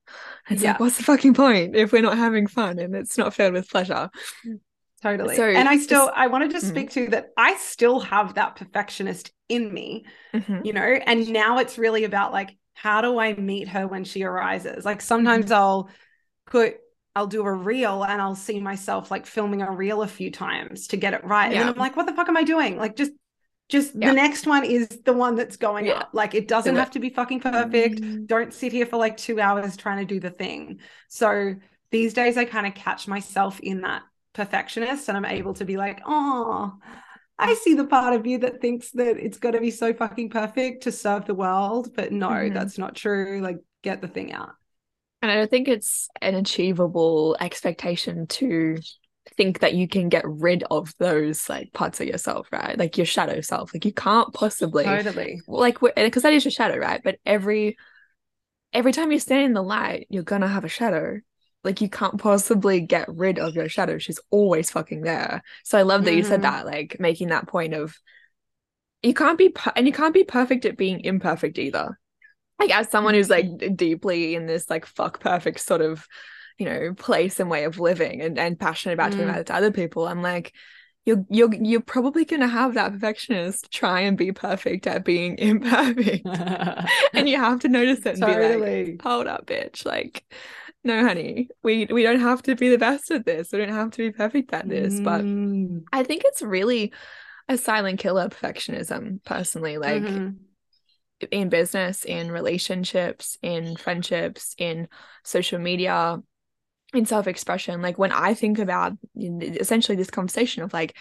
It's 0.48 0.62
yeah. 0.62 0.72
like, 0.72 0.80
what's 0.80 0.98
the 0.98 1.02
fucking 1.02 1.34
point 1.34 1.74
if 1.74 1.92
we're 1.92 2.02
not 2.02 2.16
having 2.16 2.46
fun 2.46 2.78
and 2.78 2.94
it's 2.94 3.18
not 3.18 3.34
filled 3.34 3.54
with 3.54 3.68
pleasure? 3.68 4.08
Totally. 5.02 5.34
So, 5.34 5.44
and 5.44 5.68
I 5.68 5.78
still, 5.78 6.12
I 6.14 6.28
wanted 6.28 6.52
to 6.52 6.58
mm-hmm. 6.58 6.68
speak 6.68 6.90
to 6.90 7.08
that. 7.08 7.30
I 7.36 7.56
still 7.56 7.98
have 7.98 8.34
that 8.34 8.54
perfectionist 8.54 9.32
in 9.48 9.72
me, 9.74 10.04
mm-hmm. 10.32 10.60
you 10.64 10.72
know, 10.72 10.80
and 10.80 11.28
now 11.28 11.58
it's 11.58 11.76
really 11.76 12.04
about 12.04 12.32
like, 12.32 12.56
how 12.74 13.00
do 13.00 13.18
I 13.18 13.34
meet 13.34 13.66
her 13.68 13.88
when 13.88 14.04
she 14.04 14.22
arises? 14.22 14.84
Like 14.84 15.00
sometimes 15.00 15.46
mm-hmm. 15.46 15.54
I'll 15.54 15.90
put 16.46 16.76
I'll 17.14 17.26
do 17.26 17.44
a 17.44 17.52
reel 17.52 18.04
and 18.04 18.22
I'll 18.22 18.34
see 18.34 18.60
myself 18.60 19.10
like 19.10 19.26
filming 19.26 19.60
a 19.62 19.70
reel 19.70 20.02
a 20.02 20.08
few 20.08 20.30
times 20.30 20.88
to 20.88 20.96
get 20.96 21.14
it 21.14 21.24
right. 21.24 21.52
Yeah. 21.52 21.60
And 21.60 21.70
I'm 21.70 21.76
like, 21.76 21.96
what 21.96 22.06
the 22.06 22.14
fuck 22.14 22.28
am 22.28 22.36
I 22.36 22.44
doing? 22.44 22.76
Like, 22.78 22.96
just 22.96 23.12
just 23.68 23.94
yeah. 23.94 24.08
the 24.08 24.14
next 24.14 24.46
one 24.46 24.64
is 24.64 24.88
the 25.04 25.12
one 25.12 25.34
that's 25.34 25.56
going 25.56 25.86
yeah. 25.86 25.94
up. 25.94 26.10
Like 26.12 26.34
it 26.34 26.48
doesn't 26.48 26.76
have 26.76 26.90
to 26.92 26.98
be 26.98 27.10
fucking 27.10 27.40
perfect. 27.40 28.00
Mm. 28.00 28.26
Don't 28.26 28.52
sit 28.52 28.72
here 28.72 28.86
for 28.86 28.98
like 28.98 29.16
two 29.16 29.40
hours 29.40 29.76
trying 29.76 29.98
to 29.98 30.04
do 30.04 30.20
the 30.20 30.30
thing. 30.30 30.80
So 31.08 31.54
these 31.90 32.12
days 32.12 32.36
I 32.36 32.44
kind 32.44 32.66
of 32.66 32.74
catch 32.74 33.08
myself 33.08 33.60
in 33.60 33.82
that 33.82 34.02
perfectionist 34.34 35.08
and 35.08 35.16
I'm 35.16 35.24
able 35.24 35.54
to 35.54 35.64
be 35.64 35.76
like, 35.76 36.02
oh, 36.06 36.74
I 37.38 37.54
see 37.54 37.74
the 37.74 37.86
part 37.86 38.14
of 38.14 38.26
you 38.26 38.38
that 38.38 38.60
thinks 38.60 38.90
that 38.92 39.16
it's 39.16 39.38
got 39.38 39.52
to 39.52 39.60
be 39.60 39.70
so 39.70 39.92
fucking 39.94 40.30
perfect 40.30 40.84
to 40.84 40.92
serve 40.92 41.24
the 41.24 41.34
world. 41.34 41.94
But 41.94 42.12
no, 42.12 42.28
mm-hmm. 42.28 42.54
that's 42.54 42.78
not 42.78 42.94
true. 42.94 43.40
Like, 43.42 43.58
get 43.82 44.00
the 44.00 44.08
thing 44.08 44.32
out. 44.32 44.52
And 45.22 45.30
I 45.30 45.36
don't 45.36 45.50
think 45.50 45.68
it's 45.68 46.08
an 46.20 46.34
achievable 46.34 47.36
expectation 47.40 48.26
to 48.26 48.76
think 49.36 49.60
that 49.60 49.74
you 49.74 49.86
can 49.86 50.08
get 50.08 50.24
rid 50.26 50.64
of 50.64 50.92
those 50.98 51.48
like 51.48 51.72
parts 51.72 52.00
of 52.00 52.08
yourself, 52.08 52.48
right? 52.50 52.76
Like 52.76 52.96
your 52.96 53.06
shadow 53.06 53.40
self. 53.40 53.72
Like 53.72 53.84
you 53.84 53.92
can't 53.92 54.34
possibly 54.34 54.82
totally 54.84 55.40
like 55.46 55.78
because 55.94 56.24
that 56.24 56.32
is 56.32 56.44
your 56.44 56.50
shadow, 56.50 56.76
right? 56.76 57.00
But 57.02 57.18
every 57.24 57.76
every 58.72 58.92
time 58.92 59.12
you 59.12 59.20
stand 59.20 59.44
in 59.44 59.52
the 59.52 59.62
light, 59.62 60.06
you're 60.10 60.24
gonna 60.24 60.48
have 60.48 60.64
a 60.64 60.68
shadow. 60.68 61.20
Like 61.62 61.80
you 61.80 61.88
can't 61.88 62.18
possibly 62.18 62.80
get 62.80 63.08
rid 63.08 63.38
of 63.38 63.54
your 63.54 63.68
shadow. 63.68 63.98
She's 63.98 64.18
always 64.30 64.70
fucking 64.70 65.02
there. 65.02 65.42
So 65.62 65.78
I 65.78 65.82
love 65.82 66.04
that 66.04 66.10
mm-hmm. 66.10 66.18
you 66.18 66.24
said 66.24 66.42
mm-hmm. 66.42 66.66
that, 66.66 66.66
like 66.66 66.96
making 66.98 67.28
that 67.28 67.46
point 67.46 67.74
of 67.74 67.96
you 69.02 69.14
can't 69.14 69.38
be 69.38 69.50
per- 69.50 69.72
and 69.76 69.86
you 69.86 69.92
can't 69.92 70.14
be 70.14 70.24
perfect 70.24 70.64
at 70.64 70.76
being 70.76 71.00
imperfect 71.00 71.58
either. 71.58 71.98
Like 72.62 72.76
as 72.76 72.88
someone 72.88 73.14
who's 73.14 73.30
like 73.30 73.76
deeply 73.76 74.34
in 74.34 74.46
this 74.46 74.70
like 74.70 74.86
fuck 74.86 75.20
perfect 75.20 75.60
sort 75.60 75.80
of 75.80 76.06
you 76.58 76.66
know 76.66 76.94
place 76.94 77.40
and 77.40 77.50
way 77.50 77.64
of 77.64 77.80
living 77.80 78.20
and, 78.20 78.38
and 78.38 78.58
passionate 78.58 78.94
about 78.94 79.10
mm. 79.10 79.14
talking 79.14 79.28
about 79.28 79.40
it 79.40 79.46
to 79.46 79.54
other 79.54 79.70
people 79.70 80.06
i'm 80.06 80.22
like 80.22 80.52
you're 81.04 81.24
you're 81.28 81.52
you're 81.54 81.80
probably 81.80 82.24
gonna 82.24 82.46
have 82.46 82.74
that 82.74 82.92
perfectionist 82.92 83.70
try 83.72 84.00
and 84.00 84.16
be 84.16 84.32
perfect 84.32 84.86
at 84.86 85.04
being 85.04 85.36
imperfect 85.38 86.26
and 87.12 87.28
you 87.28 87.36
have 87.36 87.60
to 87.60 87.68
notice 87.68 88.00
it 88.00 88.14
and 88.14 88.22
totally. 88.22 88.84
be 88.84 88.92
like 88.92 89.02
hold 89.02 89.26
up 89.26 89.46
bitch 89.46 89.84
like 89.84 90.24
no 90.84 91.02
honey 91.02 91.48
we 91.62 91.86
we 91.86 92.02
don't 92.02 92.20
have 92.20 92.42
to 92.42 92.54
be 92.54 92.68
the 92.68 92.78
best 92.78 93.10
at 93.10 93.24
this 93.24 93.52
we 93.52 93.58
don't 93.58 93.68
have 93.68 93.90
to 93.90 93.98
be 93.98 94.12
perfect 94.12 94.52
at 94.52 94.68
this 94.68 95.00
mm. 95.00 95.04
but 95.04 95.96
i 95.96 96.02
think 96.02 96.22
it's 96.24 96.42
really 96.42 96.92
a 97.48 97.56
silent 97.56 97.98
killer 97.98 98.28
perfectionism 98.28 99.22
personally 99.24 99.78
like 99.78 100.02
mm-hmm. 100.02 100.30
In 101.30 101.48
business 101.48 102.04
in 102.04 102.30
relationships 102.30 103.38
in 103.42 103.76
friendships 103.76 104.54
in 104.58 104.88
social 105.24 105.58
media 105.58 106.18
in 106.94 107.06
self-expression 107.06 107.80
like 107.82 107.98
when 107.98 108.12
i 108.12 108.34
think 108.34 108.58
about 108.58 108.92
essentially 109.16 109.96
this 109.96 110.10
conversation 110.10 110.62
of 110.62 110.72
like 110.72 110.96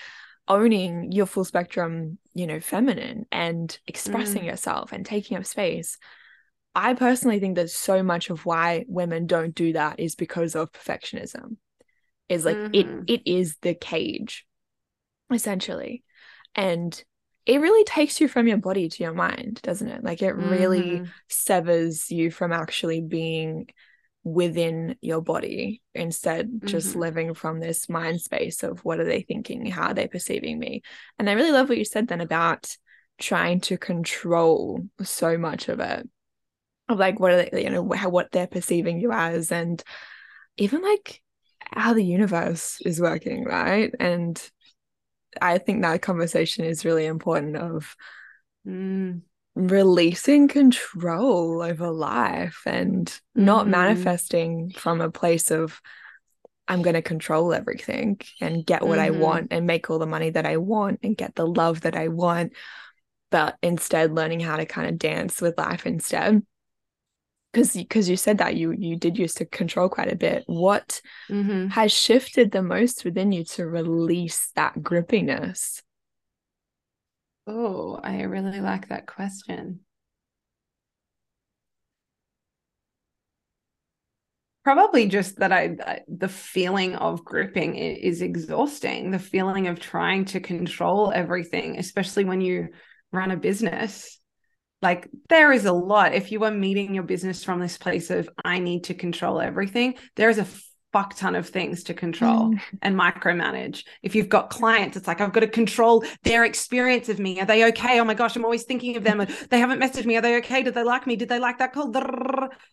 owning 0.47 1.11
your 1.11 1.25
full 1.25 1.45
spectrum 1.45 2.17
you 2.33 2.47
know 2.47 2.59
feminine 2.59 3.25
and 3.31 3.79
expressing 3.87 4.43
mm. 4.43 4.47
yourself 4.47 4.91
and 4.91 5.05
taking 5.05 5.37
up 5.37 5.45
space 5.45 5.97
i 6.75 6.93
personally 6.93 7.39
think 7.39 7.55
that 7.55 7.69
so 7.69 8.01
much 8.01 8.29
of 8.29 8.45
why 8.45 8.85
women 8.87 9.27
don't 9.27 9.55
do 9.55 9.73
that 9.73 9.99
is 9.99 10.15
because 10.15 10.55
of 10.55 10.71
perfectionism 10.71 11.57
is 12.29 12.45
like 12.45 12.57
mm-hmm. 12.57 13.03
it 13.07 13.13
it 13.13 13.21
is 13.25 13.57
the 13.61 13.73
cage 13.73 14.45
essentially 15.31 16.03
and 16.55 17.03
it 17.45 17.59
really 17.59 17.83
takes 17.83 18.21
you 18.21 18.27
from 18.27 18.47
your 18.47 18.57
body 18.57 18.89
to 18.89 19.03
your 19.03 19.13
mind 19.13 19.59
doesn't 19.63 19.87
it 19.87 20.03
like 20.03 20.21
it 20.21 20.35
really 20.35 20.81
mm-hmm. 20.81 21.05
severs 21.27 22.11
you 22.11 22.31
from 22.31 22.51
actually 22.51 23.01
being 23.01 23.67
within 24.23 24.95
your 25.01 25.21
body 25.21 25.81
instead 25.95 26.61
just 26.65 26.91
mm-hmm. 26.91 26.99
living 26.99 27.33
from 27.33 27.59
this 27.59 27.89
mind 27.89 28.21
space 28.21 28.61
of 28.61 28.85
what 28.85 28.99
are 28.99 29.05
they 29.05 29.21
thinking 29.21 29.65
how 29.65 29.87
are 29.87 29.93
they 29.95 30.07
perceiving 30.07 30.59
me 30.59 30.81
and 31.17 31.27
i 31.29 31.33
really 31.33 31.51
love 31.51 31.69
what 31.69 31.77
you 31.77 31.85
said 31.85 32.07
then 32.07 32.21
about 32.21 32.75
trying 33.19 33.59
to 33.59 33.77
control 33.77 34.81
so 35.01 35.37
much 35.37 35.69
of 35.69 35.79
it 35.79 36.07
of 36.87 36.99
like 36.99 37.19
what 37.19 37.31
are 37.31 37.49
they 37.49 37.63
you 37.63 37.69
know 37.69 37.89
how 37.93 38.09
what 38.09 38.31
they're 38.31 38.47
perceiving 38.47 38.99
you 38.99 39.11
as 39.11 39.51
and 39.51 39.83
even 40.57 40.81
like 40.81 41.21
how 41.63 41.93
the 41.93 42.03
universe 42.03 42.79
is 42.85 43.01
working 43.01 43.43
right 43.43 43.93
and 43.99 44.51
i 45.41 45.57
think 45.57 45.81
that 45.81 46.01
conversation 46.01 46.65
is 46.65 46.85
really 46.85 47.05
important 47.05 47.55
of 47.55 47.95
mm 48.67 49.21
releasing 49.55 50.47
control 50.47 51.61
over 51.61 51.89
life 51.91 52.61
and 52.65 53.19
not 53.35 53.65
mm. 53.65 53.71
manifesting 53.71 54.71
from 54.71 55.01
a 55.01 55.11
place 55.11 55.51
of 55.51 55.81
I'm 56.67 56.81
going 56.81 56.93
to 56.93 57.01
control 57.01 57.53
everything 57.53 58.21
and 58.39 58.65
get 58.65 58.81
what 58.81 58.97
mm-hmm. 58.97 59.15
I 59.15 59.19
want 59.19 59.47
and 59.51 59.67
make 59.67 59.89
all 59.89 59.99
the 59.99 60.05
money 60.05 60.29
that 60.29 60.45
I 60.45 60.57
want 60.57 61.01
and 61.03 61.17
get 61.17 61.35
the 61.35 61.45
love 61.45 61.81
that 61.81 61.97
I 61.97 62.07
want 62.07 62.53
but 63.29 63.57
instead 63.61 64.13
learning 64.13 64.41
how 64.41 64.57
to 64.57 64.65
kind 64.65 64.89
of 64.89 64.97
dance 64.97 65.41
with 65.41 65.57
life 65.57 65.85
instead 65.85 66.43
because 67.51 67.73
because 67.73 68.09
you 68.09 68.15
said 68.15 68.37
that 68.37 68.55
you 68.55 68.71
you 68.71 68.95
did 68.95 69.17
used 69.17 69.37
to 69.37 69.45
control 69.45 69.89
quite 69.89 70.11
a 70.11 70.15
bit 70.15 70.43
what 70.47 71.01
mm-hmm. 71.29 71.67
has 71.67 71.91
shifted 71.91 72.51
the 72.51 72.61
most 72.61 73.03
within 73.03 73.31
you 73.31 73.43
to 73.43 73.65
release 73.65 74.51
that 74.55 74.75
grippiness 74.75 75.81
Oh, 77.47 77.99
I 78.01 78.21
really 78.21 78.61
like 78.61 78.89
that 78.89 79.07
question. 79.07 79.79
Probably 84.63 85.07
just 85.07 85.39
that 85.39 85.51
I, 85.51 86.01
the 86.07 86.29
feeling 86.29 86.95
of 86.95 87.25
gripping 87.25 87.75
is 87.75 88.21
exhausting. 88.21 89.09
The 89.09 89.19
feeling 89.19 89.67
of 89.67 89.79
trying 89.79 90.25
to 90.25 90.39
control 90.39 91.11
everything, 91.13 91.79
especially 91.79 92.25
when 92.25 92.41
you 92.41 92.69
run 93.11 93.31
a 93.31 93.37
business. 93.37 94.20
Like 94.81 95.09
there 95.29 95.51
is 95.51 95.65
a 95.65 95.73
lot. 95.73 96.13
If 96.13 96.31
you 96.31 96.43
are 96.43 96.51
meeting 96.51 96.93
your 96.93 97.03
business 97.03 97.43
from 97.43 97.59
this 97.59 97.77
place 97.77 98.09
of, 98.09 98.29
I 98.43 98.59
need 98.59 98.85
to 98.85 98.93
control 98.93 99.39
everything, 99.39 99.95
there 100.15 100.29
is 100.29 100.37
a 100.37 100.47
fuck 100.91 101.15
ton 101.15 101.35
of 101.35 101.47
things 101.47 101.83
to 101.83 101.93
control 101.93 102.49
mm. 102.49 102.59
and 102.81 102.99
micromanage. 102.99 103.85
If 104.03 104.13
you've 104.13 104.27
got 104.27 104.49
clients, 104.49 104.97
it's 104.97 105.07
like 105.07 105.21
I've 105.21 105.31
got 105.31 105.39
to 105.41 105.47
control 105.47 106.03
their 106.23 106.43
experience 106.43 107.07
of 107.09 107.17
me. 107.17 107.39
Are 107.39 107.45
they 107.45 107.65
okay? 107.69 107.99
Oh 107.99 108.03
my 108.03 108.13
gosh, 108.13 108.35
I'm 108.35 108.43
always 108.43 108.63
thinking 108.63 108.97
of 108.97 109.03
them. 109.03 109.25
They 109.49 109.59
haven't 109.59 109.79
messaged 109.79 110.05
me. 110.05 110.17
Are 110.17 110.21
they 110.21 110.37
okay? 110.37 110.63
Did 110.63 110.73
they 110.73 110.83
like 110.83 111.07
me? 111.07 111.15
Did 111.15 111.29
they 111.29 111.39
like 111.39 111.59
that 111.59 111.73
call? 111.73 111.95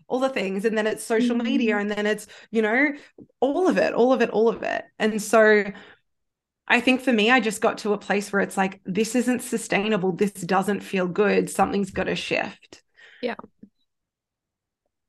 All 0.09 0.19
the 0.19 0.29
things. 0.29 0.65
And 0.65 0.77
then 0.77 0.87
it's 0.87 1.05
social 1.05 1.37
mm. 1.37 1.45
media 1.45 1.79
and 1.79 1.91
then 1.91 2.07
it's, 2.07 2.27
you 2.51 2.63
know, 2.63 2.93
all 3.41 3.69
of 3.69 3.79
it, 3.79 3.95
all 3.95 4.13
of 4.13 4.21
it, 4.21 4.31
all 4.31 4.49
of 4.49 4.63
it. 4.63 4.85
And 4.99 5.23
so 5.23 5.65
I 6.69 6.81
think 6.81 7.01
for 7.01 7.13
me, 7.13 7.31
I 7.31 7.41
just 7.41 7.61
got 7.61 7.79
to 7.79 7.95
a 7.95 7.99
place 7.99 8.33
where 8.33 8.43
it's 8.43 8.57
like, 8.57 8.81
this 8.85 9.15
isn't 9.15 9.41
sustainable. 9.41 10.13
This 10.13 10.33
doesn't 10.33 10.81
feel 10.81 11.09
good. 11.09 11.49
Something's 11.49 11.91
got 11.91 12.05
to 12.05 12.15
shift. 12.15 12.83
Yeah 13.23 13.35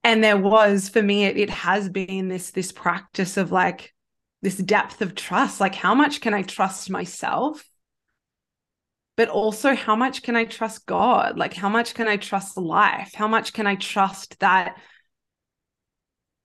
and 0.01 0.23
there 0.23 0.37
was 0.37 0.87
for 0.87 1.03
me 1.03 1.25
it, 1.25 1.37
it 1.37 1.49
has 1.49 1.89
been 1.89 2.29
this 2.29 2.51
this 2.51 2.71
practice 2.71 3.35
of 3.35 3.51
like 3.51 3.93
this 4.41 4.55
depth 4.55 5.01
of 5.01 5.13
trust 5.13 5.59
like 5.59 5.75
how 5.75 5.93
much 5.93 6.21
can 6.21 6.33
i 6.33 6.41
trust 6.41 6.89
myself 6.89 7.69
but 9.19 9.27
also 9.27 9.75
how 9.75 9.97
much 9.97 10.23
can 10.23 10.37
I 10.37 10.45
trust 10.45 10.85
God? 10.85 11.37
Like, 11.37 11.53
how 11.53 11.67
much 11.67 11.93
can 11.93 12.07
I 12.07 12.15
trust 12.15 12.55
life? 12.55 13.11
How 13.13 13.27
much 13.27 13.51
can 13.51 13.67
I 13.67 13.75
trust 13.75 14.39
that? 14.39 14.77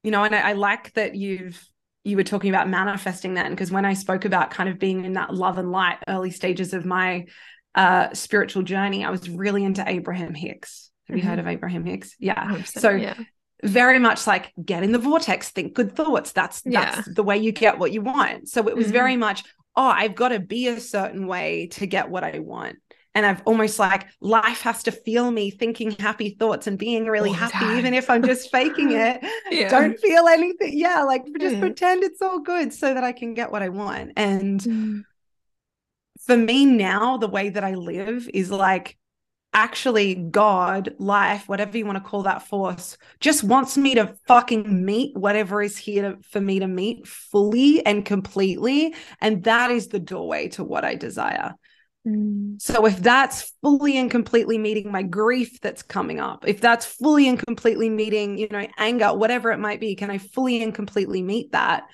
You 0.02 0.10
know, 0.10 0.24
and 0.24 0.34
I, 0.34 0.40
I 0.40 0.52
like 0.54 0.92
that 0.94 1.14
you've 1.14 1.64
you 2.04 2.16
were 2.16 2.24
talking 2.24 2.50
about 2.50 2.68
manifesting 2.68 3.34
then 3.34 3.50
because 3.50 3.70
when 3.70 3.84
I 3.84 3.94
spoke 3.94 4.24
about 4.24 4.50
kind 4.50 4.68
of 4.68 4.78
being 4.78 5.04
in 5.04 5.14
that 5.14 5.34
love 5.34 5.58
and 5.58 5.72
light 5.72 5.98
early 6.06 6.30
stages 6.30 6.74
of 6.74 6.84
my 6.84 7.26
uh, 7.74 8.12
spiritual 8.12 8.62
journey, 8.62 9.04
I 9.04 9.10
was 9.10 9.28
really 9.28 9.64
into 9.64 9.82
Abraham 9.86 10.34
Hicks. 10.34 10.90
Have 11.08 11.16
mm-hmm. 11.16 11.24
you 11.24 11.30
heard 11.30 11.38
of 11.38 11.46
Abraham 11.46 11.84
Hicks? 11.84 12.14
Yeah. 12.18 12.62
So 12.64 12.90
yeah. 12.90 13.14
very 13.62 13.98
much 13.98 14.26
like 14.26 14.52
get 14.62 14.82
in 14.82 14.92
the 14.92 14.98
vortex, 14.98 15.50
think 15.50 15.74
good 15.74 15.96
thoughts. 15.96 16.32
That's 16.32 16.60
that's 16.62 16.96
yeah. 16.98 17.02
the 17.06 17.22
way 17.22 17.38
you 17.38 17.52
get 17.52 17.78
what 17.78 17.90
you 17.90 18.02
want. 18.02 18.48
So 18.48 18.68
it 18.68 18.76
was 18.76 18.86
mm-hmm. 18.86 18.92
very 18.92 19.16
much 19.16 19.42
oh, 19.76 19.88
I've 19.88 20.14
got 20.14 20.28
to 20.28 20.40
be 20.40 20.68
a 20.68 20.80
certain 20.80 21.26
way 21.26 21.68
to 21.72 21.86
get 21.86 22.08
what 22.08 22.24
I 22.24 22.38
want. 22.38 22.76
And 23.14 23.24
I've 23.24 23.42
almost 23.44 23.78
like 23.78 24.06
life 24.20 24.62
has 24.62 24.82
to 24.84 24.92
feel 24.92 25.30
me 25.30 25.50
thinking 25.50 25.92
happy 25.92 26.30
thoughts 26.30 26.66
and 26.66 26.76
being 26.76 27.06
really 27.06 27.30
All 27.30 27.36
happy, 27.36 27.78
even 27.78 27.94
if 27.94 28.10
I'm 28.10 28.24
just 28.24 28.50
faking 28.50 28.90
it. 28.92 29.24
yeah. 29.50 29.68
Don't 29.68 29.98
feel 30.00 30.26
anything. 30.26 30.76
Yeah, 30.76 31.02
like 31.02 31.22
just 31.38 31.60
pretend 31.60 32.02
it's 32.02 32.20
all 32.20 32.40
good 32.40 32.72
so 32.72 32.92
that 32.92 33.04
I 33.04 33.12
can 33.12 33.34
get 33.34 33.52
what 33.52 33.62
I 33.62 33.68
want. 33.68 34.12
And 34.16 34.60
mm. 34.60 35.04
for 36.26 36.36
me 36.36 36.66
now, 36.66 37.16
the 37.16 37.28
way 37.28 37.50
that 37.50 37.62
I 37.62 37.74
live 37.74 38.28
is 38.34 38.50
like 38.50 38.96
actually 39.54 40.16
God, 40.16 40.94
life, 40.98 41.48
whatever 41.48 41.78
you 41.78 41.86
want 41.86 41.96
to 41.96 42.04
call 42.08 42.24
that 42.24 42.42
force, 42.42 42.98
just 43.20 43.44
wants 43.44 43.78
me 43.78 43.94
to 43.94 44.14
fucking 44.26 44.84
meet 44.84 45.16
whatever 45.16 45.62
is 45.62 45.78
here 45.78 46.10
to, 46.10 46.22
for 46.22 46.40
me 46.40 46.58
to 46.58 46.66
meet 46.66 47.06
fully 47.06 47.84
and 47.86 48.04
completely. 48.04 48.94
And 49.20 49.44
that 49.44 49.70
is 49.70 49.88
the 49.88 50.00
doorway 50.00 50.48
to 50.48 50.64
what 50.64 50.84
I 50.84 50.96
desire. 50.96 51.54
Mm. 52.06 52.60
So 52.60 52.86
if 52.86 52.98
that's 52.98 53.52
fully 53.62 53.96
and 53.96 54.10
completely 54.10 54.58
meeting 54.58 54.92
my 54.92 55.02
grief 55.02 55.60
that's 55.60 55.82
coming 55.82 56.20
up, 56.20 56.46
if 56.46 56.60
that's 56.60 56.86
fully 56.86 57.28
and 57.28 57.38
completely 57.38 57.88
meeting, 57.88 58.38
you 58.38 58.48
know, 58.50 58.66
anger, 58.78 59.14
whatever 59.14 59.50
it 59.52 59.58
might 59.58 59.80
be, 59.80 59.94
can 59.94 60.10
I 60.10 60.18
fully 60.18 60.62
and 60.62 60.74
completely 60.74 61.22
meet 61.22 61.52
that? 61.52 61.84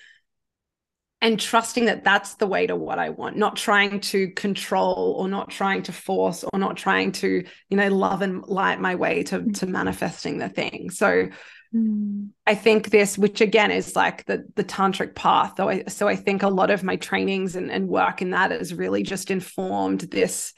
and 1.22 1.38
trusting 1.38 1.84
that 1.84 2.02
that's 2.02 2.34
the 2.34 2.46
way 2.46 2.66
to 2.66 2.74
what 2.74 2.98
I 2.98 3.10
want, 3.10 3.36
not 3.36 3.56
trying 3.56 4.00
to 4.00 4.30
control 4.30 5.16
or 5.18 5.28
not 5.28 5.50
trying 5.50 5.82
to 5.82 5.92
force 5.92 6.44
or 6.50 6.58
not 6.58 6.76
trying 6.76 7.12
to, 7.12 7.44
you 7.68 7.76
know, 7.76 7.88
love 7.88 8.22
and 8.22 8.42
light 8.46 8.80
my 8.80 8.94
way 8.94 9.22
to, 9.24 9.40
mm. 9.40 9.58
to 9.58 9.66
manifesting 9.66 10.38
the 10.38 10.48
thing. 10.48 10.90
So 10.90 11.28
mm. 11.74 12.28
I 12.46 12.54
think 12.54 12.90
this, 12.90 13.16
which 13.18 13.40
again 13.40 13.70
is 13.70 13.96
like 13.96 14.24
the 14.26 14.46
the 14.54 14.64
tantric 14.64 15.14
path. 15.14 15.54
Though 15.56 15.68
I, 15.68 15.84
so 15.88 16.08
I 16.08 16.16
think 16.16 16.42
a 16.42 16.48
lot 16.48 16.70
of 16.70 16.82
my 16.82 16.96
trainings 16.96 17.56
and, 17.56 17.70
and 17.70 17.88
work 17.88 18.22
in 18.22 18.30
that 18.30 18.50
has 18.50 18.74
really 18.74 19.02
just 19.02 19.30
informed 19.30 20.00
this, 20.00 20.52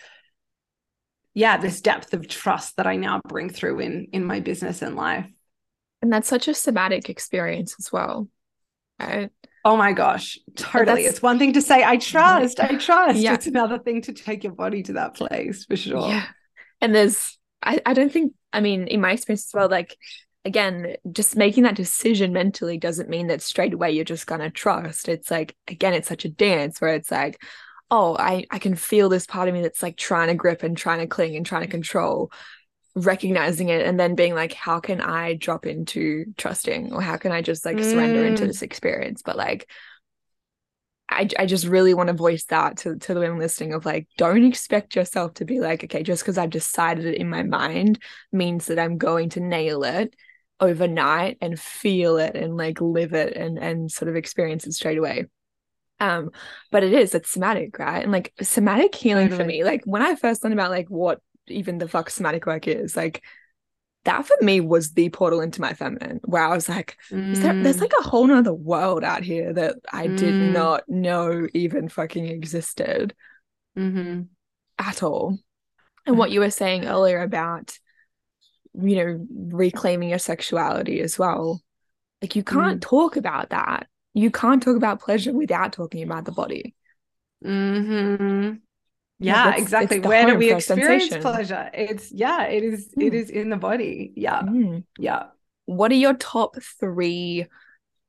yeah, 1.35 1.57
this 1.57 1.81
depth 1.81 2.15
of 2.15 2.29
trust 2.29 2.77
that 2.77 2.87
I 2.87 2.97
now 2.97 3.21
bring 3.27 3.51
through 3.51 3.81
in 3.81 4.09
in 4.13 4.25
my 4.25 4.41
business 4.41 4.83
and 4.83 4.97
life. 4.97 5.27
And 6.01 6.13
that's 6.13 6.29
such 6.29 6.49
a 6.49 6.55
somatic 6.55 7.09
experience 7.09 7.77
as 7.79 7.93
well. 7.93 8.29
Right? 8.99 9.31
Oh 9.65 9.77
my 9.77 9.93
gosh, 9.93 10.39
totally. 10.57 11.03
It's 11.03 11.23
one 11.23 11.39
thing 11.39 11.53
to 11.53 11.63
say, 11.63 11.85
I 11.85 11.97
trust, 11.99 12.59
I 12.59 12.77
trust. 12.77 13.19
Yeah. 13.19 13.35
It's 13.35 13.47
another 13.47 13.79
thing 13.79 14.03
to 14.03 14.13
take 14.13 14.43
your 14.43 14.55
body 14.55 14.83
to 14.85 14.95
that 14.95 15.15
place 15.15 15.65
for 15.65 15.77
sure. 15.77 16.09
Yeah. 16.09 16.25
And 16.81 16.95
there's, 16.95 17.39
I, 17.63 17.81
I 17.87 17.95
don't 17.95 18.13
think, 18.13 18.33
I 18.53 18.61
mean, 18.61 18.89
in 18.89 19.01
my 19.01 19.13
experience 19.13 19.47
as 19.47 19.55
well, 19.55 19.69
like, 19.69 19.97
again, 20.45 20.97
just 21.11 21.37
making 21.37 21.65
that 21.65 21.77
decision 21.77 22.33
mentally 22.33 22.79
doesn't 22.79 23.09
mean 23.09 23.29
that 23.29 23.43
straight 23.43 23.75
away 23.75 23.93
you're 23.93 24.05
just 24.05 24.27
gonna 24.27 24.51
trust. 24.51 25.09
It's 25.09 25.31
like, 25.31 25.57
again, 25.69 25.95
it's 25.95 26.09
such 26.09 26.25
a 26.25 26.31
dance 26.31 26.81
where 26.81 26.95
it's 26.95 27.11
like, 27.11 27.43
oh, 27.91 28.17
I, 28.19 28.47
I 28.51 28.59
can 28.59 28.75
feel 28.75 29.09
this 29.09 29.27
part 29.27 29.49
of 29.49 29.55
me 29.55 29.63
that's 29.63 29.83
like 29.83 29.97
trying 29.97 30.29
to 30.29 30.35
grip 30.35 30.63
and 30.63 30.77
trying 30.77 31.01
to 31.01 31.07
cling 31.07 31.37
and 31.37 31.45
trying 31.45 31.63
to 31.63 31.71
control 31.71 32.33
recognizing 32.95 33.69
it 33.71 33.87
and 33.87 33.99
then 33.99 34.15
being 34.15 34.35
like 34.35 34.53
how 34.53 34.79
can 34.79 35.01
i 35.01 35.33
drop 35.35 35.65
into 35.65 36.27
trusting 36.37 36.93
or 36.93 37.01
how 37.01 37.17
can 37.17 37.33
i 37.33 37.41
just 37.41 37.65
like 37.65 37.77
mm. 37.77 37.91
surrender 37.91 38.25
into 38.25 38.45
mm. 38.45 38.49
this 38.49 38.61
experience 38.61 39.23
but 39.23 39.37
like 39.37 39.69
I, 41.09 41.29
I 41.39 41.47
just 41.47 41.67
really 41.67 41.93
want 41.93 42.07
to 42.09 42.15
voice 42.15 42.45
that 42.47 42.79
to, 42.79 42.97
to 42.97 43.13
the 43.13 43.21
women 43.21 43.39
listening 43.39 43.75
of 43.75 43.85
like 43.85 44.09
don't 44.17 44.45
expect 44.45 44.97
yourself 44.97 45.35
to 45.35 45.45
be 45.45 45.61
like 45.61 45.85
okay 45.85 46.03
just 46.03 46.23
because 46.23 46.37
i've 46.37 46.51
decided 46.51 47.07
it 47.07 47.17
in 47.17 47.31
my 47.31 47.43
mind 47.43 47.99
means 48.31 48.67
that 48.67 48.79
i'm 48.79 48.99
going 48.99 49.31
to 49.31 49.41
nail 49.41 49.85
it 49.85 50.15
overnight 50.61 51.39
and 51.41 51.59
feel 51.59 52.19
it 52.19 52.37
and 52.37 52.57
like 52.57 52.81
live 52.81 53.15
it 53.15 53.37
and 53.37 53.59
and 53.59 53.91
sort 53.91 54.09
of 54.09 54.17
experience 54.17 54.67
it 54.67 54.73
straight 54.73 54.99
away 54.99 55.27
um 55.99 56.31
but 56.71 56.85
it 56.85 56.93
is 56.93 57.15
it's 57.15 57.31
somatic 57.31 57.79
right 57.79 58.03
and 58.03 58.13
like 58.13 58.33
somatic 58.43 58.95
healing 58.95 59.29
totally. 59.29 59.43
for 59.43 59.47
me 59.47 59.65
like 59.65 59.83
when 59.85 60.03
i 60.03 60.15
first 60.15 60.45
learned 60.45 60.55
about 60.55 60.71
like 60.71 60.89
what 60.89 61.21
even 61.49 61.79
the 61.79 61.89
fuck 61.89 62.11
somatic 62.11 62.47
work 62.47 62.69
is 62.69 62.97
like 62.97 63.23
that 64.05 64.27
for 64.27 64.37
me 64.41 64.61
was 64.61 64.93
the 64.93 65.09
portal 65.11 65.41
into 65.41 65.61
my 65.61 65.75
feminine 65.75 66.21
where 66.25 66.43
I 66.43 66.55
was 66.55 66.69
like, 66.69 66.97
mm. 67.11 67.37
there, 67.37 67.63
there's 67.63 67.81
like 67.81 67.93
a 67.99 68.03
whole 68.03 68.27
nother 68.27 68.53
world 68.53 69.05
out 69.05 69.23
here 69.23 69.53
that 69.53 69.77
I 69.93 70.09
mm. 70.09 70.19
did 70.19 70.35
not 70.35 70.89
know 70.89 71.47
even 71.55 71.89
fucking 71.89 72.27
existed 72.27 73.15
mm-hmm. 73.79 74.23
at 74.79 75.03
all. 75.03 75.39
And 76.05 76.19
what 76.19 76.33
you 76.33 76.41
were 76.41 76.51
saying 76.51 76.87
earlier 76.87 77.23
about, 77.23 77.79
you 78.75 78.97
know, 78.97 79.27
reclaiming 79.53 80.11
your 80.11 80.19
sexuality 80.19 81.01
as 81.01 81.19
well. 81.19 81.61
Like 82.21 82.37
you 82.37 82.45
can't 82.45 82.79
mm. 82.79 82.89
talk 82.89 83.17
about 83.17 83.51
that. 83.51 83.87
You 84.15 84.31
can't 84.31 84.63
talk 84.63 84.77
about 84.77 85.01
pleasure 85.01 85.33
without 85.33 85.73
talking 85.73 86.03
about 86.03 86.25
the 86.25 86.33
body. 86.33 86.75
Mm-hmm 87.45 88.55
yeah 89.23 89.55
exactly 89.57 90.01
where 90.01 90.27
do 90.27 90.35
we 90.35 90.53
experience 90.53 91.05
sensation. 91.05 91.23
pleasure 91.23 91.71
it's 91.73 92.11
yeah 92.13 92.45
it 92.45 92.65
is 92.65 92.93
mm. 92.97 93.07
it 93.07 93.15
is 93.15 93.31
in 93.31 93.51
the 93.51 93.57
body 93.57 94.13
yeah 94.17 94.43
mm. 94.43 94.83
yeah 94.99 95.25
what 95.67 95.93
are 95.93 95.97
your 95.97 96.15
top 96.15 96.57
three 96.81 97.47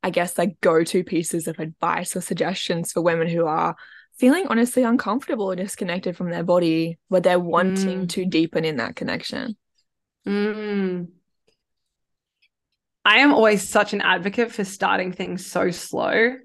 i 0.01 0.09
guess 0.09 0.37
like 0.37 0.59
go-to 0.61 1.03
pieces 1.03 1.47
of 1.47 1.59
advice 1.59 2.15
or 2.15 2.21
suggestions 2.21 2.91
for 2.91 3.01
women 3.01 3.27
who 3.27 3.45
are 3.45 3.75
feeling 4.17 4.47
honestly 4.47 4.83
uncomfortable 4.83 5.51
or 5.51 5.55
disconnected 5.55 6.17
from 6.17 6.29
their 6.29 6.43
body 6.43 6.97
but 7.09 7.23
they're 7.23 7.39
wanting 7.39 8.01
mm. 8.01 8.09
to 8.09 8.25
deepen 8.25 8.65
in 8.65 8.77
that 8.77 8.95
connection 8.95 9.55
mm. 10.27 11.07
i 13.05 13.17
am 13.17 13.33
always 13.33 13.67
such 13.67 13.93
an 13.93 14.01
advocate 14.01 14.51
for 14.51 14.63
starting 14.63 15.11
things 15.11 15.45
so 15.45 15.71
slow 15.71 16.35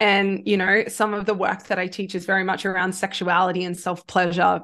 and 0.00 0.42
you 0.46 0.56
know 0.56 0.84
some 0.88 1.14
of 1.14 1.26
the 1.26 1.34
work 1.34 1.64
that 1.64 1.78
i 1.78 1.86
teach 1.86 2.14
is 2.14 2.26
very 2.26 2.44
much 2.44 2.66
around 2.66 2.92
sexuality 2.92 3.64
and 3.64 3.78
self 3.78 4.06
pleasure 4.06 4.60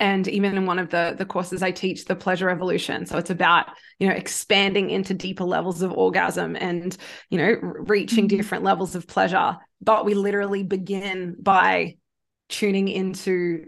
and 0.00 0.26
even 0.28 0.56
in 0.56 0.66
one 0.66 0.78
of 0.78 0.90
the 0.90 1.14
the 1.16 1.26
courses 1.26 1.62
i 1.62 1.70
teach 1.70 2.06
the 2.06 2.16
pleasure 2.16 2.50
evolution 2.50 3.06
so 3.06 3.18
it's 3.18 3.30
about 3.30 3.66
you 3.98 4.08
know 4.08 4.14
expanding 4.14 4.90
into 4.90 5.14
deeper 5.14 5.44
levels 5.44 5.82
of 5.82 5.92
orgasm 5.92 6.56
and 6.56 6.96
you 7.28 7.38
know 7.38 7.54
reaching 7.60 8.26
mm-hmm. 8.26 8.36
different 8.36 8.64
levels 8.64 8.94
of 8.94 9.06
pleasure 9.06 9.56
but 9.80 10.04
we 10.04 10.14
literally 10.14 10.62
begin 10.62 11.36
by 11.40 11.96
tuning 12.48 12.88
into 12.88 13.66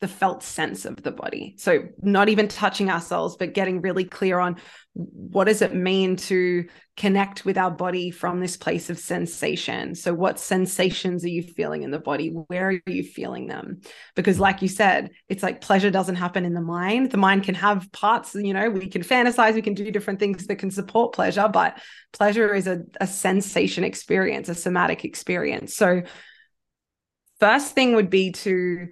the 0.00 0.08
felt 0.08 0.44
sense 0.44 0.84
of 0.84 1.02
the 1.02 1.10
body. 1.10 1.56
So 1.58 1.88
not 2.00 2.28
even 2.28 2.46
touching 2.46 2.88
ourselves, 2.88 3.36
but 3.36 3.52
getting 3.52 3.80
really 3.80 4.04
clear 4.04 4.38
on 4.38 4.56
what 4.94 5.44
does 5.44 5.60
it 5.60 5.74
mean 5.74 6.16
to 6.16 6.66
connect 6.96 7.44
with 7.44 7.58
our 7.58 7.70
body 7.70 8.10
from 8.10 8.38
this 8.38 8.56
place 8.56 8.90
of 8.90 8.98
sensation. 8.98 9.96
So 9.96 10.14
what 10.14 10.38
sensations 10.38 11.24
are 11.24 11.28
you 11.28 11.42
feeling 11.42 11.82
in 11.82 11.90
the 11.90 11.98
body? 11.98 12.28
Where 12.28 12.68
are 12.70 12.90
you 12.90 13.02
feeling 13.02 13.48
them? 13.48 13.80
Because 14.14 14.38
like 14.38 14.62
you 14.62 14.68
said, 14.68 15.10
it's 15.28 15.42
like 15.42 15.60
pleasure 15.60 15.90
doesn't 15.90 16.16
happen 16.16 16.44
in 16.44 16.54
the 16.54 16.60
mind. 16.60 17.10
The 17.10 17.16
mind 17.16 17.42
can 17.42 17.56
have 17.56 17.90
parts, 17.90 18.34
you 18.36 18.54
know, 18.54 18.70
we 18.70 18.88
can 18.88 19.02
fantasize, 19.02 19.54
we 19.54 19.62
can 19.62 19.74
do 19.74 19.90
different 19.90 20.20
things 20.20 20.46
that 20.46 20.56
can 20.56 20.70
support 20.70 21.12
pleasure, 21.12 21.48
but 21.52 21.80
pleasure 22.12 22.54
is 22.54 22.68
a, 22.68 22.82
a 23.00 23.06
sensation 23.06 23.82
experience, 23.82 24.48
a 24.48 24.54
somatic 24.54 25.04
experience. 25.04 25.74
So 25.74 26.02
first 27.40 27.74
thing 27.74 27.94
would 27.94 28.10
be 28.10 28.32
to 28.32 28.88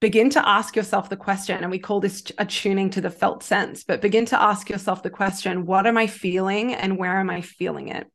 begin 0.00 0.30
to 0.30 0.48
ask 0.48 0.76
yourself 0.76 1.08
the 1.08 1.16
question, 1.16 1.62
and 1.62 1.70
we 1.70 1.78
call 1.78 2.00
this 2.00 2.24
attuning 2.38 2.90
to 2.90 3.00
the 3.00 3.10
felt 3.10 3.42
sense, 3.42 3.84
but 3.84 4.00
begin 4.00 4.26
to 4.26 4.40
ask 4.40 4.70
yourself 4.70 5.02
the 5.02 5.10
question 5.10 5.66
what 5.66 5.86
am 5.86 5.98
I 5.98 6.06
feeling 6.06 6.74
and 6.74 6.98
where 6.98 7.18
am 7.18 7.30
I 7.30 7.40
feeling 7.40 7.88
it? 7.88 8.06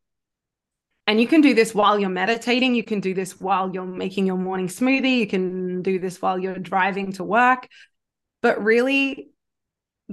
And 1.06 1.20
you 1.20 1.28
can 1.28 1.42
do 1.42 1.54
this 1.54 1.76
while 1.76 2.00
you're 2.00 2.10
meditating. 2.10 2.76
You 2.76 2.84
can 2.84 3.02
do 3.02 3.14
this 3.14 3.40
while 3.40 3.74
you're 3.74 3.86
making 3.86 4.26
your 4.26 4.38
morning 4.38 4.68
smoothie. 4.68 5.18
You 5.18 5.28
can 5.28 5.82
do 5.82 6.00
this 6.00 6.22
while 6.22 6.40
you're 6.40 6.58
driving 6.58 7.12
to 7.14 7.26
work. 7.26 7.68
But 8.42 8.64
really 8.64 9.30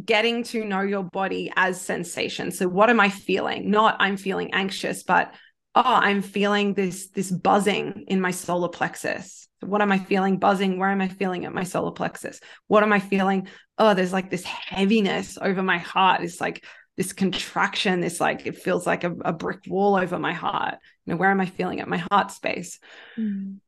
getting 0.04 0.42
to 0.44 0.64
know 0.64 0.80
your 0.80 1.04
body 1.04 1.52
as 1.54 1.80
sensation. 1.80 2.50
So, 2.50 2.68
what 2.68 2.90
am 2.90 2.98
I 2.98 3.08
feeling? 3.08 3.70
Not 3.70 3.96
I'm 4.00 4.16
feeling 4.16 4.52
anxious, 4.52 5.04
but 5.04 5.32
oh, 5.74 5.82
I'm 5.84 6.22
feeling 6.22 6.74
this 6.74 7.08
this 7.10 7.30
buzzing 7.30 8.04
in 8.08 8.20
my 8.20 8.32
solar 8.32 8.68
plexus. 8.68 9.39
What 9.60 9.82
am 9.82 9.92
I 9.92 9.98
feeling? 9.98 10.38
Buzzing. 10.38 10.78
Where 10.78 10.90
am 10.90 11.00
I 11.00 11.08
feeling 11.08 11.42
it? 11.42 11.52
My 11.52 11.64
solar 11.64 11.92
plexus. 11.92 12.40
What 12.66 12.82
am 12.82 12.92
I 12.92 13.00
feeling? 13.00 13.48
Oh, 13.78 13.94
there's 13.94 14.12
like 14.12 14.30
this 14.30 14.44
heaviness 14.44 15.38
over 15.40 15.62
my 15.62 15.78
heart. 15.78 16.22
It's 16.22 16.40
like 16.40 16.64
this 16.96 17.12
contraction. 17.12 18.00
This 18.00 18.20
like 18.20 18.46
it 18.46 18.58
feels 18.58 18.86
like 18.86 19.04
a, 19.04 19.12
a 19.24 19.32
brick 19.32 19.60
wall 19.68 19.96
over 19.96 20.18
my 20.18 20.32
heart. 20.32 20.76
You 21.04 21.12
know, 21.12 21.16
where 21.18 21.30
am 21.30 21.40
I 21.40 21.46
feeling 21.46 21.78
it? 21.78 21.88
My 21.88 22.04
heart 22.10 22.30
space. 22.30 22.78
Mm. 23.18 23.58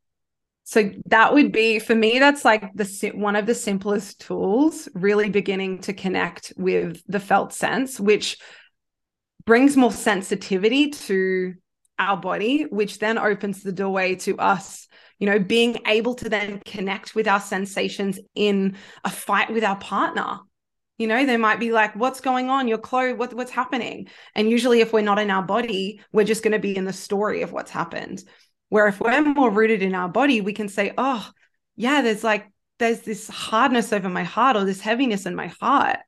so 0.64 0.90
that 1.06 1.34
would 1.34 1.52
be 1.52 1.78
for 1.78 1.94
me 1.94 2.18
that's 2.18 2.44
like 2.44 2.72
the 2.74 3.12
one 3.14 3.36
of 3.36 3.46
the 3.46 3.54
simplest 3.54 4.20
tools 4.20 4.88
really 4.94 5.28
beginning 5.28 5.80
to 5.80 5.92
connect 5.92 6.52
with 6.56 7.02
the 7.08 7.20
felt 7.20 7.52
sense 7.52 7.98
which 7.98 8.38
brings 9.44 9.76
more 9.76 9.92
sensitivity 9.92 10.90
to 10.90 11.54
our 11.98 12.16
body 12.16 12.62
which 12.62 12.98
then 12.98 13.18
opens 13.18 13.62
the 13.62 13.72
doorway 13.72 14.14
to 14.14 14.38
us 14.38 14.86
you 15.22 15.30
know 15.30 15.38
being 15.38 15.78
able 15.86 16.14
to 16.16 16.28
then 16.28 16.60
connect 16.66 17.14
with 17.14 17.26
our 17.26 17.40
sensations 17.40 18.18
in 18.34 18.76
a 19.04 19.10
fight 19.10 19.52
with 19.52 19.64
our 19.64 19.76
partner 19.76 20.40
you 20.98 21.06
know 21.06 21.24
they 21.24 21.36
might 21.36 21.60
be 21.60 21.72
like 21.72 21.96
what's 21.96 22.20
going 22.20 22.50
on 22.50 22.68
your 22.68 22.78
clothes 22.78 23.16
what, 23.16 23.32
what's 23.32 23.50
happening 23.50 24.08
and 24.34 24.50
usually 24.50 24.80
if 24.80 24.92
we're 24.92 25.00
not 25.00 25.18
in 25.18 25.30
our 25.30 25.42
body 25.42 26.00
we're 26.12 26.24
just 26.24 26.42
going 26.42 26.52
to 26.52 26.58
be 26.58 26.76
in 26.76 26.84
the 26.84 26.92
story 26.92 27.42
of 27.42 27.52
what's 27.52 27.70
happened 27.70 28.22
where 28.72 28.86
if 28.86 29.00
we're 29.00 29.20
more 29.20 29.50
rooted 29.50 29.82
in 29.82 29.94
our 29.94 30.08
body, 30.08 30.40
we 30.40 30.54
can 30.54 30.66
say, 30.66 30.94
oh, 30.96 31.30
yeah, 31.76 32.00
there's 32.00 32.24
like, 32.24 32.50
there's 32.78 33.00
this 33.00 33.28
hardness 33.28 33.92
over 33.92 34.08
my 34.08 34.24
heart 34.24 34.56
or 34.56 34.64
this 34.64 34.80
heaviness 34.80 35.26
in 35.26 35.34
my 35.34 35.48
heart. 35.60 35.98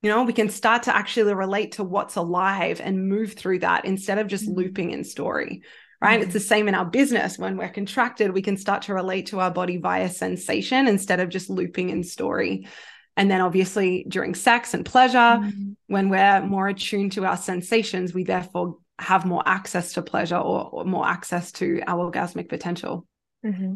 You 0.00 0.08
know, 0.08 0.22
we 0.22 0.32
can 0.32 0.48
start 0.48 0.84
to 0.84 0.96
actually 0.96 1.34
relate 1.34 1.72
to 1.72 1.84
what's 1.84 2.16
alive 2.16 2.80
and 2.82 3.10
move 3.10 3.34
through 3.34 3.58
that 3.58 3.84
instead 3.84 4.16
of 4.16 4.26
just 4.26 4.46
mm-hmm. 4.46 4.58
looping 4.58 4.92
in 4.92 5.04
story. 5.04 5.60
Right. 6.00 6.20
Mm-hmm. 6.20 6.22
It's 6.24 6.32
the 6.32 6.40
same 6.40 6.68
in 6.68 6.76
our 6.76 6.84
business. 6.84 7.38
When 7.38 7.56
we're 7.56 7.70
contracted, 7.70 8.32
we 8.32 8.42
can 8.42 8.56
start 8.56 8.82
to 8.82 8.94
relate 8.94 9.26
to 9.26 9.40
our 9.40 9.50
body 9.50 9.78
via 9.78 10.08
sensation 10.08 10.86
instead 10.86 11.18
of 11.18 11.28
just 11.28 11.50
looping 11.50 11.90
in 11.90 12.04
story. 12.04 12.68
And 13.16 13.28
then 13.28 13.40
obviously 13.40 14.06
during 14.08 14.36
sex 14.36 14.74
and 14.74 14.86
pleasure, 14.86 15.18
mm-hmm. 15.18 15.72
when 15.88 16.08
we're 16.08 16.40
more 16.42 16.68
attuned 16.68 17.12
to 17.12 17.24
our 17.24 17.36
sensations, 17.36 18.14
we 18.14 18.22
therefore 18.22 18.76
have 19.00 19.26
more 19.26 19.42
access 19.44 19.94
to 19.94 20.02
pleasure 20.02 20.36
or, 20.36 20.70
or 20.70 20.84
more 20.84 21.04
access 21.04 21.50
to 21.52 21.82
our 21.88 22.12
orgasmic 22.12 22.48
potential. 22.48 23.04
Mm-hmm. 23.44 23.74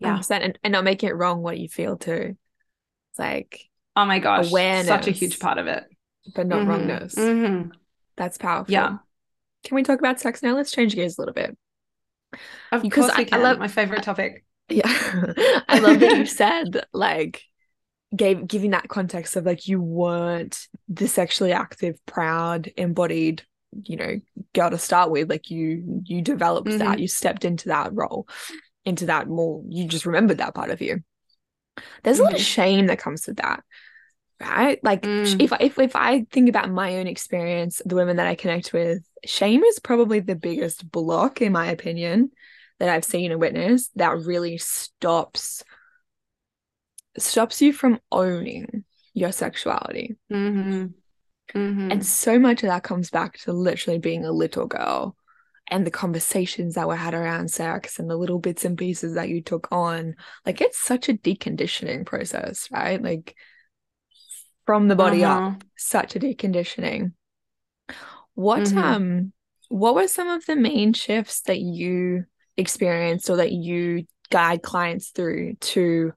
Yeah. 0.00 0.22
And, 0.30 0.58
and 0.62 0.72
not 0.72 0.84
making 0.84 1.08
it 1.08 1.16
wrong 1.16 1.42
what 1.42 1.58
you 1.58 1.68
feel 1.68 1.96
too. 1.96 2.36
It's 3.10 3.18
like, 3.18 3.68
oh 3.96 4.04
my 4.04 4.20
gosh, 4.20 4.48
awareness, 4.48 4.86
such 4.86 5.08
a 5.08 5.10
huge 5.10 5.40
part 5.40 5.58
of 5.58 5.66
it. 5.66 5.84
But 6.36 6.46
not 6.46 6.60
mm-hmm. 6.60 6.70
wrongness. 6.70 7.16
Mm-hmm. 7.16 7.70
That's 8.16 8.38
powerful. 8.38 8.72
Yeah. 8.72 8.98
Can 9.64 9.74
we 9.74 9.82
talk 9.82 9.98
about 9.98 10.20
sex 10.20 10.42
now? 10.42 10.54
Let's 10.54 10.70
change 10.70 10.94
gears 10.94 11.18
a 11.18 11.20
little 11.20 11.34
bit. 11.34 11.56
Of 12.72 12.82
because 12.82 13.06
course 13.06 13.18
we 13.18 13.24
can. 13.24 13.40
I 13.40 13.42
love 13.42 13.58
my 13.58 13.68
favorite 13.68 14.02
topic. 14.02 14.44
Yeah. 14.68 14.82
I 15.68 15.78
love 15.80 16.00
that 16.00 16.18
you 16.18 16.26
said 16.26 16.84
like 16.92 17.42
gave 18.14 18.46
giving 18.46 18.70
that 18.70 18.88
context 18.88 19.36
of 19.36 19.44
like 19.44 19.66
you 19.66 19.80
weren't 19.80 20.66
the 20.88 21.08
sexually 21.08 21.52
active, 21.52 21.98
proud, 22.06 22.70
embodied 22.76 23.42
you 23.84 23.96
know 23.96 24.20
girl 24.54 24.70
to 24.70 24.78
start 24.78 25.10
with 25.10 25.28
like 25.28 25.50
you 25.50 26.02
you 26.04 26.22
developed 26.22 26.68
mm-hmm. 26.68 26.78
that 26.78 26.98
you 26.98 27.08
stepped 27.08 27.44
into 27.44 27.68
that 27.68 27.90
role 27.92 28.26
into 28.84 29.06
that 29.06 29.28
more 29.28 29.62
you 29.68 29.86
just 29.86 30.06
remembered 30.06 30.38
that 30.38 30.54
part 30.54 30.70
of 30.70 30.80
you 30.80 31.02
there's 32.02 32.18
a 32.18 32.22
lot 32.22 32.32
of 32.32 32.38
mm-hmm. 32.38 32.44
shame 32.44 32.86
that 32.86 32.98
comes 32.98 33.26
with 33.26 33.36
that 33.36 33.62
right 34.40 34.82
like 34.84 35.02
mm. 35.02 35.40
if, 35.40 35.52
if 35.60 35.78
if 35.78 35.96
i 35.96 36.24
think 36.30 36.48
about 36.48 36.70
my 36.70 36.98
own 36.98 37.06
experience 37.06 37.82
the 37.84 37.94
women 37.94 38.16
that 38.16 38.26
i 38.26 38.34
connect 38.34 38.72
with 38.72 39.02
shame 39.24 39.64
is 39.64 39.78
probably 39.78 40.20
the 40.20 40.36
biggest 40.36 40.88
block 40.90 41.42
in 41.42 41.52
my 41.52 41.66
opinion 41.66 42.30
that 42.78 42.88
i've 42.88 43.04
seen 43.04 43.32
and 43.32 43.40
witnessed 43.40 43.90
that 43.96 44.16
really 44.18 44.56
stops 44.58 45.64
stops 47.16 47.60
you 47.60 47.72
from 47.72 47.98
owning 48.12 48.84
your 49.12 49.32
sexuality 49.32 50.16
mm-hmm. 50.30 50.86
Mm-hmm. 51.54 51.90
And 51.90 52.04
so 52.04 52.38
much 52.38 52.62
of 52.62 52.68
that 52.68 52.82
comes 52.82 53.10
back 53.10 53.38
to 53.38 53.52
literally 53.52 53.98
being 53.98 54.24
a 54.24 54.32
little 54.32 54.66
girl 54.66 55.16
and 55.70 55.86
the 55.86 55.90
conversations 55.90 56.74
that 56.74 56.88
were 56.88 56.96
had 56.96 57.14
around 57.14 57.50
sex 57.50 57.98
and 57.98 58.08
the 58.08 58.16
little 58.16 58.38
bits 58.38 58.64
and 58.64 58.76
pieces 58.76 59.14
that 59.14 59.28
you 59.28 59.42
took 59.42 59.68
on. 59.70 60.14
Like 60.46 60.60
it's 60.60 60.78
such 60.78 61.08
a 61.08 61.14
deconditioning 61.14 62.06
process, 62.06 62.68
right? 62.70 63.02
Like 63.02 63.36
from 64.68 64.86
the 64.86 64.94
body 64.94 65.24
uh-huh. 65.24 65.46
up, 65.46 65.64
such 65.78 66.14
a 66.14 66.20
deconditioning. 66.20 67.12
What 68.34 68.64
mm-hmm. 68.64 68.76
um 68.76 69.32
what 69.70 69.94
were 69.94 70.08
some 70.08 70.28
of 70.28 70.44
the 70.44 70.56
main 70.56 70.92
shifts 70.92 71.40
that 71.46 71.58
you 71.58 72.26
experienced 72.54 73.30
or 73.30 73.36
that 73.36 73.50
you 73.50 74.04
guide 74.28 74.60
clients 74.60 75.08
through 75.08 75.54
to 75.60 76.12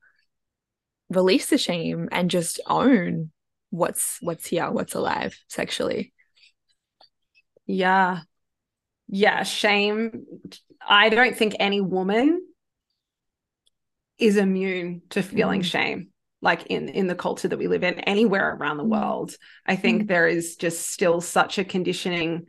release 1.09 1.45
the 1.45 1.57
shame 1.57 2.09
and 2.11 2.29
just 2.29 2.59
own 2.67 3.31
what's 3.69 4.17
what's 4.19 4.47
here 4.47 4.69
what's 4.69 4.95
alive 4.95 5.39
sexually 5.47 6.11
yeah 7.65 8.19
yeah 9.07 9.43
shame 9.43 10.25
i 10.85 11.07
don't 11.07 11.37
think 11.37 11.55
any 11.57 11.79
woman 11.79 12.45
is 14.17 14.35
immune 14.35 15.01
to 15.09 15.23
feeling 15.23 15.61
mm. 15.61 15.65
shame 15.65 16.10
like 16.41 16.65
in 16.67 16.89
in 16.89 17.07
the 17.07 17.15
culture 17.15 17.47
that 17.47 17.59
we 17.59 17.67
live 17.67 17.83
in 17.83 17.99
anywhere 18.01 18.55
around 18.55 18.77
the 18.77 18.83
mm. 18.83 18.89
world 18.89 19.35
i 19.65 19.75
think 19.75 20.03
mm. 20.03 20.07
there 20.07 20.27
is 20.27 20.55
just 20.55 20.87
still 20.87 21.21
such 21.21 21.57
a 21.57 21.63
conditioning 21.63 22.45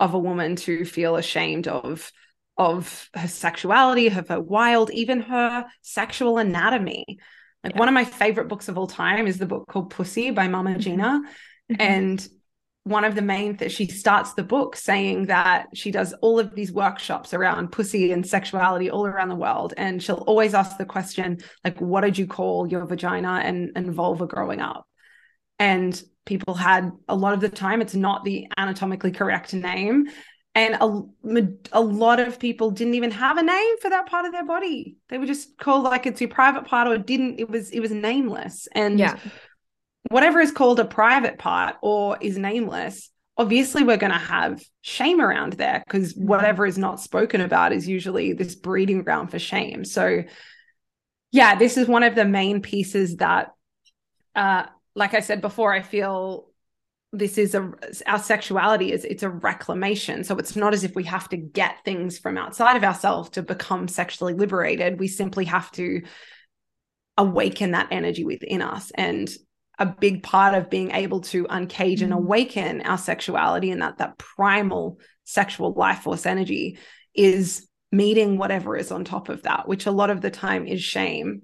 of 0.00 0.14
a 0.14 0.18
woman 0.18 0.56
to 0.56 0.84
feel 0.84 1.16
ashamed 1.16 1.68
of 1.68 2.10
of 2.56 3.10
her 3.14 3.28
sexuality 3.28 4.06
of 4.06 4.28
her 4.28 4.40
wild 4.40 4.90
even 4.92 5.20
her 5.20 5.66
sexual 5.82 6.38
anatomy 6.38 7.04
like 7.64 7.72
yeah. 7.72 7.78
one 7.78 7.88
of 7.88 7.94
my 7.94 8.04
favorite 8.04 8.48
books 8.48 8.68
of 8.68 8.76
all 8.76 8.86
time 8.86 9.26
is 9.26 9.38
the 9.38 9.46
book 9.46 9.66
called 9.66 9.90
Pussy 9.90 10.30
by 10.30 10.48
Mama 10.48 10.70
mm-hmm. 10.70 11.00
Mm-hmm. 11.70 11.80
And 11.80 12.28
one 12.84 13.04
of 13.04 13.14
the 13.14 13.22
main 13.22 13.56
that 13.56 13.72
she 13.72 13.86
starts 13.86 14.34
the 14.34 14.42
book 14.42 14.76
saying 14.76 15.26
that 15.26 15.68
she 15.74 15.90
does 15.90 16.12
all 16.20 16.38
of 16.38 16.54
these 16.54 16.70
workshops 16.70 17.32
around 17.32 17.72
pussy 17.72 18.12
and 18.12 18.26
sexuality 18.26 18.90
all 18.90 19.06
around 19.06 19.30
the 19.30 19.34
world 19.34 19.72
and 19.78 20.02
she'll 20.02 20.24
always 20.26 20.52
ask 20.52 20.76
the 20.76 20.84
question 20.84 21.38
like 21.64 21.80
what 21.80 22.02
did 22.02 22.18
you 22.18 22.26
call 22.26 22.68
your 22.68 22.84
vagina 22.84 23.40
and, 23.42 23.72
and 23.74 23.92
vulva 23.92 24.26
growing 24.26 24.60
up? 24.60 24.86
And 25.58 26.00
people 26.26 26.52
had 26.54 26.90
a 27.08 27.16
lot 27.16 27.32
of 27.32 27.40
the 27.40 27.48
time 27.48 27.80
it's 27.80 27.94
not 27.94 28.22
the 28.22 28.46
anatomically 28.56 29.12
correct 29.12 29.54
name 29.54 30.06
and 30.54 30.74
a, 30.74 31.48
a 31.72 31.80
lot 31.80 32.20
of 32.20 32.38
people 32.38 32.70
didn't 32.70 32.94
even 32.94 33.10
have 33.10 33.38
a 33.38 33.42
name 33.42 33.78
for 33.78 33.90
that 33.90 34.06
part 34.06 34.24
of 34.24 34.30
their 34.30 34.46
body. 34.46 34.96
They 35.08 35.18
were 35.18 35.26
just 35.26 35.58
called 35.58 35.82
like 35.82 36.06
it's 36.06 36.20
your 36.20 36.30
private 36.30 36.66
part 36.66 36.86
or 36.86 36.96
didn't 36.96 37.40
it 37.40 37.50
was 37.50 37.70
it 37.70 37.80
was 37.80 37.90
nameless. 37.90 38.68
And 38.72 38.98
yeah 38.98 39.18
whatever 40.10 40.40
is 40.40 40.52
called 40.52 40.80
a 40.80 40.84
private 40.84 41.38
part 41.38 41.76
or 41.82 42.18
is 42.20 42.38
nameless 42.38 43.10
obviously 43.36 43.82
we're 43.82 43.96
going 43.96 44.12
to 44.12 44.18
have 44.18 44.62
shame 44.80 45.20
around 45.20 45.54
there 45.54 45.82
because 45.84 46.14
mm-hmm. 46.14 46.26
whatever 46.26 46.66
is 46.66 46.78
not 46.78 47.00
spoken 47.00 47.40
about 47.40 47.72
is 47.72 47.88
usually 47.88 48.32
this 48.32 48.54
breeding 48.54 49.02
ground 49.02 49.30
for 49.30 49.38
shame. 49.38 49.84
So 49.84 50.22
yeah 51.32 51.56
this 51.56 51.76
is 51.76 51.88
one 51.88 52.04
of 52.04 52.14
the 52.14 52.24
main 52.24 52.62
pieces 52.62 53.16
that 53.16 53.50
uh 54.36 54.66
like 54.94 55.14
i 55.14 55.20
said 55.20 55.40
before 55.40 55.72
i 55.72 55.82
feel 55.82 56.46
this 57.14 57.38
is 57.38 57.54
a 57.54 57.72
our 58.06 58.18
sexuality 58.18 58.92
is 58.92 59.04
it's 59.04 59.22
a 59.22 59.30
reclamation. 59.30 60.24
So 60.24 60.36
it's 60.36 60.56
not 60.56 60.74
as 60.74 60.84
if 60.84 60.94
we 60.94 61.04
have 61.04 61.28
to 61.28 61.36
get 61.36 61.84
things 61.84 62.18
from 62.18 62.36
outside 62.36 62.76
of 62.76 62.84
ourselves 62.84 63.30
to 63.30 63.42
become 63.42 63.86
sexually 63.88 64.34
liberated. 64.34 64.98
We 64.98 65.08
simply 65.08 65.44
have 65.44 65.70
to 65.72 66.02
awaken 67.16 67.70
that 67.70 67.88
energy 67.92 68.24
within 68.24 68.62
us. 68.62 68.90
And 68.96 69.30
a 69.78 69.86
big 69.86 70.22
part 70.22 70.54
of 70.54 70.70
being 70.70 70.90
able 70.92 71.20
to 71.20 71.44
uncage 71.44 72.02
and 72.02 72.12
mm. 72.12 72.16
awaken 72.16 72.80
our 72.82 72.98
sexuality 72.98 73.70
and 73.70 73.82
that 73.82 73.98
that 73.98 74.18
primal 74.18 74.98
sexual 75.24 75.72
life 75.72 76.00
force 76.00 76.26
energy 76.26 76.78
is 77.14 77.68
meeting 77.90 78.36
whatever 78.38 78.76
is 78.76 78.90
on 78.90 79.04
top 79.04 79.28
of 79.28 79.42
that 79.42 79.68
which 79.68 79.86
a 79.86 79.92
lot 79.92 80.10
of 80.10 80.20
the 80.20 80.30
time 80.30 80.66
is 80.66 80.82
shame 80.82 81.42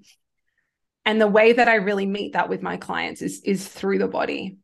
and 1.05 1.21
the 1.21 1.29
way 1.29 1.53
that 1.53 1.69
i 1.69 1.77
really 1.77 2.07
meet 2.07 2.33
that 2.33 2.49
with 2.49 2.61
my 2.61 2.77
clients 2.77 3.23
is 3.23 3.41
is 3.45 3.67
through 3.67 3.99
the 3.99 4.09
body 4.09 4.59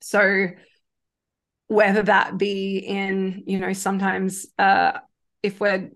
so 0.00 0.46
whether 1.70 2.02
that 2.02 2.36
be 2.36 2.78
in, 2.78 3.44
you 3.46 3.60
know, 3.60 3.72
sometimes 3.72 4.44
uh, 4.58 4.90
if 5.40 5.60
we're 5.60 5.88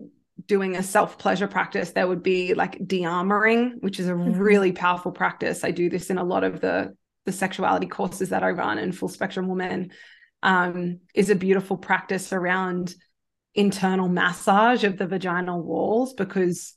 doing 0.47 0.77
a 0.77 0.83
self 0.83 1.19
pleasure 1.19 1.49
practice, 1.49 1.93
there 1.93 2.09
would 2.09 2.23
be 2.23 2.55
like 2.55 2.87
de-armoring, 2.87 3.81
which 3.81 3.99
is 3.99 4.09
a 4.09 4.13
mm-hmm. 4.13 4.39
really 4.39 4.73
powerful 4.73 5.13
practice. 5.13 5.65
I 5.65 5.71
do 5.71 5.89
this 5.89 6.11
in 6.11 6.19
a 6.19 6.25
lot 6.25 6.45
of 6.45 6.61
the 6.61 6.95
the 7.25 7.33
sexuality 7.33 7.87
courses 7.87 8.31
that 8.31 8.43
I 8.43 8.51
run 8.51 8.79
and 8.79 8.97
Full 8.97 9.09
Spectrum 9.09 9.49
Woman 9.49 9.91
um, 10.43 11.01
is 11.15 11.31
a 11.31 11.35
beautiful 11.35 11.79
practice 11.79 12.33
around 12.33 12.95
internal 13.55 14.09
massage 14.09 14.85
of 14.85 14.99
the 14.99 15.07
vaginal 15.07 15.63
walls 15.63 16.13
because 16.13 16.75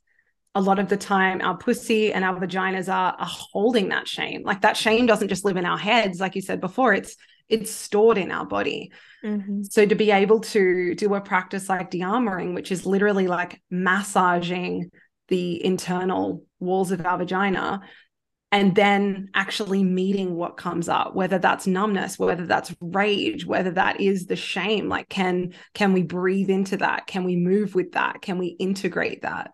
a 0.56 0.62
lot 0.62 0.80
of 0.80 0.88
the 0.88 0.98
time 0.98 1.42
our 1.42 1.58
pussy 1.58 2.14
and 2.14 2.24
our 2.24 2.40
vaginas 2.40 2.88
are, 2.92 3.14
are 3.14 3.28
holding 3.28 3.90
that 3.90 4.08
shame 4.08 4.44
like 4.44 4.62
that 4.62 4.78
shame 4.78 5.06
doesn't 5.06 5.28
just 5.28 5.44
live 5.44 5.58
in 5.58 5.66
our 5.66 5.78
heads 5.78 6.20
like 6.20 6.36
you 6.36 6.42
said 6.42 6.62
before 6.62 6.94
it's 6.94 7.16
it's 7.50 7.72
stored 7.72 8.18
in 8.18 8.32
our 8.32 8.46
body 8.46 8.92
mm-hmm. 9.24 9.64
so 9.64 9.86
to 9.86 9.96
be 9.96 10.12
able 10.12 10.40
to 10.40 10.96
do 10.96 11.14
a 11.16 11.22
practice 11.22 11.70
like 11.70 11.90
de-armoring 11.90 12.54
which 12.54 12.72
is 12.72 12.86
literally 12.86 13.28
like 13.28 13.62
massaging 13.70 14.90
the 15.28 15.64
internal 15.64 16.44
walls 16.60 16.92
of 16.92 17.06
our 17.06 17.18
vagina 17.18 17.82
and 18.52 18.76
then 18.76 19.30
actually 19.34 19.84
meeting 19.84 20.36
what 20.36 20.58
comes 20.58 20.88
up 20.88 21.14
whether 21.16 21.38
that's 21.38 21.68
numbness 21.68 22.18
whether 22.18 22.46
that's 22.46 22.74
rage 22.80 23.46
whether 23.46 23.72
that 23.72 24.00
is 24.00 24.26
the 24.26 24.36
shame 24.36 24.88
like 24.88 25.10
can 25.10 25.54
can 25.74 25.94
we 25.94 26.04
breathe 26.04 26.50
into 26.50 26.78
that 26.78 27.08
can 27.08 27.24
we 27.24 27.36
move 27.36 27.76
with 27.76 27.92
that 27.94 28.22
can 28.22 28.38
we 28.38 28.48
integrate 28.48 29.22
that 29.22 29.52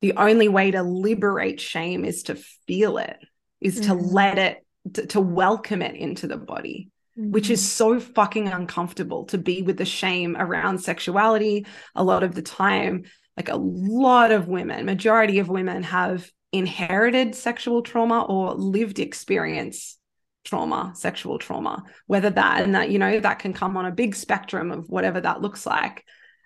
the 0.00 0.14
only 0.16 0.48
way 0.48 0.70
to 0.70 0.82
liberate 0.82 1.60
shame 1.60 2.04
is 2.04 2.24
to 2.24 2.34
feel 2.66 2.98
it 2.98 3.18
is 3.60 3.80
mm-hmm. 3.80 3.88
to 3.88 3.94
let 3.94 4.38
it 4.38 4.66
to, 4.94 5.06
to, 5.06 5.20
welcome 5.20 5.82
it 5.82 5.94
into 5.94 6.26
the 6.26 6.36
body 6.36 6.90
mm-hmm. 7.18 7.30
which 7.30 7.50
is 7.50 7.60
mm-hmm. 7.60 7.98
so 7.98 8.00
fucking 8.00 8.48
uncomfortable 8.48 9.24
to 9.26 9.38
be 9.38 9.62
with 9.62 9.76
the 9.76 9.84
shame 9.84 10.36
around 10.36 10.78
sexuality 10.78 11.66
a 11.94 12.04
lot 12.04 12.22
of 12.22 12.34
the 12.34 12.42
time 12.42 13.04
like 13.36 13.48
a 13.48 13.56
lot 13.56 14.30
of 14.30 14.48
women 14.48 14.84
majority 14.84 15.38
of 15.38 15.48
women 15.48 15.82
have 15.82 16.28
inherited 16.52 17.34
sexual 17.34 17.82
trauma 17.82 18.22
or 18.22 18.54
lived 18.54 18.98
experience 18.98 19.98
trauma 20.44 20.92
sexual 20.94 21.38
trauma 21.38 21.84
whether 22.06 22.28
that 22.28 22.62
and 22.62 22.74
that 22.74 22.90
you 22.90 22.98
know 22.98 23.20
that 23.20 23.38
can 23.38 23.52
come 23.52 23.76
on 23.76 23.86
a 23.86 23.92
big 23.92 24.14
spectrum 24.14 24.72
of 24.72 24.88
whatever 24.88 25.20
that 25.20 25.40
looks 25.40 25.64
like 25.64 26.04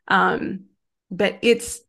um 0.09 0.65
but 1.11 1.39
it's 1.43 1.81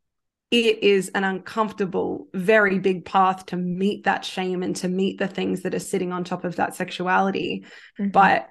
it 0.50 0.82
is 0.82 1.10
an 1.10 1.24
uncomfortable, 1.24 2.28
very 2.32 2.78
big 2.78 3.04
path 3.04 3.46
to 3.46 3.56
meet 3.56 4.04
that 4.04 4.24
shame 4.24 4.62
and 4.62 4.74
to 4.76 4.88
meet 4.88 5.18
the 5.18 5.28
things 5.28 5.62
that 5.62 5.74
are 5.74 5.78
sitting 5.78 6.10
on 6.10 6.24
top 6.24 6.44
of 6.44 6.56
that 6.56 6.74
sexuality. 6.74 7.66
Mm-hmm. 8.00 8.10
But 8.12 8.48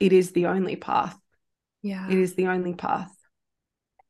it 0.00 0.12
is 0.12 0.32
the 0.32 0.46
only 0.46 0.76
path. 0.76 1.16
Yeah. 1.82 2.08
It 2.08 2.18
is 2.18 2.34
the 2.34 2.46
only 2.46 2.74
path. 2.74 3.14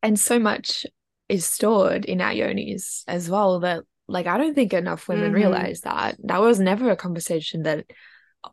And 0.01 0.19
so 0.19 0.39
much 0.39 0.87
is 1.29 1.45
stored 1.45 2.05
in 2.05 2.21
our 2.21 2.31
yonis 2.31 3.03
as 3.09 3.29
well 3.29 3.61
that, 3.61 3.83
like, 4.07 4.29
I 4.29 4.39
don't 4.39 4.55
think 4.55 4.73
enough 4.73 5.09
women 5.09 5.27
mm-hmm. 5.27 5.35
realize 5.35 5.81
that. 5.81 6.17
That 6.23 6.41
was 6.41 6.61
never 6.61 6.91
a 6.91 6.97
conversation 6.97 7.65
that 7.65 7.85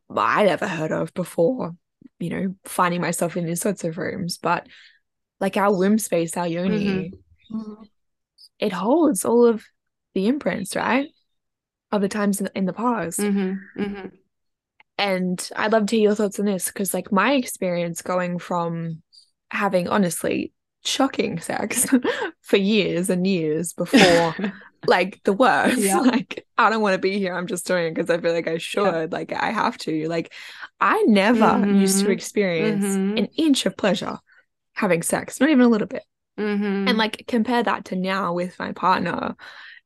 I'd 0.10 0.48
ever 0.48 0.68
heard 0.68 0.92
of 0.92 1.14
before, 1.14 1.76
you 2.18 2.30
know, 2.32 2.56
finding 2.66 3.02
myself 3.02 3.38
in 3.38 3.46
these 3.46 3.62
sorts 3.62 3.84
of 3.84 4.00
rooms. 4.00 4.40
But 4.40 4.68
like 5.40 5.56
our 5.56 5.72
womb 5.72 6.00
space, 6.00 6.36
our 6.36 6.48
yoni, 6.48 7.12
mm-hmm 7.52 7.84
it 8.60 8.74
holds 8.74 9.26
all 9.26 9.46
of 9.46 9.64
the 10.14 10.28
imprints, 10.28 10.76
right? 10.76 11.10
Of 11.92 12.02
the 12.02 12.10
times 12.10 12.42
in, 12.42 12.50
in 12.56 12.66
the 12.66 12.74
past. 12.74 13.20
Mm-hmm, 13.20 13.82
mm-hmm. 13.82 14.08
And 14.98 15.50
I'd 15.56 15.72
love 15.72 15.88
to 15.88 15.96
hear 15.96 16.10
your 16.10 16.16
thoughts 16.16 16.40
on 16.40 16.46
this 16.46 16.68
because, 16.68 16.94
like, 16.94 17.12
my 17.12 17.34
experience 17.34 18.02
going 18.02 18.40
from 18.40 19.02
having 19.50 19.88
honestly 19.88 20.54
shocking 20.86 21.40
sex 21.40 21.88
for 22.42 22.58
years 22.58 23.10
and 23.10 23.26
years 23.26 23.74
before 23.74 24.36
like 24.86 25.22
the 25.24 25.32
worst 25.32 25.78
yeah. 25.78 26.00
like 26.00 26.46
i 26.58 26.70
don't 26.70 26.82
want 26.82 26.94
to 26.94 27.00
be 27.00 27.18
here 27.18 27.34
i'm 27.34 27.48
just 27.48 27.66
doing 27.66 27.88
it 27.88 27.96
because 27.96 28.10
i 28.10 28.20
feel 28.20 28.34
like 28.34 28.48
i 28.48 28.58
should 28.58 28.84
yeah. 28.84 29.08
like 29.10 29.32
i 29.32 29.52
have 29.52 29.78
to 29.78 30.10
like 30.10 30.34
i 30.82 31.02
never 31.08 31.40
mm-hmm. 31.40 31.80
used 31.80 32.04
to 32.04 32.12
experience 32.12 32.84
mm-hmm. 32.84 33.18
an 33.18 33.28
inch 33.38 33.66
of 33.66 33.78
pleasure 33.78 34.18
having 34.74 35.02
sex 35.02 35.40
not 35.40 35.50
even 35.50 35.64
a 35.64 35.70
little 35.70 35.88
bit 35.88 36.04
Mm-hmm. 36.40 36.88
And 36.88 36.98
like 36.98 37.26
compare 37.28 37.64
that 37.64 37.86
to 37.86 37.96
now 37.96 38.34
with 38.34 38.58
my 38.58 38.72
partner, 38.72 39.36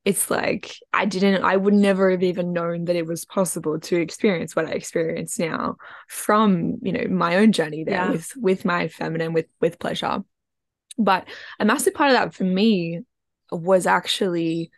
it's 0.06 0.30
like 0.32 0.78
I 0.94 1.06
didn't, 1.06 1.44
I 1.44 1.58
would 1.58 1.74
never 1.74 2.12
have 2.12 2.24
even 2.24 2.54
known 2.54 2.86
that 2.86 2.96
it 2.96 3.06
was 3.06 3.26
possible 3.26 3.80
to 3.82 4.00
experience 4.00 4.56
what 4.56 4.66
I 4.66 4.72
experience 4.72 5.38
now 5.38 5.76
from, 6.08 6.78
you 6.82 6.94
know, 6.94 7.06
my 7.10 7.36
own 7.36 7.52
journey 7.52 7.84
there 7.84 7.96
yeah. 7.96 8.12
with 8.12 8.32
with 8.38 8.64
my 8.64 8.88
feminine, 8.88 9.34
with 9.34 9.48
with 9.60 9.80
pleasure. 9.80 10.24
But 10.98 11.28
a 11.60 11.66
massive 11.66 11.94
part 11.94 12.12
of 12.12 12.18
that 12.18 12.34
for 12.34 12.46
me 12.46 13.02
was 13.52 13.86
actually 13.86 14.72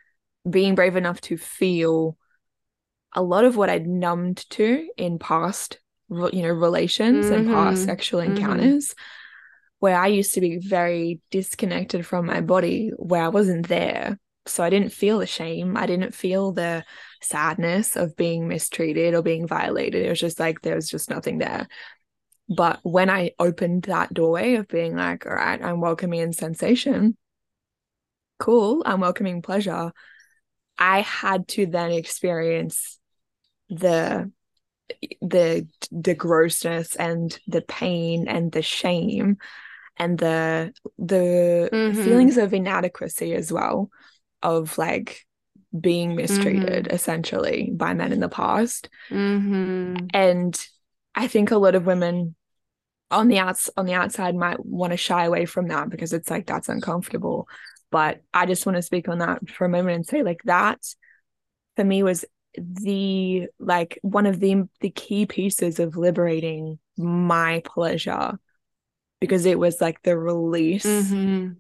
being 0.50 0.74
brave 0.74 0.96
enough 0.96 1.22
to 1.22 1.38
feel 1.38 2.18
a 3.14 3.22
lot 3.22 3.46
of 3.46 3.56
what 3.56 3.70
I'd 3.70 3.88
numbed 3.88 4.50
to 4.52 4.90
in 4.98 5.20
past, 5.20 5.80
you 6.10 6.42
know, 6.42 6.50
relations 6.50 7.28
mm-hmm. 7.28 7.36
and 7.36 7.48
past 7.48 7.78
mm-hmm. 7.78 7.86
sexual 7.86 8.22
mm-hmm. 8.22 8.36
encounters. 8.36 8.88
Mm-hmm 8.88 9.04
where 9.80 9.98
I 9.98 10.08
used 10.08 10.34
to 10.36 10.42
be 10.42 10.58
very 10.58 11.22
disconnected 11.32 12.06
from 12.06 12.26
my 12.26 12.42
body, 12.42 12.92
where 12.98 13.24
I 13.24 13.30
wasn't 13.30 13.68
there. 13.68 14.20
So 14.46 14.64
I 14.64 14.70
didn't 14.70 14.92
feel 14.92 15.20
the 15.20 15.28
shame. 15.28 15.78
I 15.78 15.86
didn't 15.86 16.14
feel 16.14 16.52
the 16.52 16.84
sadness 17.22 17.96
of 17.96 18.16
being 18.16 18.48
mistreated 18.48 19.14
or 19.14 19.22
being 19.22 19.48
violated. 19.48 20.06
It 20.06 20.10
was 20.10 20.20
just 20.20 20.40
like 20.40 20.62
there 20.62 20.76
was 20.76 20.90
just 20.90 21.10
nothing 21.10 21.38
there. 21.38 21.68
But 22.50 22.80
when 22.84 23.10
I 23.10 23.32
opened 23.38 23.84
that 23.84 24.14
doorway 24.14 24.56
of 24.56 24.68
being 24.68 24.96
like, 24.96 25.26
all 25.26 25.34
right, 25.34 25.64
I'm 25.64 25.82
welcoming 25.82 26.20
in 26.20 26.34
sensation, 26.34 27.16
cool, 28.40 28.82
I'm 28.86 29.02
welcoming 29.02 29.42
pleasure, 29.42 29.92
I 30.78 31.02
had 31.02 31.48
to 31.50 31.68
then 31.68 31.92
experience 31.92 33.00
the 33.70 34.32
the 35.22 35.68
the 35.92 36.16
grossness 36.16 36.96
and 36.96 37.38
the 37.48 37.62
pain 37.62 38.28
and 38.28 38.52
the 38.52 38.64
shame 38.64 39.38
and 40.00 40.18
the 40.18 40.74
the 40.98 41.70
mm-hmm. 41.72 42.04
feelings 42.04 42.38
of 42.38 42.54
inadequacy 42.54 43.34
as 43.34 43.52
well 43.52 43.92
of 44.42 44.78
like 44.78 45.26
being 45.80 46.16
mistreated 46.16 46.86
mm-hmm. 46.86 46.96
essentially 46.96 47.70
by 47.72 47.94
men 47.94 48.12
in 48.12 48.20
the 48.20 48.30
past 48.30 48.90
mm-hmm. 49.10 50.08
and 50.14 50.68
i 51.14 51.28
think 51.28 51.52
a 51.52 51.58
lot 51.58 51.76
of 51.76 51.86
women 51.86 52.36
on 53.12 53.28
the 53.28 53.38
outs 53.38 53.70
on 53.78 53.86
the 53.86 53.94
outside 53.94 54.36
might 54.36 54.64
want 54.66 54.92
to 54.92 54.98
shy 54.98 55.26
away 55.26 55.46
from 55.46 55.68
that 55.68 55.90
because 55.90 56.14
it's 56.14 56.30
like 56.30 56.48
that's 56.48 56.70
uncomfortable 56.70 57.48
but 57.92 58.22
i 58.34 58.46
just 58.46 58.66
want 58.66 58.76
to 58.76 58.82
speak 58.82 59.08
on 59.08 59.20
that 59.20 59.48
for 59.50 59.66
a 59.66 59.70
moment 59.70 59.96
and 59.96 60.06
say 60.06 60.24
like 60.24 60.42
that 60.46 60.80
for 61.76 61.84
me 61.84 62.02
was 62.02 62.26
the 62.58 63.48
like 63.60 64.00
one 64.02 64.26
of 64.26 64.40
the 64.40 64.68
the 64.82 64.90
key 64.90 65.26
pieces 65.26 65.80
of 65.80 65.98
liberating 65.98 66.80
my 66.98 67.62
pleasure 67.64 68.40
because 69.20 69.46
it 69.46 69.60
was 69.60 69.82
like 69.82 70.02
the 70.04 70.18
release 70.18 70.86
mm-hmm. 70.86 71.54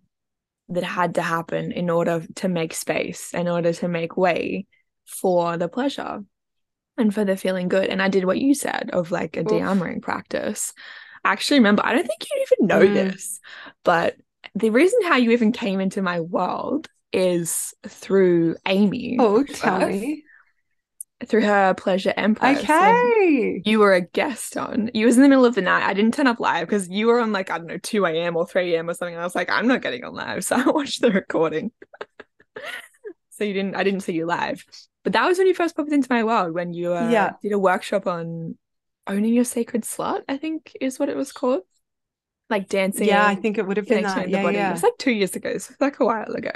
that 0.74 0.84
had 0.84 1.16
to 1.16 1.22
happen 1.22 1.72
in 1.72 1.89
order 1.89 2.26
to 2.36 2.47
make 2.47 2.74
space, 2.74 3.34
in 3.34 3.47
order 3.47 3.74
to 3.74 3.88
make 3.88 4.18
way 4.18 4.66
for 5.05 5.57
the 5.57 5.68
pleasure 5.68 6.24
and 6.97 7.14
for 7.14 7.26
the 7.26 7.38
feeling 7.38 7.68
good. 7.68 7.89
And 7.89 8.01
I 8.01 8.10
did 8.10 8.26
what 8.26 8.39
you 8.39 8.53
said 8.53 8.89
of 8.93 9.12
like 9.12 9.38
a 9.38 9.43
de-armoring 9.43 10.01
practice. 10.01 10.74
I 11.24 11.32
actually 11.32 11.60
remember, 11.60 11.86
I 11.86 11.93
don't 11.93 12.07
think 12.07 12.24
you 12.24 12.45
even 12.51 12.68
know 12.68 12.82
mm. 12.82 12.93
this, 12.93 13.39
but 13.84 14.16
the 14.55 14.70
reason 14.70 14.99
how 15.03 15.18
you 15.18 15.32
even 15.32 15.51
came 15.51 15.80
into 15.80 16.01
my 16.01 16.22
world 16.22 16.88
is 17.12 17.74
through 17.88 18.55
Amy. 18.66 19.18
Oh, 19.20 19.43
tell 19.43 19.88
me 19.88 20.24
through 21.26 21.43
her 21.45 21.74
Pleasure 21.74 22.13
Empress. 22.15 22.59
Okay. 22.59 23.61
You 23.65 23.80
were 23.80 23.93
a 23.93 24.01
guest 24.01 24.55
on. 24.55 24.89
You 24.93 25.05
was 25.05 25.17
in 25.17 25.24
the 25.24 25.30
middle 25.30 25.45
of 25.45 25.55
the 25.55 25.61
night. 25.61 25.86
I 25.86 25.93
didn't 25.93 26.13
turn 26.13 26.28
up 26.28 26.39
live 26.39 26.67
because 26.67 26.89
you 26.89 27.07
were 27.07 27.20
on 27.20 27.32
like, 27.32 27.51
I 27.51 27.57
don't 27.57 27.67
know, 27.67 27.78
2 27.78 28.05
a.m. 28.05 28.38
or 28.38 28.47
3 28.47 28.76
a.m. 28.76 28.89
or 28.89 28.93
something. 28.93 29.17
I 29.17 29.24
was 29.24 29.36
like, 29.36 29.49
I'm 29.49 29.67
not 29.67 29.82
getting 29.82 30.03
on 30.03 30.13
live. 30.13 30.43
So 30.49 30.55
I 30.55 30.70
watched 30.70 31.01
the 31.01 31.11
recording. 31.11 31.72
so 33.30 33.43
you 33.43 33.53
didn't 33.53 33.76
I 33.76 33.84
didn't 33.84 34.01
see 34.01 34.13
you 34.13 34.26
live. 34.26 34.63
But 35.03 35.13
that 35.13 35.26
was 35.26 35.38
when 35.38 35.47
you 35.47 35.53
first 35.53 35.76
popped 35.76 35.91
into 35.91 36.07
my 36.09 36.24
world 36.24 36.53
when 36.53 36.74
you 36.74 36.93
uh, 36.93 37.09
yeah. 37.09 37.32
did 37.41 37.51
a 37.51 37.59
workshop 37.59 38.07
on 38.07 38.57
owning 39.07 39.34
your 39.34 39.43
sacred 39.43 39.84
slut, 39.84 40.24
I 40.28 40.38
think 40.38 40.76
is 40.80 40.99
what 40.99 41.09
it 41.09 41.15
was 41.15 41.32
called. 41.32 41.61
Like 42.49 42.67
dancing. 42.67 43.07
Yeah, 43.07 43.28
I 43.28 43.36
think 43.36 43.57
it 43.57 43.67
would 43.67 43.78
have 43.78 43.88
been 43.88 44.03
that. 44.03 44.30
Yeah, 44.30 44.49
yeah. 44.49 44.70
It 44.70 44.74
was 44.74 44.84
like 44.84 44.97
two 44.97 45.11
years 45.11 45.36
ago. 45.36 45.57
So 45.59 45.76
like 45.80 45.99
a 45.99 46.05
while 46.05 46.34
ago. 46.34 46.51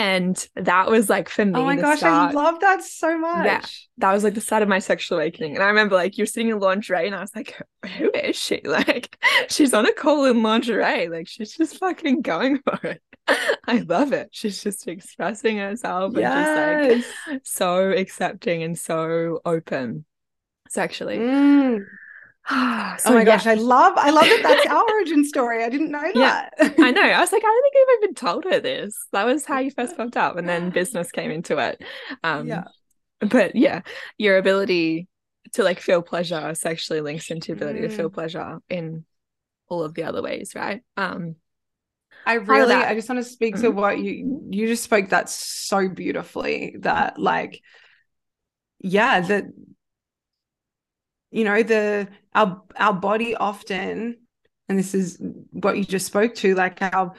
And 0.00 0.48
that 0.56 0.90
was 0.90 1.10
like 1.10 1.28
for 1.28 1.44
me. 1.44 1.52
Oh 1.54 1.64
my 1.64 1.76
gosh, 1.76 1.98
start, 1.98 2.30
I 2.30 2.32
love 2.32 2.58
that 2.60 2.82
so 2.82 3.18
much. 3.18 3.44
Yeah, 3.44 3.60
that 3.98 4.14
was 4.14 4.24
like 4.24 4.32
the 4.32 4.40
start 4.40 4.62
of 4.62 4.68
my 4.68 4.78
sexual 4.78 5.18
awakening. 5.18 5.56
And 5.56 5.62
I 5.62 5.66
remember 5.66 5.94
like 5.94 6.16
you're 6.16 6.26
sitting 6.26 6.48
in 6.48 6.58
lingerie, 6.58 7.06
and 7.06 7.14
I 7.14 7.20
was 7.20 7.36
like, 7.36 7.60
who 7.98 8.10
is 8.12 8.34
she? 8.34 8.62
Like, 8.70 9.22
she's 9.50 9.74
on 9.74 9.84
a 9.84 9.92
call 9.92 10.24
in 10.24 10.42
lingerie. 10.42 11.08
Like, 11.08 11.28
she's 11.28 11.54
just 11.54 11.76
fucking 11.76 12.22
going 12.22 12.60
for 12.60 12.78
it. 12.86 13.02
I 13.68 13.80
love 13.80 14.14
it. 14.14 14.30
She's 14.32 14.62
just 14.62 14.88
expressing 14.88 15.58
herself 15.58 16.14
yes. 16.16 16.48
and 16.48 17.02
just 17.02 17.14
like 17.28 17.40
so 17.44 17.90
accepting 17.90 18.62
and 18.62 18.78
so 18.78 19.40
open 19.44 20.06
sexually. 20.70 21.18
Mm. 21.18 21.84
oh 23.06 23.14
my 23.14 23.22
gosh, 23.24 23.46
I 23.46 23.54
love 23.54 23.94
I 23.96 24.10
love 24.10 24.24
that 24.24 24.40
that's 24.42 24.66
our 24.66 24.82
origin 24.90 25.24
story. 25.24 25.62
I 25.62 25.68
didn't 25.68 25.92
know 25.92 26.00
that. 26.14 26.52
Yeah, 26.60 26.70
I 26.78 26.90
know. 26.90 27.02
I 27.02 27.20
was 27.20 27.30
like, 27.30 27.42
I 27.44 27.46
don't 27.46 27.62
think 27.62 27.74
I've 27.76 28.02
even 28.02 28.14
told 28.14 28.44
her 28.44 28.60
this. 28.60 29.06
That 29.12 29.24
was 29.24 29.44
how 29.44 29.58
you 29.60 29.70
first 29.70 29.96
popped 29.96 30.16
up, 30.16 30.36
and 30.36 30.48
then 30.48 30.70
business 30.70 31.12
came 31.12 31.30
into 31.30 31.58
it. 31.58 31.82
Um, 32.24 32.48
yeah. 32.48 32.64
But 33.20 33.54
yeah, 33.54 33.82
your 34.18 34.36
ability 34.38 35.06
to 35.52 35.62
like 35.62 35.78
feel 35.78 36.02
pleasure 36.02 36.54
sexually 36.54 37.00
links 37.00 37.30
into 37.30 37.52
ability 37.52 37.80
mm. 37.80 37.82
to 37.82 37.88
feel 37.90 38.10
mm. 38.10 38.14
pleasure 38.14 38.58
in 38.68 39.04
all 39.68 39.84
of 39.84 39.94
the 39.94 40.02
other 40.02 40.20
ways, 40.20 40.54
right? 40.56 40.82
Um, 40.96 41.36
I 42.26 42.34
really, 42.34 42.74
I 42.74 42.94
just 42.94 43.08
want 43.08 43.24
to 43.24 43.30
speak 43.30 43.54
mm-hmm. 43.54 43.64
to 43.64 43.70
what 43.70 43.98
you 43.98 44.48
you 44.50 44.66
just 44.66 44.84
spoke 44.84 45.10
that 45.10 45.30
so 45.30 45.88
beautifully. 45.88 46.76
That 46.80 47.18
like, 47.18 47.62
yeah, 48.80 49.20
that 49.20 49.44
you 51.30 51.44
know 51.44 51.62
the 51.62 52.08
our 52.34 52.62
our 52.76 52.92
body 52.92 53.34
often 53.34 54.16
and 54.68 54.78
this 54.78 54.94
is 54.94 55.18
what 55.50 55.76
you 55.76 55.84
just 55.84 56.06
spoke 56.06 56.34
to 56.36 56.54
like 56.54 56.80
our 56.80 57.14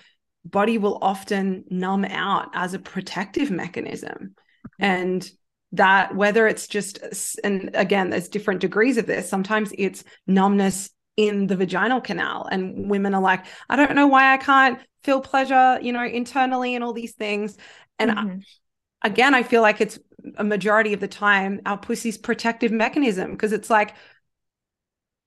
body 0.46 0.78
will 0.78 0.98
often 1.02 1.64
numb 1.70 2.06
out 2.06 2.50
as 2.54 2.74
a 2.74 2.80
protective 2.80 3.52
mechanism. 3.52 4.36
And 4.80 5.30
that 5.74 6.16
whether 6.16 6.48
it's 6.48 6.68
just 6.68 7.00
and 7.46 7.72
again 7.76 8.10
there's 8.10 8.28
different 8.28 8.60
degrees 8.60 8.98
of 8.98 9.06
this. 9.06 9.30
Sometimes 9.30 9.72
it's 9.78 10.04
numbness 10.28 10.90
in 11.18 11.48
the 11.48 11.56
vaginal 11.56 12.02
canal 12.02 12.48
and 12.52 12.90
women 12.90 13.14
are 13.14 13.22
like 13.22 13.46
i 13.70 13.76
don't 13.76 13.96
know 13.96 14.08
why 14.08 14.34
i 14.34 14.38
can't 14.38 14.80
feel 15.04 15.20
pleasure 15.20 15.78
you 15.82 15.92
know 15.92 16.06
internally 16.06 16.74
and 16.76 16.84
all 16.84 16.94
these 16.94 17.14
things. 17.14 17.58
And 18.00 18.12
mm-hmm. 18.12 18.38
again, 19.04 19.36
I 19.36 19.44
feel 19.44 19.62
like 19.62 19.82
it's 19.82 20.00
a 20.38 20.44
majority 20.44 20.94
of 20.94 21.00
the 21.00 21.08
time 21.08 21.62
our 21.66 21.78
pussy's 21.78 22.18
protective 22.18 22.72
mechanism 22.72 23.32
because 23.32 23.54
it's 23.54 23.70
like, 23.70 23.96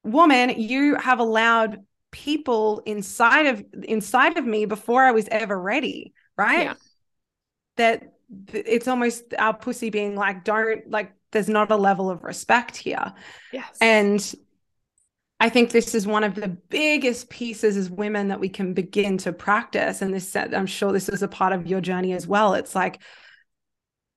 woman, 0.02 0.50
you 0.60 0.96
have 0.96 1.18
allowed 1.18 1.84
people 2.10 2.82
inside 2.86 3.46
of 3.46 3.64
inside 3.82 4.38
of 4.38 4.46
me 4.46 4.66
before 4.66 5.02
I 5.02 5.10
was 5.10 5.28
ever 5.30 5.60
ready, 5.60 6.12
right? 6.36 6.64
Yeah. 6.64 6.74
That 7.76 8.12
it's 8.52 8.88
almost 8.88 9.34
our 9.38 9.54
pussy 9.54 9.90
being 9.90 10.16
like, 10.16 10.44
don't 10.44 10.88
like, 10.90 11.12
there's 11.32 11.48
not 11.48 11.70
a 11.70 11.76
level 11.76 12.10
of 12.10 12.22
respect 12.22 12.76
here. 12.76 13.12
Yes. 13.52 13.76
And 13.80 14.34
I 15.40 15.48
think 15.48 15.70
this 15.70 15.94
is 15.94 16.06
one 16.06 16.24
of 16.24 16.34
the 16.34 16.48
biggest 16.48 17.28
pieces 17.28 17.76
as 17.76 17.90
women 17.90 18.28
that 18.28 18.40
we 18.40 18.48
can 18.48 18.72
begin 18.72 19.18
to 19.18 19.32
practice. 19.32 20.00
And 20.00 20.14
this, 20.14 20.34
I'm 20.36 20.66
sure 20.66 20.92
this 20.92 21.08
is 21.08 21.22
a 21.22 21.28
part 21.28 21.52
of 21.52 21.66
your 21.66 21.80
journey 21.80 22.12
as 22.12 22.26
well. 22.26 22.54
It's 22.54 22.74
like 22.74 23.00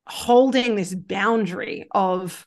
holding 0.10 0.76
this 0.76 0.94
boundary 0.94 1.88
of, 1.92 2.46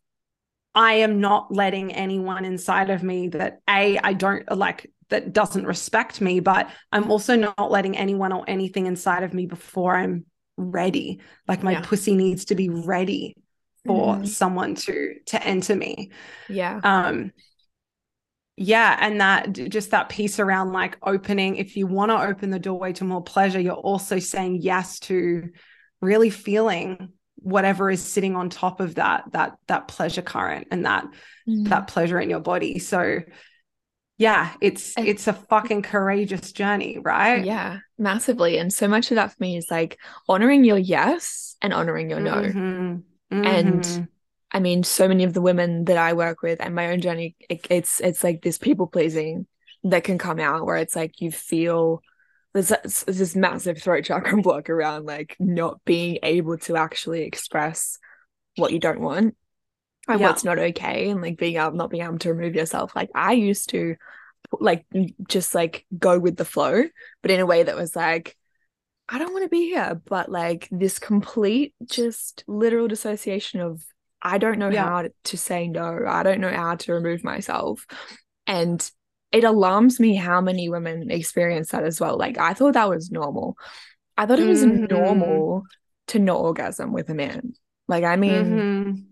I 0.75 0.95
am 0.95 1.21
not 1.21 1.53
letting 1.53 1.93
anyone 1.93 2.45
inside 2.45 2.91
of 2.91 3.03
me 3.03 3.29
that 3.29 3.61
A, 3.69 3.99
I 3.99 4.13
don't 4.13 4.45
like, 4.57 4.91
that 5.09 5.33
doesn't 5.33 5.67
respect 5.67 6.21
me, 6.21 6.41
but 6.41 6.71
I'm 6.93 7.11
also 7.11 7.37
not 7.37 7.71
letting 7.71 7.97
anyone 7.97 8.33
or 8.33 8.45
anything 8.47 8.87
inside 8.87 9.25
of 9.25 9.35
me 9.35 9.47
before 9.47 9.97
I'm 9.97 10.27
ready. 10.57 11.21
Like 11.49 11.63
my 11.63 11.73
yeah. 11.73 11.83
pussy 11.83 12.15
needs 12.15 12.47
to 12.47 12.55
be 12.55 12.69
ready 12.69 13.37
for 13.87 14.15
mm-hmm. 14.15 14.25
someone 14.25 14.75
to 14.75 15.15
to 15.27 15.43
enter 15.43 15.75
me. 15.75 16.11
Yeah. 16.49 16.81
Um 16.83 17.33
yeah 18.57 18.95
and 19.01 19.23
that 19.23 19.53
just 19.55 19.93
that 19.93 20.11
piece 20.11 20.39
around 20.39 20.73
like 20.73 20.99
opening 21.03 21.57
if 21.57 21.77
you 21.77 21.87
want 21.87 22.11
to 22.11 22.21
open 22.21 22.51
the 22.51 22.59
doorway 22.59 22.93
to 22.93 23.05
more 23.05 23.23
pleasure 23.23 23.59
you're 23.59 23.73
also 23.73 24.19
saying 24.19 24.59
yes 24.61 25.01
to 25.01 25.49
really 26.03 26.29
feeling 26.29 27.09
whatever 27.43 27.91
is 27.91 28.03
sitting 28.03 28.37
on 28.37 28.51
top 28.51 28.81
of 28.81 28.97
that 28.97 29.25
that 29.33 29.57
that 29.67 29.89
pleasure 29.89 30.23
current 30.23 30.69
and 30.71 30.85
that 30.85 31.07
mm. 31.49 31.69
that 31.69 31.89
pleasure 31.89 32.21
in 32.21 32.31
your 32.31 32.41
body 32.41 32.79
so 32.79 33.21
yeah 34.19 34.53
it's 34.61 34.95
and, 34.97 35.09
it's 35.09 35.27
a 35.27 35.33
fucking 35.33 35.83
courageous 35.83 36.53
journey 36.53 36.99
right 36.99 37.45
yeah 37.45 37.79
massively 37.99 38.59
and 38.59 38.73
so 38.73 38.87
much 38.89 39.11
of 39.11 39.15
that 39.17 39.31
for 39.33 39.37
me 39.41 39.57
is 39.57 39.71
like 39.71 39.99
honoring 40.29 40.65
your 40.65 40.79
yes 40.79 41.57
and 41.63 41.73
honoring 41.73 42.11
your 42.11 42.21
no 42.21 42.35
mm-hmm. 42.35 42.97
Mm-hmm. 43.33 43.45
and 43.45 44.09
I 44.53 44.59
mean, 44.59 44.83
so 44.83 45.07
many 45.07 45.25
of 45.25 45.33
the 45.33 45.41
women 45.41 45.85
that 45.85 45.97
I 45.97 46.13
work 46.13 46.43
with 46.43 46.61
and 46.61 46.75
my 46.75 46.91
own 46.91 47.01
journey, 47.01 47.37
it, 47.49 47.67
it's 47.71 48.01
it's 48.01 48.25
like 48.25 48.43
this 48.43 48.59
people 48.59 48.87
pleasing 48.87 49.47
that 49.85 50.05
can 50.05 50.19
come 50.19 50.41
out 50.41 50.67
where 50.67 50.77
it's 50.77 50.97
like 50.97 51.21
you 51.21 51.31
feel 51.31 52.03
there's, 52.53 52.73
this 53.05 53.37
massive 53.37 53.81
throat 53.81 54.05
chakra 54.05 54.41
block 54.43 54.71
around 54.71 55.07
like 55.07 55.37
not 55.39 55.85
being 55.85 56.19
able 56.23 56.59
to 56.59 56.77
actually 56.77 57.23
express 57.23 57.99
what 58.57 58.73
you 58.73 58.81
don't 58.81 59.01
want 59.01 59.37
and 60.09 60.21
yeah. 60.21 60.29
what's 60.29 60.45
not 60.45 60.59
okay 60.59 61.11
and 61.11 61.23
like 61.23 61.39
being 61.39 61.57
able 61.57 61.73
not 61.73 61.91
being 61.91 62.03
able 62.03 62.19
to 62.19 62.33
remove 62.33 62.55
yourself. 62.55 62.95
Like 62.97 63.11
I 63.15 63.33
used 63.33 63.71
to 63.71 63.97
like 64.59 64.85
just 65.29 65.55
like 65.55 65.87
go 65.97 66.19
with 66.19 66.37
the 66.37 66.45
flow, 66.45 66.85
but 67.23 67.31
in 67.31 67.41
a 67.41 67.47
way 67.47 67.63
that 67.63 67.77
was 67.77 67.95
like 67.95 68.37
I 69.09 69.19
don't 69.19 69.33
want 69.33 69.45
to 69.45 69.49
be 69.49 69.71
here, 69.71 70.01
but 70.07 70.31
like 70.31 70.69
this 70.71 71.01
complete 71.01 71.75
just 71.85 72.45
literal 72.47 72.87
dissociation 72.87 73.61
of 73.61 73.85
I 74.23 74.39
don't 74.39 74.59
know 74.59 74.71
yeah. 74.71 74.85
how 74.85 75.09
to 75.25 75.37
say 75.37 75.67
no. 75.67 76.05
I 76.07 76.23
don't 76.23 76.41
know 76.41 76.53
how 76.53 76.77
to 76.77 76.93
remove 76.93 77.25
myself. 77.25 77.87
And 78.47 78.89
it 79.33 79.45
alarms 79.45 80.01
me 80.01 80.15
how 80.15 80.41
many 80.41 80.69
women 80.69 81.11
experience 81.11 81.71
that 81.71 81.85
as 81.85 82.01
well. 82.01 82.19
Like 82.19 82.39
I 82.39 82.53
thought 82.53 82.75
that 82.75 82.89
was 82.89 83.11
normal. 83.11 83.57
I 84.17 84.27
thought 84.27 84.41
it 84.41 84.49
was 84.49 84.65
mm-hmm. 84.65 84.85
normal 84.87 85.65
to 86.09 86.19
not 86.19 86.41
orgasm 86.41 86.93
with 86.93 87.09
a 87.11 87.15
man. 87.15 87.55
Like 87.89 88.05
I 88.05 88.17
mean 88.17 89.07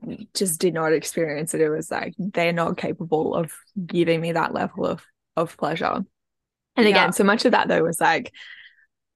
mm-hmm. 0.00 0.22
just 0.34 0.60
did 0.60 0.74
not 0.74 0.92
experience 0.92 1.54
it. 1.54 1.60
It 1.60 1.70
was 1.70 1.90
like 1.90 2.14
they're 2.18 2.52
not 2.52 2.76
capable 2.76 3.34
of 3.34 3.52
giving 3.84 4.20
me 4.20 4.32
that 4.32 4.52
level 4.54 4.86
of 4.86 5.02
of 5.36 5.56
pleasure. 5.56 6.04
And 6.76 6.86
again, 6.86 7.06
yeah. 7.06 7.10
so 7.10 7.24
much 7.24 7.46
of 7.46 7.52
that 7.52 7.68
though 7.68 7.82
was 7.82 8.00
like 8.00 8.32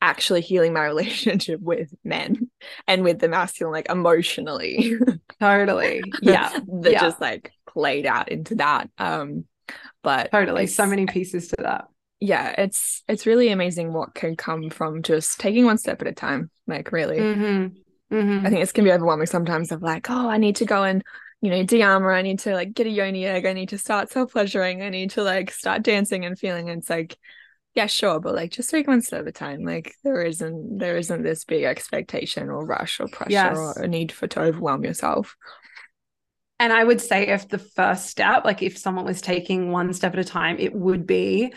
actually 0.01 0.41
healing 0.41 0.73
my 0.73 0.85
relationship 0.87 1.61
with 1.61 1.93
men 2.05 2.51
and 2.87 3.05
with 3.05 3.19
the 3.19 3.29
masculine, 3.29 3.73
like 3.73 3.91
emotionally. 3.91 4.95
totally. 5.41 6.03
Yeah. 6.23 6.49
that 6.81 6.93
yeah. 6.93 7.01
just 7.01 7.21
like 7.21 7.53
played 7.67 8.07
out 8.07 8.31
into 8.31 8.57
that. 8.57 8.89
Um, 8.97 9.45
but 10.03 10.31
totally 10.31 10.67
so 10.67 10.87
many 10.87 11.07
pieces 11.07 11.49
to 11.49 11.57
that. 11.61 11.89
Yeah, 12.21 12.55
it's 12.59 13.03
it's 13.09 13.27
really 13.27 13.51
amazing 13.51 13.93
what 13.93 14.15
can 14.15 14.37
come 14.37 14.71
from 14.71 15.03
just 15.03 15.41
taking 15.41 15.65
one 15.65 15.79
step 15.79 16.01
at 16.03 16.09
a 16.09 16.13
time. 16.13 16.51
Like 16.67 16.93
really. 16.93 17.19
Mm-hmm. 17.19 18.15
Mm-hmm. 18.15 18.47
I 18.47 18.51
think 18.51 18.63
it's 18.63 18.73
gonna 18.73 18.89
be 18.89 18.93
overwhelming 18.93 19.27
sometimes 19.27 19.73
of 19.73 19.83
like, 19.83 20.11
oh, 20.11 20.29
I 20.29 20.37
need 20.37 20.57
to 20.57 20.65
go 20.65 20.85
and 20.85 21.03
you 21.43 21.51
know, 21.51 21.65
DM 21.65 22.03
or 22.03 22.13
I 22.13 22.21
need 22.21 22.41
to 22.41 22.53
like 22.53 22.75
get 22.75 22.87
a 22.87 22.91
yoni 22.91 23.25
egg, 23.25 23.47
I 23.47 23.55
need 23.55 23.71
to 23.71 23.79
start 23.79 24.11
self 24.11 24.33
pleasuring, 24.33 24.83
I 24.83 24.91
need 24.91 25.11
to 25.13 25.23
like 25.23 25.51
start 25.51 25.83
dancing 25.83 26.25
and 26.27 26.39
feeling. 26.39 26.69
And 26.69 26.81
it's 26.81 26.91
like 26.91 27.17
yeah 27.75 27.87
sure 27.87 28.19
but 28.19 28.35
like 28.35 28.51
just 28.51 28.71
take 28.71 28.89
one 28.89 29.01
step 29.01 29.23
at 29.23 29.29
a 29.29 29.33
time 29.33 29.63
like 29.63 29.95
there 30.03 30.23
isn't 30.23 30.79
there 30.79 30.97
isn't 30.97 31.23
this 31.23 31.45
big 31.45 31.65
expectation 31.65 32.51
or 32.51 32.65
rush 32.65 33.01
or 33.01 33.09
pressure 33.09 33.31
yes. 33.31 33.57
or 33.57 33.83
a 33.83 33.89
need 33.89 34.11
for 34.11 34.27
to 34.27 34.41
overwhelm 34.41 34.85
yourself 34.85 35.37
and 36.61 36.73
i 36.73 36.85
would 36.85 37.01
say 37.01 37.27
if 37.27 37.49
the 37.49 37.59
first 37.59 38.07
step 38.07 38.45
like 38.45 38.63
if 38.63 38.79
someone 38.79 39.05
was 39.05 39.21
taking 39.21 39.73
one 39.73 39.93
step 39.93 40.13
at 40.13 40.21
a 40.21 40.25
time 40.25 40.57
it 40.61 40.73
would 40.73 41.07
be 41.07 41.53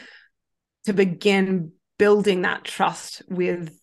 to 0.85 0.93
begin 0.93 1.71
building 1.99 2.41
that 2.41 2.63
trust 2.63 3.21
with 3.29 3.79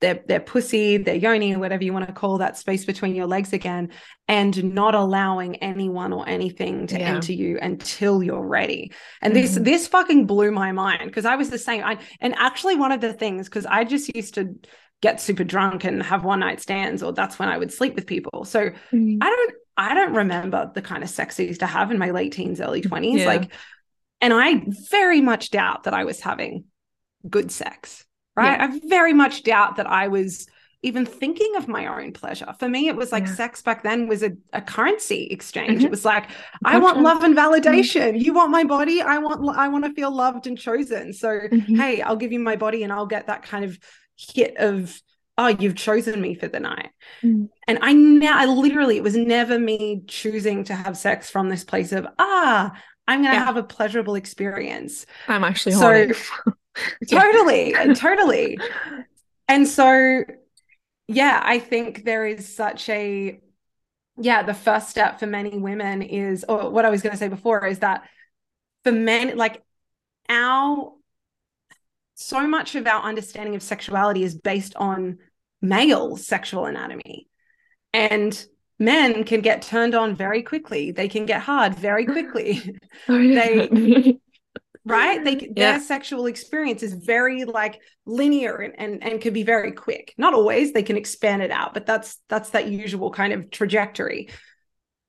their 0.00 0.22
their 0.26 0.40
pussy, 0.40 0.96
their 0.96 1.14
yoni, 1.14 1.54
whatever 1.56 1.84
you 1.84 1.92
want 1.92 2.06
to 2.06 2.12
call 2.12 2.38
that 2.38 2.56
space 2.56 2.84
between 2.84 3.14
your 3.14 3.26
legs 3.26 3.52
again, 3.52 3.90
and 4.28 4.74
not 4.74 4.94
allowing 4.94 5.56
anyone 5.56 6.12
or 6.12 6.26
anything 6.28 6.86
to 6.88 6.98
yeah. 6.98 7.14
enter 7.14 7.32
you 7.32 7.58
until 7.60 8.22
you're 8.22 8.46
ready. 8.46 8.92
And 9.20 9.34
mm-hmm. 9.34 9.42
this 9.42 9.54
this 9.56 9.88
fucking 9.88 10.26
blew 10.26 10.50
my 10.50 10.72
mind 10.72 11.04
because 11.06 11.26
I 11.26 11.36
was 11.36 11.50
the 11.50 11.58
same. 11.58 11.84
I 11.84 11.98
and 12.20 12.34
actually 12.36 12.76
one 12.76 12.92
of 12.92 13.00
the 13.00 13.12
things 13.12 13.48
because 13.48 13.66
I 13.66 13.84
just 13.84 14.14
used 14.14 14.34
to 14.34 14.54
get 15.02 15.20
super 15.20 15.44
drunk 15.44 15.84
and 15.84 16.02
have 16.02 16.24
one 16.24 16.40
night 16.40 16.60
stands, 16.60 17.02
or 17.02 17.12
that's 17.12 17.38
when 17.38 17.48
I 17.48 17.58
would 17.58 17.72
sleep 17.72 17.94
with 17.94 18.06
people. 18.06 18.44
So 18.44 18.70
mm-hmm. 18.70 19.18
I 19.20 19.26
don't 19.26 19.54
I 19.80 19.94
don't 19.94 20.14
remember 20.14 20.70
the 20.74 20.82
kind 20.82 21.02
of 21.02 21.10
sex 21.10 21.40
I 21.40 21.44
used 21.44 21.60
to 21.60 21.66
have 21.66 21.90
in 21.90 21.98
my 21.98 22.10
late 22.10 22.32
teens, 22.32 22.60
early 22.60 22.82
twenties, 22.82 23.20
yeah. 23.20 23.26
like. 23.26 23.52
And 24.22 24.34
I 24.34 24.62
very 24.90 25.22
much 25.22 25.50
doubt 25.50 25.84
that 25.84 25.94
I 25.94 26.04
was 26.04 26.20
having 26.20 26.64
good 27.30 27.50
sex 27.50 28.04
right? 28.36 28.58
Yeah. 28.58 28.66
I 28.66 28.88
very 28.88 29.12
much 29.12 29.42
doubt 29.42 29.76
that 29.76 29.86
I 29.86 30.08
was 30.08 30.46
even 30.82 31.04
thinking 31.04 31.56
of 31.56 31.68
my 31.68 31.86
own 31.86 32.12
pleasure. 32.12 32.54
For 32.58 32.68
me, 32.68 32.88
it 32.88 32.96
was 32.96 33.12
like 33.12 33.26
yeah. 33.26 33.34
sex 33.34 33.60
back 33.60 33.82
then 33.82 34.08
was 34.08 34.22
a, 34.22 34.32
a 34.54 34.62
currency 34.62 35.24
exchange. 35.24 35.78
Mm-hmm. 35.78 35.86
It 35.86 35.90
was 35.90 36.06
like, 36.06 36.30
I 36.64 36.78
want 36.78 37.02
love 37.02 37.22
and 37.22 37.36
mm-hmm. 37.36 37.52
validation. 37.52 38.14
Mm-hmm. 38.14 38.16
You 38.24 38.32
want 38.32 38.50
my 38.50 38.64
body. 38.64 39.02
I 39.02 39.18
want 39.18 39.46
I 39.56 39.68
want 39.68 39.84
to 39.84 39.92
feel 39.92 40.14
loved 40.14 40.46
and 40.46 40.58
chosen. 40.58 41.12
So 41.12 41.28
mm-hmm. 41.28 41.74
hey, 41.74 42.00
I'll 42.00 42.16
give 42.16 42.32
you 42.32 42.40
my 42.40 42.56
body 42.56 42.82
and 42.82 42.92
I'll 42.92 43.06
get 43.06 43.26
that 43.26 43.42
kind 43.42 43.64
of 43.64 43.78
hit 44.16 44.56
of 44.56 44.98
oh, 45.40 45.48
you've 45.48 45.76
chosen 45.76 46.20
me 46.20 46.34
for 46.34 46.48
the 46.48 46.60
night. 46.60 46.90
Mm. 47.22 47.48
And 47.66 47.78
I 47.82 47.92
now 47.92 48.38
I 48.38 48.46
literally 48.46 48.96
it 48.96 49.02
was 49.02 49.16
never 49.16 49.58
me 49.58 50.02
choosing 50.06 50.64
to 50.64 50.74
have 50.74 50.96
sex 50.96 51.30
from 51.30 51.48
this 51.48 51.64
place 51.64 51.92
of 51.92 52.06
ah, 52.18 52.72
I'm 53.08 53.22
gonna 53.22 53.34
yeah. 53.34 53.44
have 53.44 53.56
a 53.56 53.62
pleasurable 53.62 54.14
experience. 54.14 55.06
I'm 55.28 55.44
actually 55.44 55.72
so 55.72 56.08
totally, 57.10 57.74
totally. 57.94 58.58
And 59.48 59.66
so, 59.66 60.22
yeah, 61.08 61.40
I 61.42 61.58
think 61.58 62.04
there 62.04 62.24
is 62.24 62.54
such 62.54 62.88
a, 62.88 63.40
yeah, 64.16 64.44
the 64.44 64.54
first 64.54 64.88
step 64.88 65.18
for 65.18 65.26
many 65.26 65.58
women 65.58 66.02
is, 66.02 66.44
or 66.48 66.70
what 66.70 66.84
I 66.84 66.90
was 66.90 67.02
going 67.02 67.10
to 67.10 67.18
say 67.18 67.26
before 67.26 67.66
is 67.66 67.80
that 67.80 68.04
for 68.84 68.92
men, 68.92 69.36
like 69.36 69.60
our, 70.28 70.92
so 72.14 72.46
much 72.46 72.76
of 72.76 72.86
our 72.86 73.02
understanding 73.02 73.56
of 73.56 73.62
sexuality 73.62 74.22
is 74.22 74.36
based 74.36 74.76
on 74.76 75.18
male 75.60 76.16
sexual 76.16 76.66
anatomy. 76.66 77.28
And 77.92 78.46
men 78.78 79.24
can 79.24 79.40
get 79.40 79.62
turned 79.62 79.94
on 79.94 80.16
very 80.16 80.42
quickly. 80.42 80.90
They 80.90 81.08
can 81.08 81.26
get 81.26 81.42
hard 81.42 81.74
very 81.74 82.06
quickly. 82.06 82.78
they 83.08 84.18
right 84.84 85.24
they 85.24 85.36
yeah. 85.38 85.72
their 85.72 85.80
sexual 85.80 86.26
experience 86.26 86.82
is 86.82 86.94
very 86.94 87.44
like 87.44 87.80
linear 88.06 88.56
and, 88.56 88.74
and 88.78 89.02
and 89.04 89.20
can 89.20 89.32
be 89.32 89.42
very 89.42 89.72
quick 89.72 90.14
not 90.16 90.32
always 90.32 90.72
they 90.72 90.82
can 90.82 90.96
expand 90.96 91.42
it 91.42 91.50
out 91.50 91.74
but 91.74 91.84
that's 91.84 92.18
that's 92.28 92.50
that 92.50 92.68
usual 92.68 93.10
kind 93.10 93.32
of 93.32 93.50
trajectory 93.50 94.30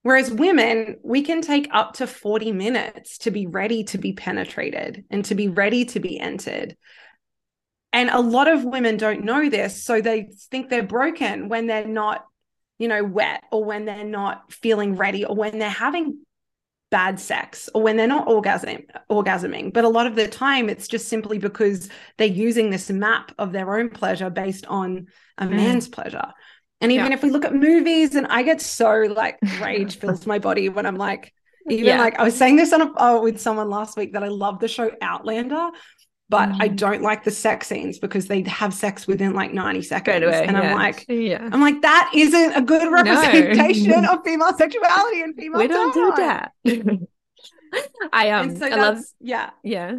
whereas 0.02 0.30
women 0.30 0.96
we 1.02 1.22
can 1.22 1.40
take 1.40 1.68
up 1.72 1.94
to 1.94 2.06
40 2.06 2.52
minutes 2.52 3.18
to 3.18 3.30
be 3.30 3.46
ready 3.46 3.84
to 3.84 3.98
be 3.98 4.12
penetrated 4.12 5.04
and 5.10 5.24
to 5.24 5.34
be 5.34 5.48
ready 5.48 5.86
to 5.86 6.00
be 6.00 6.20
entered 6.20 6.76
and 7.92 8.08
a 8.10 8.20
lot 8.20 8.48
of 8.48 8.64
women 8.64 8.96
don't 8.96 9.24
know 9.24 9.48
this 9.48 9.82
so 9.82 10.00
they 10.00 10.28
think 10.50 10.68
they're 10.70 10.82
broken 10.82 11.48
when 11.48 11.66
they're 11.66 11.86
not 11.86 12.24
you 12.78 12.88
know 12.88 13.04
wet 13.04 13.44
or 13.52 13.64
when 13.64 13.84
they're 13.84 14.04
not 14.04 14.52
feeling 14.52 14.96
ready 14.96 15.24
or 15.24 15.34
when 15.36 15.58
they're 15.58 15.68
having 15.70 16.18
bad 16.90 17.18
sex 17.18 17.70
or 17.74 17.82
when 17.82 17.96
they're 17.96 18.06
not 18.06 18.28
orgasm 18.28 18.78
orgasming 19.10 19.72
but 19.72 19.84
a 19.84 19.88
lot 19.88 20.06
of 20.06 20.14
the 20.14 20.28
time 20.28 20.68
it's 20.68 20.86
just 20.88 21.08
simply 21.08 21.38
because 21.38 21.88
they're 22.18 22.26
using 22.26 22.68
this 22.68 22.90
map 22.90 23.32
of 23.38 23.52
their 23.52 23.78
own 23.78 23.88
pleasure 23.88 24.28
based 24.28 24.66
on 24.66 25.06
a 25.38 25.46
Mm. 25.46 25.50
man's 25.50 25.88
pleasure 25.88 26.26
and 26.82 26.92
even 26.92 27.06
Yeah. 27.06 27.14
if 27.14 27.22
we 27.22 27.30
look 27.30 27.46
at 27.46 27.54
movies 27.54 28.14
and 28.14 28.26
i 28.26 28.42
get 28.42 28.60
so 28.60 28.90
like 29.08 29.38
rage 29.60 29.96
fills 30.00 30.26
my 30.26 30.38
body 30.38 30.68
when 30.68 30.84
i'm 30.84 30.96
like 30.96 31.32
even 31.70 31.86
Yeah. 31.86 31.98
like 31.98 32.18
i 32.18 32.24
was 32.24 32.36
saying 32.36 32.56
this 32.56 32.72
on 32.74 32.82
a, 32.82 32.92
uh, 33.00 33.20
with 33.22 33.40
someone 33.40 33.70
last 33.70 33.96
week 33.96 34.12
that 34.12 34.22
i 34.22 34.28
love 34.28 34.58
the 34.58 34.68
show 34.68 34.90
outlander 35.00 35.70
but 36.32 36.48
i 36.64 36.68
Mhm. 36.68 36.76
don't 36.84 37.02
like 37.02 37.22
the 37.24 37.30
sex 37.30 37.68
scenes 37.68 37.98
because 38.04 38.26
they 38.26 38.40
have 38.60 38.72
sex 38.74 39.06
within 39.06 39.32
like 39.34 39.52
90 39.52 39.82
seconds 39.82 40.24
away. 40.24 40.44
and 40.48 40.56
i'm 40.56 40.74
like 40.74 41.04
yeah. 41.08 41.48
I'm 41.52 41.60
like, 41.60 41.78
that 41.82 42.10
isn't 42.24 42.52
a 42.60 42.62
good 42.72 42.90
representation 42.90 44.04
of 44.10 44.24
female 44.24 44.52
sexuality 44.56 45.20
and 45.24 45.36
female 45.36 45.58
We 45.60 45.68
don't 45.68 45.94
do 45.94 46.06
that. 46.16 46.52
I 48.12 48.30
um 48.30 48.56
so 48.56 48.66
I 48.66 48.74
love 48.76 48.98
yeah. 49.20 49.50
yeah. 49.62 49.92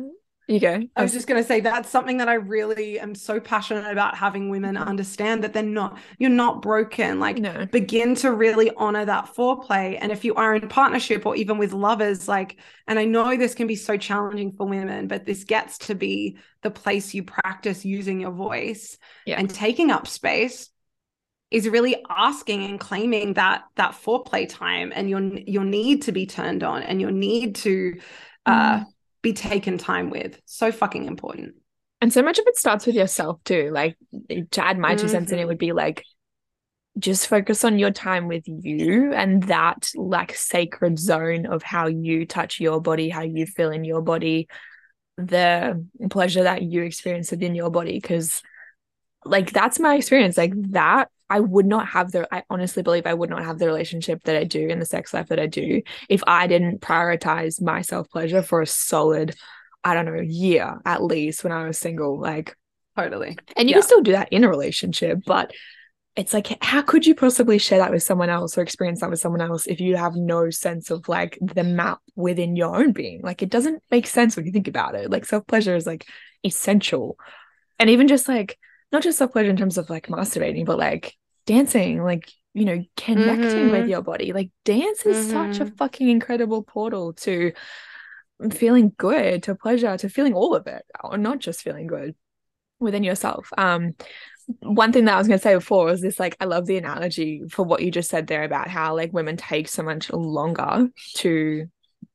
You 0.48 0.60
go. 0.60 0.82
I 0.96 1.02
was 1.02 1.14
just 1.14 1.26
gonna 1.26 1.44
say 1.44 1.62
that's 1.62 1.90
something 1.90 2.18
that 2.18 2.28
I 2.28 2.34
really 2.34 3.00
am 3.00 3.16
so 3.16 3.40
passionate 3.40 3.90
about 3.90 4.18
having 4.18 4.50
women 4.50 4.76
understand 4.76 5.44
that 5.44 5.54
they're 5.54 5.64
not 5.64 5.98
you're 6.20 6.30
not 6.30 6.62
broken. 6.62 7.20
Like 7.20 7.38
no. 7.38 7.66
begin 7.66 8.16
to 8.16 8.32
really 8.32 8.70
honor 8.76 9.06
that 9.06 9.34
foreplay. 9.36 9.98
And 10.02 10.12
if 10.12 10.26
you 10.26 10.36
are 10.36 10.54
in 10.54 10.68
partnership 10.68 11.26
or 11.26 11.36
even 11.38 11.58
with 11.58 11.72
lovers, 11.72 12.28
like, 12.28 12.58
and 12.88 13.00
I 13.00 13.06
know 13.06 13.38
this 13.38 13.56
can 13.56 13.68
be 13.68 13.78
so 13.78 13.96
challenging 13.96 14.52
for 14.52 14.68
women, 14.68 15.08
but 15.08 15.26
this 15.26 15.46
gets 15.46 15.78
to 15.80 15.96
be 15.96 16.38
the 16.62 16.72
place 16.72 17.14
you 17.14 17.24
practice 17.24 17.86
using 17.86 18.20
your 18.20 18.32
voice 18.32 18.98
Yeah. 19.26 19.40
and 19.40 19.50
taking 19.50 19.92
up 19.92 20.08
space 20.08 20.70
is 21.52 21.70
really 21.70 22.04
asking 22.10 22.64
and 22.66 22.80
claiming 22.80 23.34
that 23.36 23.64
that 23.76 23.92
foreplay 23.94 24.48
time 24.50 24.92
and 24.96 25.10
your 25.10 25.22
your 25.22 25.64
need 25.64 26.02
to 26.04 26.12
be 26.12 26.26
turned 26.26 26.64
on 26.64 26.82
and 26.84 27.00
your 27.00 27.12
need 27.12 27.56
to 27.56 28.00
uh 28.46 28.80
Mm. 28.80 28.93
Be 29.24 29.34
taken 29.34 29.80
time 29.80 30.12
with 30.12 30.40
so 30.46 30.72
fucking 30.72 31.06
important 31.06 31.56
And 32.02 32.14
so 32.14 32.22
much 32.22 32.38
of 32.38 32.46
it 32.48 32.58
starts 32.58 32.86
with 32.86 32.96
yourself 32.96 33.44
too. 33.46 33.72
Like 33.72 33.98
to 34.52 34.64
add 34.64 34.78
my 34.78 34.96
two 34.96 35.08
cents 35.08 35.32
in, 35.32 35.40
it 35.40 35.44
Mhm. 35.44 35.48
would 35.48 35.58
be 35.58 35.72
like 35.72 36.04
just 37.00 37.28
focus 37.28 37.64
on 37.64 37.80
your 37.80 37.90
time 37.92 38.28
with 38.28 38.44
you 38.46 39.14
and 39.14 39.44
that 39.44 39.90
like 39.96 40.36
sacred 40.36 41.00
zone 41.00 41.48
of 41.48 41.64
how 41.64 41.88
you 41.88 42.26
touch 42.26 42.60
your 42.60 42.80
body, 42.82 43.10
how 43.10 43.22
you 43.24 43.48
feel 43.48 43.72
in 43.72 43.84
your 43.84 44.02
body, 44.02 44.48
the 45.18 45.84
pleasure 46.12 46.44
that 46.44 46.62
you 46.62 46.84
experience 46.84 47.32
within 47.32 47.56
your 47.56 47.72
body. 47.72 48.00
Cause 48.02 48.44
like 49.26 49.52
that's 49.52 49.80
my 49.80 49.96
experience. 49.96 50.38
Like 50.38 50.54
that 50.72 51.10
I 51.30 51.40
would 51.40 51.66
not 51.66 51.88
have 51.90 52.12
the 52.12 52.28
I 52.34 52.44
honestly 52.50 52.84
believe 52.84 53.06
I 53.08 53.14
would 53.14 53.30
not 53.30 53.44
have 53.44 53.60
the 53.60 53.66
relationship 53.68 54.24
that 54.24 54.36
I 54.36 54.44
do 54.44 54.68
in 54.68 54.80
the 54.80 54.86
sex 54.86 55.14
life 55.14 55.28
that 55.30 55.40
I 55.40 55.48
do 55.48 55.82
if 56.10 56.24
I 56.28 56.48
didn't 56.48 56.82
prioritize 56.82 57.62
my 57.62 57.82
self 57.82 58.10
pleasure 58.10 58.42
for 58.42 58.62
a 58.62 58.68
solid, 58.68 59.36
I 59.84 59.94
don't 59.94 60.06
know, 60.06 60.22
year 60.22 60.80
at 60.86 61.04
least 61.04 61.44
when 61.44 61.54
I 61.54 61.68
was 61.68 61.78
single. 61.78 62.20
Like, 62.20 62.56
totally 62.98 63.38
and 63.58 63.70
you 63.70 63.74
Yeah. 63.74 63.80
can 63.80 63.84
still 63.84 64.02
do 64.02 64.12
that 64.14 64.30
in 64.32 64.44
a 64.44 64.50
relationship, 64.50 65.20
but 65.26 65.52
it's 66.16 66.34
like, 66.34 66.64
how 66.64 66.84
could 66.84 67.08
you 67.08 67.16
possibly 67.16 67.58
share 67.58 67.80
that 67.80 67.92
with 67.92 68.04
someone 68.04 68.30
else 68.30 68.56
or 68.56 68.62
experience 68.62 69.02
that 69.02 69.10
with 69.10 69.20
someone 69.20 69.42
else 69.42 69.66
if 69.66 69.80
you 69.80 69.96
have 69.98 70.14
no 70.16 70.52
sense 70.52 70.92
of 70.92 71.08
like 71.08 71.40
the 71.42 71.64
map 71.64 72.00
within 72.16 72.56
your 72.56 72.76
own 72.76 72.92
being? 72.92 73.22
Like, 73.24 73.42
it 73.42 73.50
doesn't 73.50 73.82
make 73.90 74.06
sense 74.06 74.36
when 74.36 74.46
you 74.46 74.52
think 74.52 74.68
about 74.68 74.94
it. 74.94 75.10
Like, 75.10 75.26
self 75.26 75.48
pleasure 75.48 75.76
is 75.76 75.88
like 75.88 76.08
essential. 76.46 77.18
And 77.80 77.90
even 77.90 78.08
just 78.08 78.28
like, 78.28 78.60
not 78.94 79.04
just 79.04 79.18
self 79.18 79.32
pleasure 79.34 79.50
in 79.50 79.58
terms 79.58 79.78
of 79.78 79.90
like 79.90 80.08
masturbating, 80.08 80.66
but 80.66 80.78
like 80.78 81.16
dancing, 81.46 82.04
like, 82.04 82.32
you 82.54 82.66
know, 82.66 82.84
connecting 82.96 83.70
with 83.72 83.86
Mhm. 83.86 83.90
your 83.90 84.02
body. 84.02 84.32
Like, 84.32 84.52
dance 84.64 85.06
is 85.06 85.28
such 85.28 85.60
a 85.60 85.66
Mhm. 85.66 85.78
fucking 85.78 86.08
incredible 86.08 86.64
portal 86.64 87.14
to 87.14 87.52
feeling 88.52 88.94
good, 88.98 89.44
to 89.44 89.56
pleasure, 89.56 89.98
to 89.98 90.10
feeling 90.10 90.34
all 90.34 90.56
of 90.56 90.68
it, 90.68 90.84
or 91.04 91.18
not 91.18 91.40
just 91.40 91.62
feeling 91.62 91.88
good 91.88 92.16
within 92.80 93.04
yourself. 93.04 93.50
Um, 93.58 93.96
one 94.62 94.92
thing 94.92 95.06
that 95.06 95.16
I 95.16 95.18
was 95.18 95.28
going 95.28 95.40
to 95.40 95.44
say 95.44 95.56
before 95.56 95.86
was 95.86 96.02
this 96.02 96.20
like, 96.20 96.36
I 96.40 96.46
love 96.46 96.66
the 96.66 96.78
analogy 96.78 97.44
for 97.50 97.64
what 97.64 97.82
you 97.82 97.92
just 97.92 98.10
said 98.10 98.28
there 98.28 98.44
about 98.44 98.68
how 98.68 98.96
like 98.96 99.14
women 99.14 99.38
take 99.38 99.70
so 99.70 99.84
much 99.84 100.12
longer 100.12 100.90
to 101.16 101.66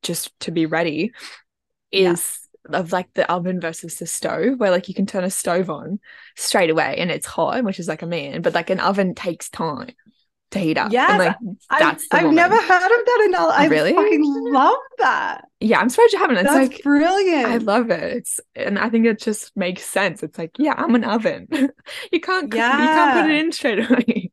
just 0.02 0.38
to 0.40 0.50
be 0.50 0.66
ready 0.66 1.12
is 1.90 2.40
of 2.70 2.92
like 2.92 3.12
the 3.14 3.30
oven 3.30 3.60
versus 3.60 3.96
the 3.96 4.06
stove 4.06 4.58
where 4.58 4.70
like 4.70 4.88
you 4.88 4.94
can 4.94 5.06
turn 5.06 5.24
a 5.24 5.30
stove 5.30 5.70
on 5.70 5.98
straight 6.36 6.70
away 6.70 6.96
and 6.98 7.10
it's 7.10 7.26
hot 7.26 7.62
which 7.64 7.78
is 7.78 7.88
like 7.88 8.02
a 8.02 8.06
man 8.06 8.42
but 8.42 8.54
like 8.54 8.70
an 8.70 8.80
oven 8.80 9.14
takes 9.14 9.48
time 9.48 9.90
to 10.50 10.58
heat 10.58 10.78
up 10.78 10.90
Yes, 10.90 11.10
and 11.10 11.18
like 11.18 11.36
I've, 11.70 11.78
that's 11.78 12.06
I've 12.10 12.32
never 12.32 12.56
heard 12.56 12.66
of 13.00 13.06
that 13.06 13.24
analogy 13.28 13.56
i 13.58 13.66
Really? 13.66 13.92
fucking 13.92 14.22
love 14.24 14.78
that 14.98 15.44
yeah 15.60 15.78
i'm 15.78 15.88
surprised 15.90 16.12
you 16.14 16.18
haven't 16.18 16.38
it's 16.38 16.48
that's 16.48 16.72
like 16.72 16.82
brilliant 16.82 17.46
I 17.46 17.56
love 17.58 17.90
it. 17.90 18.16
It's 18.16 18.40
and 18.54 18.78
I 18.78 18.88
think 18.88 19.06
it 19.06 19.20
just 19.20 19.56
makes 19.56 19.84
sense. 19.84 20.22
It's 20.22 20.38
like, 20.38 20.52
yeah, 20.58 20.74
I'm 20.76 20.94
an 20.94 21.04
oven. 21.04 21.48
you 22.12 22.20
can't 22.20 22.52
yeah. 22.54 22.80
you 22.80 22.86
can't 22.88 23.22
put 23.22 23.30
it 23.30 23.38
in 23.40 23.52
straight 23.52 23.90
away. 23.90 24.32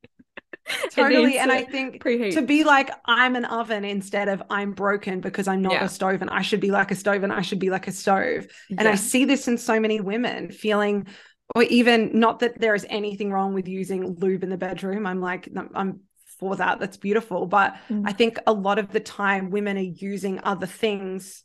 Totally 0.92 1.38
and 1.38 1.52
i 1.52 1.64
think 1.64 2.02
preheat. 2.04 2.34
to 2.34 2.42
be 2.42 2.64
like 2.64 2.90
i'm 3.06 3.36
an 3.36 3.46
oven 3.46 3.86
instead 3.86 4.28
of 4.30 4.42
i'm 4.50 4.72
broken 4.74 5.22
because 5.22 5.48
i'm 5.48 5.62
not 5.62 5.74
Yeah. 5.74 5.86
a 5.86 5.90
stove 5.90 6.22
and 6.22 6.30
i 6.30 6.42
should 6.42 6.60
be 6.60 6.72
like 6.72 6.90
a 6.92 6.96
stove 6.96 7.24
and 7.24 7.32
i 7.32 7.42
should 7.42 7.60
be 7.60 7.70
like 7.70 7.88
a 7.88 7.92
stove 7.92 8.48
and 8.78 8.88
i 8.88 8.96
see 8.96 9.26
this 9.26 9.48
in 9.48 9.58
so 9.58 9.80
many 9.80 10.00
women 10.02 10.52
feeling 10.52 11.06
or 11.54 11.64
even 11.64 12.20
not 12.20 12.40
that 12.40 12.60
there 12.60 12.74
is 12.74 12.86
anything 12.90 13.32
wrong 13.32 13.54
with 13.54 13.68
using 13.68 14.16
lube 14.16 14.44
in 14.44 14.50
the 14.50 14.58
bedroom 14.58 15.06
i'm 15.06 15.22
like 15.22 15.48
i'm 15.76 16.00
for 16.40 16.56
that 16.56 16.80
that's 16.80 16.98
beautiful 16.98 17.46
but 17.46 17.76
Mm. 17.90 18.04
i 18.06 18.12
think 18.12 18.40
a 18.48 18.54
lot 18.54 18.80
of 18.80 18.92
the 18.92 19.00
time 19.00 19.52
women 19.52 19.78
are 19.78 19.82
using 19.82 20.40
other 20.44 20.66
things 20.68 21.44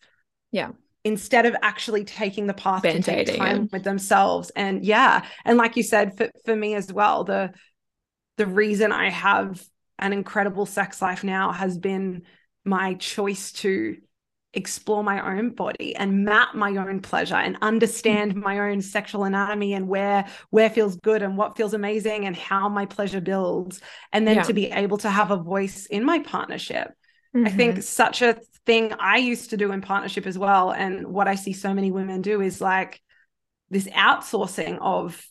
Yeah. 0.51 0.71
instead 1.05 1.45
of 1.47 1.55
actually 1.63 2.05
taking 2.05 2.47
the 2.47 2.55
path 2.55 2.83
to 2.83 3.03
take 3.03 3.37
time 3.37 3.65
it. 3.65 3.73
with 3.73 3.85
themselves 3.85 4.51
and 4.57 4.85
yeah 4.85 5.27
and 5.45 5.59
like 5.59 5.77
you 5.77 5.83
said 5.83 6.17
for, 6.17 6.31
for 6.47 6.57
me 6.57 6.75
as 6.75 6.91
well 6.93 7.25
the 7.25 7.53
the 8.41 8.47
reason 8.47 8.91
i 8.91 9.11
have 9.11 9.63
an 9.99 10.15
incredible 10.15 10.65
sex 10.65 11.03
life 11.03 11.23
now 11.23 11.53
has 11.53 11.77
been 11.77 12.23
my 12.65 12.95
choice 12.95 13.53
to 13.53 13.97
explore 14.55 15.05
my 15.05 15.37
own 15.37 15.51
body 15.51 15.95
and 15.95 16.25
map 16.25 16.55
my 16.55 16.71
own 16.71 17.01
pleasure 17.01 17.37
and 17.37 17.59
understand 17.61 18.35
my 18.35 18.71
own 18.71 18.81
sexual 18.81 19.25
anatomy 19.25 19.75
and 19.75 19.87
where 19.87 20.27
where 20.49 20.71
feels 20.71 20.97
good 20.97 21.23
and 21.23 21.37
what 21.37 21.55
feels 21.57 21.75
amazing 21.75 22.25
and 22.25 22.35
how 22.35 22.69
my 22.69 22.87
pleasure 22.87 23.21
builds 23.21 23.83
and 24.11 24.27
then 24.27 24.37
Yeah. 24.37 24.43
to 24.45 24.55
be 24.55 24.71
able 24.73 24.97
to 24.99 25.11
have 25.11 25.31
a 25.31 25.37
voice 25.37 25.85
in 25.87 26.03
my 26.05 26.19
partnership 26.21 26.93
I 27.35 27.51
Mhm. 27.51 27.57
think 27.57 27.83
such 27.83 28.23
a 28.23 28.39
thing 28.67 28.93
I 28.99 29.19
used 29.19 29.51
to 29.51 29.57
do 29.57 29.71
in 29.73 29.83
partnership 29.83 30.27
as 30.27 30.37
well. 30.37 30.73
And 30.73 31.07
what 31.07 31.29
I 31.29 31.37
see 31.37 31.53
so 31.53 31.73
many 31.73 31.91
women 31.91 32.23
do 32.23 32.41
is 32.41 32.61
like 32.61 33.01
this 33.71 33.87
outsourcing 33.87 34.79
of 34.81 35.25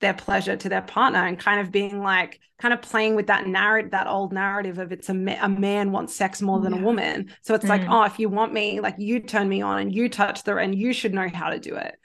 their 0.00 0.14
pleasure 0.14 0.56
to 0.56 0.68
their 0.68 0.82
partner 0.82 1.26
and 1.26 1.38
kind 1.38 1.60
of 1.60 1.72
being 1.72 2.00
like, 2.00 2.40
kind 2.58 2.72
of 2.74 2.82
playing 2.82 3.14
with 3.16 3.26
that 3.28 3.46
narrative, 3.46 3.90
that 3.92 4.06
old 4.06 4.32
narrative 4.32 4.78
of 4.78 4.92
it's 4.92 5.08
a, 5.08 5.14
ma- 5.14 5.38
a 5.40 5.48
man 5.48 5.90
wants 5.92 6.14
sex 6.14 6.40
more 6.42 6.60
than 6.60 6.72
a 6.72 6.82
woman. 6.82 7.32
So 7.42 7.54
it's 7.54 7.64
like, 7.66 7.82
Mm. 7.82 7.88
oh, 7.90 8.02
if 8.04 8.18
you 8.18 8.28
want 8.28 8.52
me, 8.52 8.80
like 8.80 8.96
you 8.98 9.20
turn 9.20 9.48
me 9.48 9.62
on 9.62 9.78
and 9.80 9.94
you 9.94 10.08
touch 10.08 10.44
the, 10.44 10.56
and 10.56 10.74
you 10.74 10.92
should 10.92 11.14
know 11.14 11.28
how 11.28 11.50
to 11.50 11.58
do 11.58 11.76
it 11.76 11.96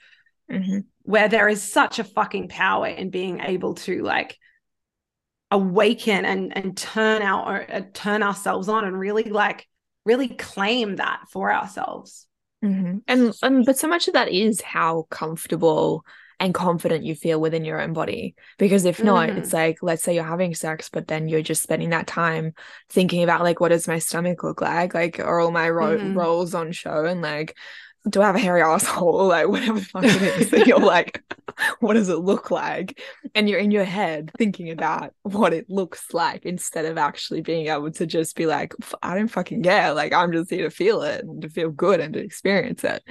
Mhm. 0.50 0.84
where 1.02 1.28
there 1.28 1.48
is 1.48 1.62
such 1.62 1.98
a 1.98 2.04
fucking 2.04 2.48
power 2.48 2.86
in 2.86 3.10
being 3.10 3.40
able 3.40 3.74
to 3.74 4.02
like 4.02 4.38
awaken 5.50 6.24
and 6.24 6.56
and 6.56 6.76
turn 6.76 7.22
our 7.22 7.64
uh, 7.70 7.82
turn 7.92 8.22
ourselves 8.22 8.68
on 8.68 8.84
and 8.84 8.98
really 8.98 9.24
like 9.24 9.66
really 10.04 10.28
claim 10.28 10.96
that 10.96 11.22
for 11.30 11.52
ourselves 11.52 12.26
Mhm. 12.62 13.02
and 13.06 13.32
and 13.42 13.64
but 13.64 13.78
so 13.78 13.86
much 13.88 14.08
of 14.08 14.14
that 14.14 14.28
is 14.30 14.60
how 14.60 15.06
comfortable 15.10 16.04
and 16.40 16.54
confident 16.54 17.04
you 17.04 17.14
feel 17.14 17.40
within 17.40 17.64
your 17.64 17.80
own 17.80 17.92
body. 17.92 18.34
Because 18.58 18.84
if 18.84 19.02
not 19.02 19.30
Mhm. 19.30 19.38
it's 19.38 19.52
like 19.52 19.78
let's 19.82 20.02
say 20.02 20.14
you're 20.14 20.24
having 20.24 20.54
sex 20.54 20.88
but 20.88 21.06
then 21.08 21.28
you're 21.28 21.42
just 21.42 21.62
spending 21.62 21.90
that 21.90 22.06
time 22.06 22.52
thinking 22.90 23.22
about 23.22 23.42
like 23.42 23.60
what 23.60 23.68
does 23.70 23.88
my 23.88 23.98
stomach 23.98 24.42
look 24.42 24.60
like? 24.60 24.94
Like 24.94 25.20
are 25.20 25.40
all 25.40 25.50
my 25.50 25.68
ro- 25.70 25.98
Mhm. 25.98 26.14
rolls 26.16 26.54
on 26.54 26.72
show? 26.72 27.04
And 27.04 27.22
like 27.22 27.56
do 28.10 28.20
I 28.20 28.26
have 28.26 28.36
a 28.36 28.38
hairy 28.38 28.60
asshole? 28.74 29.28
Like 29.28 29.48
whatever 29.48 29.78
the 29.78 29.84
fuck 29.86 30.04
it 30.04 30.22
is 30.22 30.50
that 30.50 30.66
you're 30.66 30.78
like 30.96 31.22
what 31.80 31.94
does 31.94 32.08
it 32.08 32.18
look 32.18 32.50
like? 32.50 33.00
And 33.34 33.48
you're 33.48 33.60
in 33.60 33.70
your 33.70 33.84
head 33.84 34.30
thinking 34.36 34.70
about 34.70 35.14
what 35.22 35.52
it 35.54 35.70
looks 35.70 36.12
like 36.12 36.44
instead 36.44 36.84
of 36.84 36.98
actually 36.98 37.40
being 37.42 37.68
able 37.68 37.90
to 37.92 38.06
just 38.06 38.36
be 38.36 38.46
like 38.46 38.74
I 39.02 39.14
don't 39.14 39.28
fucking 39.28 39.62
care. 39.62 39.94
Like 39.94 40.12
I'm 40.12 40.32
just 40.32 40.50
here 40.50 40.64
to 40.68 40.70
feel 40.74 41.02
it 41.02 41.24
and 41.24 41.42
to 41.42 41.48
feel 41.48 41.70
good 41.70 42.00
and 42.00 42.12
to 42.14 42.20
experience 42.20 42.82
it. 42.84 43.02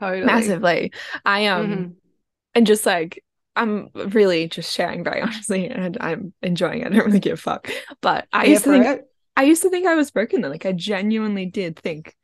Totally. 0.00 0.24
Massively. 0.26 0.92
I 1.24 1.46
um 1.46 1.66
Mhm. 1.70 1.94
And 2.54 2.66
just 2.66 2.86
like 2.86 3.24
I'm 3.54 3.90
really 3.94 4.48
just 4.48 4.72
sharing 4.74 5.04
very 5.04 5.20
honestly 5.20 5.68
and 5.68 5.98
I'm 6.00 6.32
enjoying 6.42 6.80
it 6.80 6.86
I 6.86 6.90
don't 6.90 7.06
really 7.06 7.20
give 7.20 7.34
a 7.34 7.36
fuck 7.36 7.70
but 8.00 8.26
I 8.32 8.44
Here 8.44 8.52
used 8.54 8.64
to 8.64 8.70
think 8.70 8.86
it. 8.86 9.08
I 9.36 9.44
used 9.44 9.62
to 9.62 9.70
think 9.70 9.86
I 9.86 9.94
was 9.94 10.10
broken 10.10 10.40
then 10.40 10.50
like 10.50 10.66
I 10.66 10.72
genuinely 10.72 11.46
did 11.46 11.78
think 11.78 12.16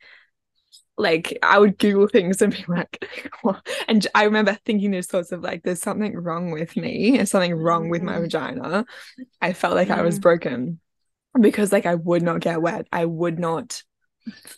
like 0.97 1.37
I 1.41 1.57
would 1.59 1.77
Google 1.77 2.07
things 2.07 2.41
and 2.41 2.53
be 2.53 2.65
like, 2.67 3.05
what? 3.41 3.65
and 3.87 4.05
I 4.13 4.23
remember 4.25 4.57
thinking 4.65 4.91
those 4.91 5.07
thoughts 5.07 5.31
of 5.31 5.41
like, 5.41 5.63
there's 5.63 5.81
something 5.81 6.15
wrong 6.15 6.51
with 6.51 6.75
me, 6.75 7.11
there's 7.17 7.31
something 7.31 7.55
wrong 7.55 7.89
with 7.89 8.01
my 8.01 8.17
Mm. 8.17 8.21
vagina. 8.21 8.85
I 9.41 9.53
felt 9.53 9.75
like 9.75 9.89
I 9.89 10.01
was 10.01 10.19
Mm. 10.19 10.21
broken 10.21 10.79
because 11.39 11.71
like 11.71 11.85
I 11.85 11.95
would 11.95 12.23
not 12.23 12.41
get 12.41 12.61
wet, 12.61 12.87
I 12.91 13.05
would 13.05 13.39
not 13.39 13.83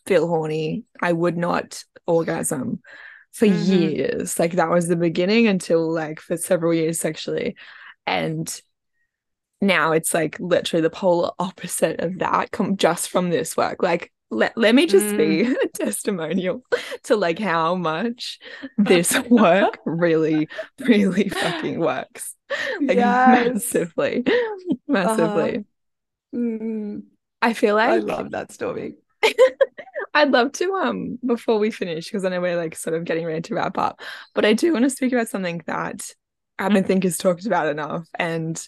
feel 0.05 0.28
horny. 0.28 0.86
I 1.01 1.13
would 1.13 1.38
not 1.38 1.84
orgasm 2.07 2.82
for 3.32 3.46
Mhm. 3.46 3.48
years. 3.48 4.40
Like 4.40 4.54
that 4.54 4.70
was 4.70 4.88
the 4.88 4.96
beginning 4.96 5.48
until 5.48 5.92
like 5.92 6.20
for 6.20 6.38
several 6.38 6.74
years 6.74 7.04
actually. 7.06 7.56
And 8.06 8.62
now 9.62 9.92
it's 9.92 10.14
like 10.14 10.40
literally 10.40 10.82
the 10.82 10.90
polar 10.90 11.32
opposite 11.40 12.00
of 12.00 12.20
that 12.20 12.52
come 12.52 12.78
just 12.78 13.10
from 13.10 13.30
this 13.30 13.56
work. 13.56 13.84
Like 13.84 14.12
let, 14.32 14.58
let 14.58 14.74
me 14.74 14.88
just 14.88 15.16
be 15.16 15.42
a 15.42 15.68
testimonial 15.74 16.64
to 17.04 17.16
like 17.16 17.38
how 17.38 17.76
much 17.76 18.40
this 18.78 19.18
work 19.30 19.80
really, 19.86 20.50
really 20.80 21.30
fucking 21.30 21.80
works. 21.80 22.36
Like 22.88 23.00
Yes. 23.00 23.26
massively. 23.26 24.26
Massively. 24.88 25.66
Mm, 26.34 27.04
I 27.42 27.54
feel 27.54 27.76
like 27.76 27.92
I 27.92 27.98
love 27.98 28.32
that 28.32 28.52
story. 28.52 28.96
I'd 30.14 30.32
love 30.32 30.51
to 30.53 30.74
um 30.76 31.20
before 31.26 31.57
we 31.59 31.72
finish 31.72 32.05
because 32.05 32.26
I 32.26 32.30
know 32.30 32.41
we're 32.41 32.57
like 32.57 32.76
sort 32.76 32.95
of 32.95 33.05
getting 33.05 33.26
ready 33.26 33.41
to 33.41 33.55
wrap 33.55 33.78
up, 33.78 34.01
but 34.36 34.45
I 34.45 34.53
do 34.53 34.74
want 34.74 34.84
to 34.84 34.89
speak 34.89 35.14
about 35.14 35.30
something 35.30 35.62
that 35.68 36.14
I 36.59 36.70
don't 36.70 36.86
think 36.86 37.05
is 37.05 37.18
talked 37.18 37.45
about 37.45 37.68
enough, 37.68 38.07
and 38.16 38.68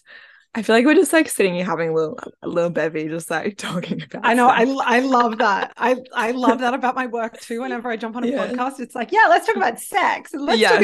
I 0.54 0.62
feel 0.62 0.76
like 0.76 0.84
we're 0.86 0.94
just 0.94 1.12
like 1.12 1.28
sitting 1.28 1.54
here 1.54 1.64
having 1.64 1.90
a 1.90 1.94
little 1.94 2.18
a 2.42 2.48
little 2.48 2.70
bevy, 2.70 3.08
just 3.08 3.30
like 3.30 3.56
talking 3.58 4.02
about. 4.02 4.24
I 4.24 4.34
know. 4.34 4.48
I, 4.48 4.64
stuff. 4.64 4.78
I 4.86 5.00
love 5.00 5.38
that. 5.38 5.72
I, 5.76 5.96
I 6.14 6.30
love 6.30 6.60
that 6.60 6.74
about 6.74 6.94
my 6.94 7.06
work 7.06 7.38
too. 7.40 7.60
Whenever 7.60 7.90
I 7.90 7.96
jump 7.96 8.16
on 8.16 8.24
a 8.24 8.28
Yeah. 8.28 8.52
podcast, 8.52 8.80
it's 8.80 8.94
like, 8.94 9.12
yeah, 9.12 9.26
let's 9.28 9.46
talk 9.46 9.56
about 9.56 9.78
sex. 9.80 10.30
Let's 10.32 10.60
Yeah. 10.60 10.78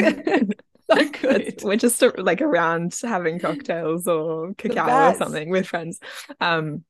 talk 0.89 1.17
so 1.21 1.67
we're 1.67 1.77
just 1.77 2.01
uh, 2.03 2.11
like 2.17 2.41
around 2.41 2.95
having 3.01 3.39
cocktails 3.39 4.07
or 4.07 4.53
cacao 4.55 5.09
or 5.09 5.13
something 5.15 5.49
with 5.49 5.65
friends. 5.67 5.99
Um, 6.39 6.83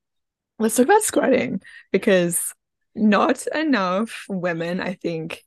let's 0.60 0.76
talk 0.76 0.86
about 0.86 1.04
squirting 1.04 1.62
because 1.92 2.54
not 2.96 3.46
enough 3.48 4.26
women, 4.30 4.80
I 4.82 4.94
think, 4.94 5.44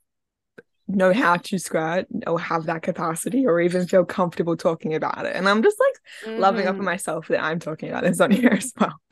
know 0.88 1.12
how 1.12 1.36
to 1.36 1.58
squirt 1.58 2.06
or 2.26 2.38
have 2.40 2.66
that 2.66 2.82
capacity 2.82 3.46
or 3.46 3.60
even 3.60 3.86
feel 3.86 4.04
comfortable 4.04 4.56
talking 4.56 4.94
about 4.94 5.26
it. 5.26 5.36
And 5.36 5.48
I'm 5.48 5.62
just 5.62 5.80
like 5.80 5.94
loving 6.36 6.66
up 6.66 6.76
Mhm. 6.76 6.80
on 6.80 6.84
myself 6.84 7.28
that 7.28 7.42
I'm 7.42 7.58
talking 7.60 7.90
about 7.90 8.04
this 8.04 8.20
on 8.20 8.30
here 8.32 8.50
as 8.52 8.72
well. 8.78 8.94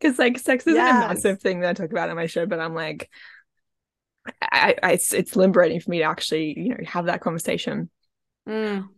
Because 0.00 0.18
like 0.18 0.38
sex 0.38 0.66
isn't 0.66 0.88
a 0.88 0.92
massive 0.94 1.40
thing 1.40 1.60
that 1.60 1.70
I 1.70 1.72
talk 1.72 1.90
about 1.90 2.10
on 2.10 2.16
my 2.16 2.26
show, 2.26 2.46
but 2.46 2.60
I'm 2.60 2.74
like, 2.74 3.10
I, 4.42 4.74
I 4.82 4.92
it's 4.92 5.12
it's 5.12 5.36
liberating 5.36 5.80
for 5.80 5.90
me 5.90 5.98
to 5.98 6.04
actually 6.04 6.58
you 6.58 6.68
know 6.70 6.76
have 6.86 7.06
that 7.06 7.20
conversation 7.20 7.90
Mm. 8.46 8.88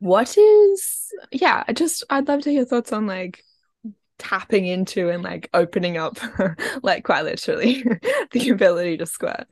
what 0.00 0.36
is 0.36 1.12
yeah 1.30 1.62
i 1.68 1.72
just 1.72 2.04
i'd 2.10 2.28
love 2.28 2.40
to 2.42 2.50
hear 2.50 2.64
thoughts 2.64 2.92
on 2.92 3.06
like 3.06 3.44
tapping 4.18 4.66
into 4.66 5.10
and 5.10 5.22
like 5.22 5.48
opening 5.52 5.96
up 5.96 6.18
like 6.82 7.04
quite 7.04 7.24
literally 7.24 7.82
the 8.32 8.48
ability 8.50 8.96
to 8.96 9.06
squirt 9.06 9.46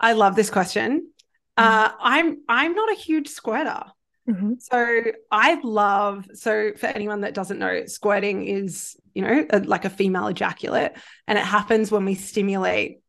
I 0.00 0.14
love 0.14 0.34
this 0.34 0.50
question. 0.50 1.10
Uh, 1.56 1.90
I'm 2.00 2.38
I'm 2.48 2.74
not 2.74 2.90
a 2.90 2.96
huge 2.96 3.28
squirter. 3.28 3.82
Mhm. 4.28 4.60
So 4.60 5.12
I 5.30 5.60
love 5.62 6.26
so 6.34 6.72
for 6.76 6.86
anyone 6.86 7.20
that 7.20 7.34
doesn't 7.34 7.58
know, 7.58 7.84
squirting 7.86 8.46
is 8.46 8.96
you 9.14 9.22
know 9.22 9.46
a, 9.50 9.60
like 9.60 9.84
a 9.84 9.90
female 9.90 10.28
ejaculate, 10.28 10.92
and 11.26 11.38
it 11.38 11.44
happens 11.44 11.92
when 11.92 12.04
we 12.06 12.14
stimulate 12.14 13.00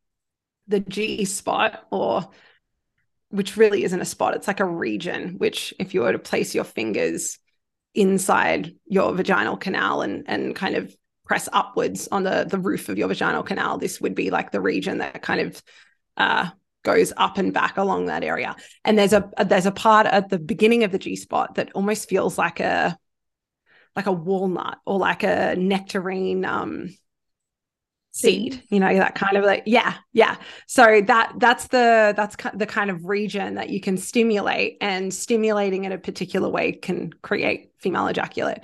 the 0.68 0.82
G 0.82 1.24
spot, 1.26 1.86
or 1.91 2.30
which 3.30 3.55
really 3.55 3.84
isn't 3.86 4.01
a 4.01 4.05
spot; 4.05 4.36
it's 4.36 4.47
like 4.47 4.59
a 4.59 4.66
region. 4.66 5.36
Which, 5.38 5.74
if 5.80 5.93
you 5.93 6.01
were 6.01 6.12
to 6.12 6.20
place 6.20 6.53
your 6.53 6.66
fingers 6.66 7.39
inside 7.94 8.76
your 8.86 9.14
vaginal 9.14 9.58
canal 9.58 10.02
and 10.02 10.24
and 10.28 10.56
kind 10.56 10.76
of 10.76 10.96
press 11.26 11.48
upwards 11.54 12.08
on 12.12 12.24
the 12.24 12.46
the 12.50 12.60
roof 12.60 12.89
of 12.89 12.98
your 12.98 13.08
vaginal 13.08 13.44
canal, 13.44 13.78
this 13.78 14.02
would 14.02 14.16
be 14.16 14.30
like 14.30 14.52
the 14.52 14.62
region 14.62 15.00
that 15.00 15.22
kind 15.22 15.42
of 15.42 15.64
uh, 16.18 16.50
goes 16.84 17.14
up 17.16 17.38
and 17.38 17.54
back 17.54 17.78
along 17.78 18.06
that 18.06 18.24
area. 18.24 18.56
And 18.84 18.98
there's 18.98 19.14
a 19.14 19.30
there's 19.46 19.66
a 19.66 19.72
part 19.72 20.08
at 20.08 20.30
the 20.30 20.39
beginning 20.39 20.84
of 20.84 20.92
the 20.92 21.00
G 21.00 21.16
spot 21.16 21.56
that 21.56 21.72
almost 21.74 22.10
feels 22.10 22.38
like 22.38 22.60
a 22.60 22.98
like 23.96 24.08
a 24.08 24.12
walnut 24.12 24.80
or 24.86 24.98
like 24.98 25.24
a 25.24 25.56
nectarine 25.56 26.46
um 26.46 26.89
seed 28.14 28.62
you 28.70 28.80
know 28.80 28.93
that 28.93 29.16
kind 29.16 29.38
of 29.38 29.45
like 29.45 29.64
yeah 29.66 29.95
yeah 30.12 30.36
so 30.68 31.01
that 31.01 31.32
that's 31.38 31.68
the 31.68 32.14
that's 32.18 32.36
the 32.53 32.66
kind 32.66 32.89
of 32.89 33.05
region 33.05 33.55
that 33.55 33.70
you 33.70 33.80
can 33.80 33.95
stimulate 33.95 34.78
and 34.82 35.14
stimulating 35.14 35.86
in 35.86 35.93
a 35.93 35.97
particular 35.97 36.49
way 36.49 36.74
can 36.74 37.14
create 37.22 37.72
female 37.78 38.07
ejaculate 38.07 38.59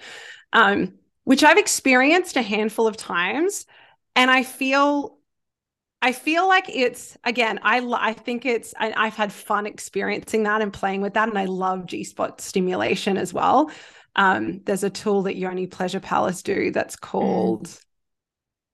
um 0.52 0.94
which 1.24 1.46
i've 1.46 1.58
experienced 1.58 2.36
a 2.36 2.42
handful 2.42 2.88
of 2.88 2.98
times 2.98 3.66
and 4.18 4.30
i 4.30 4.44
feel 4.44 5.18
I 6.02 6.12
feel 6.12 6.48
like 6.48 6.70
it's 6.70 7.18
again. 7.24 7.60
I 7.64 7.80
I 7.80 8.14
think 8.14 8.46
it's. 8.46 8.74
I, 8.78 8.94
I've 8.96 9.16
had 9.16 9.34
fun 9.34 9.66
experiencing 9.66 10.44
that 10.44 10.62
and 10.62 10.72
playing 10.72 11.02
with 11.02 11.16
that, 11.16 11.28
and 11.28 11.38
I 11.40 11.46
love 11.46 11.88
G 11.88 12.04
spot 12.04 12.40
stimulation 12.40 13.18
as 13.18 13.34
well. 13.34 13.72
Um, 14.16 14.62
there's 14.66 14.84
a 14.84 14.92
tool 14.92 15.24
that 15.24 15.38
Yoni 15.38 15.66
Pleasure 15.66 16.00
Palace 16.00 16.44
do 16.44 16.72
that's 16.72 16.96
called. 16.96 17.80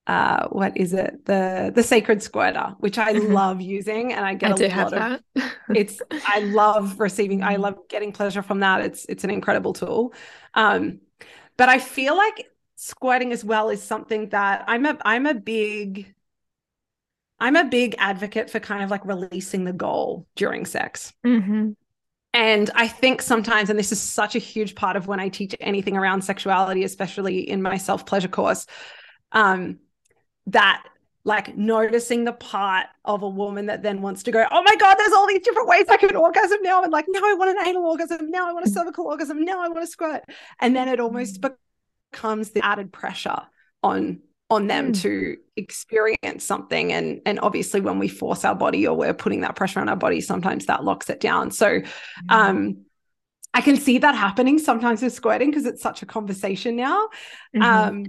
Uh, 0.08 0.48
what 0.50 0.76
is 0.78 0.94
it? 0.94 1.26
The 1.26 1.72
the 1.74 1.84
Sacred 1.84 2.22
Squirter, 2.22 2.76
which 2.80 2.98
I 2.98 3.14
Mhm. 3.14 3.14
love 3.14 3.62
using, 3.62 4.14
and 4.14 4.26
I 4.26 4.34
get 4.36 4.50
i 4.50 4.54
a 4.54 4.58
do 4.58 4.68
lot 4.70 4.70
have 4.70 4.94
of 4.94 5.08
that 5.08 5.22
it's 5.74 6.02
i 6.26 6.40
love 6.40 7.00
receiving 7.00 7.44
i 7.44 7.58
love 7.58 7.78
getting 7.90 8.12
pleasure 8.12 8.42
from 8.44 8.62
that 8.62 8.82
it's 8.82 9.06
it's 9.10 9.24
an 9.24 9.30
incredible 9.32 9.74
tool 9.74 10.14
um 10.56 11.00
but 11.58 11.70
i 11.70 11.80
feel 11.80 12.16
like 12.18 12.50
squirting 12.76 13.32
as 13.34 13.44
well 13.46 13.70
is 13.70 13.82
something 13.84 14.30
that 14.30 14.64
i'm 14.68 14.86
a 14.86 14.98
i'm 15.06 15.26
a 15.26 15.34
big 15.34 16.14
i'm 17.40 17.56
a 17.56 17.66
big 17.66 17.96
advocate 17.98 18.50
for 18.50 18.60
kind 18.60 18.84
of 18.84 18.90
like 18.90 19.06
releasing 19.06 19.64
the 19.64 19.74
goal 19.74 20.28
during 20.36 20.66
sex 20.66 21.14
Mhm. 21.24 21.76
and 22.34 22.72
I 22.76 22.88
think 22.88 23.22
sometimes, 23.22 23.70
and 23.70 23.78
this 23.78 23.92
is 23.92 24.02
such 24.02 24.36
a 24.36 24.40
huge 24.40 24.74
part 24.76 24.96
of 24.96 25.08
when 25.08 25.20
I 25.20 25.30
teach 25.30 25.56
anything 25.60 25.96
around 25.96 26.24
sexuality, 26.24 26.84
especially 26.84 27.48
in 27.48 27.62
my 27.62 27.78
self 27.78 28.06
pleasure 28.06 28.28
course, 28.28 28.66
um, 29.32 29.80
that 30.48 30.84
like 31.26 31.56
noticing 31.58 32.26
the 32.26 32.34
part 32.34 32.88
of 33.06 33.24
a 33.24 33.30
woman 33.30 33.68
that 33.68 33.82
then 33.82 34.02
wants 34.02 34.24
to 34.24 34.32
go, 34.32 34.46
oh 34.52 34.62
my 34.64 34.76
God, 34.76 34.96
there's 34.96 35.14
all 35.14 35.26
these 35.26 35.42
different 35.42 35.70
ways 35.70 35.86
I 35.90 35.96
can 35.96 36.16
orgasm 36.18 36.58
now. 36.62 36.84
And 36.84 36.92
like, 36.92 37.06
now 37.08 37.22
I 37.24 37.34
want 37.36 37.58
an 37.58 37.66
anal 37.66 37.86
orgasm. 37.86 38.30
Now 38.30 38.50
I 38.50 38.52
want 38.54 38.66
a 38.66 38.70
cervical 38.70 39.06
orgasm. 39.08 39.44
Now 39.46 39.64
I 39.64 39.70
want 39.70 39.82
to 39.82 39.88
squirt. 39.88 40.24
And 40.60 40.76
then 40.76 40.90
it 40.90 41.00
almost 41.00 41.40
becomes 42.12 42.52
the 42.52 42.64
added 42.66 42.92
pressure 42.92 43.40
on 43.82 44.20
on 44.50 44.68
them 44.68 44.92
Mm. 44.92 45.02
to 45.02 45.38
experience 45.56 46.44
something 46.44 46.92
and 46.92 47.22
and 47.26 47.40
obviously 47.40 47.80
when 47.80 47.98
we 47.98 48.08
force 48.10 48.44
our 48.44 48.54
body 48.54 48.86
or 48.86 48.96
we're 48.96 49.14
putting 49.14 49.42
that 49.42 49.56
pressure 49.56 49.80
on 49.80 49.88
our 49.90 49.96
body 49.96 50.20
sometimes 50.22 50.66
that 50.66 50.84
locks 50.84 51.10
it 51.10 51.20
down 51.20 51.50
so 51.50 51.82
um 52.30 52.84
i 53.54 53.62
can 53.62 53.78
see 53.78 53.98
that 53.98 54.14
happening 54.16 54.60
sometimes 54.60 55.02
with 55.02 55.14
squirting 55.14 55.50
because 55.50 55.66
it's 55.66 55.82
such 55.82 56.04
a 56.04 56.06
conversation 56.06 56.76
now 56.76 57.08
Mhm. 57.56 57.64
um 57.64 58.04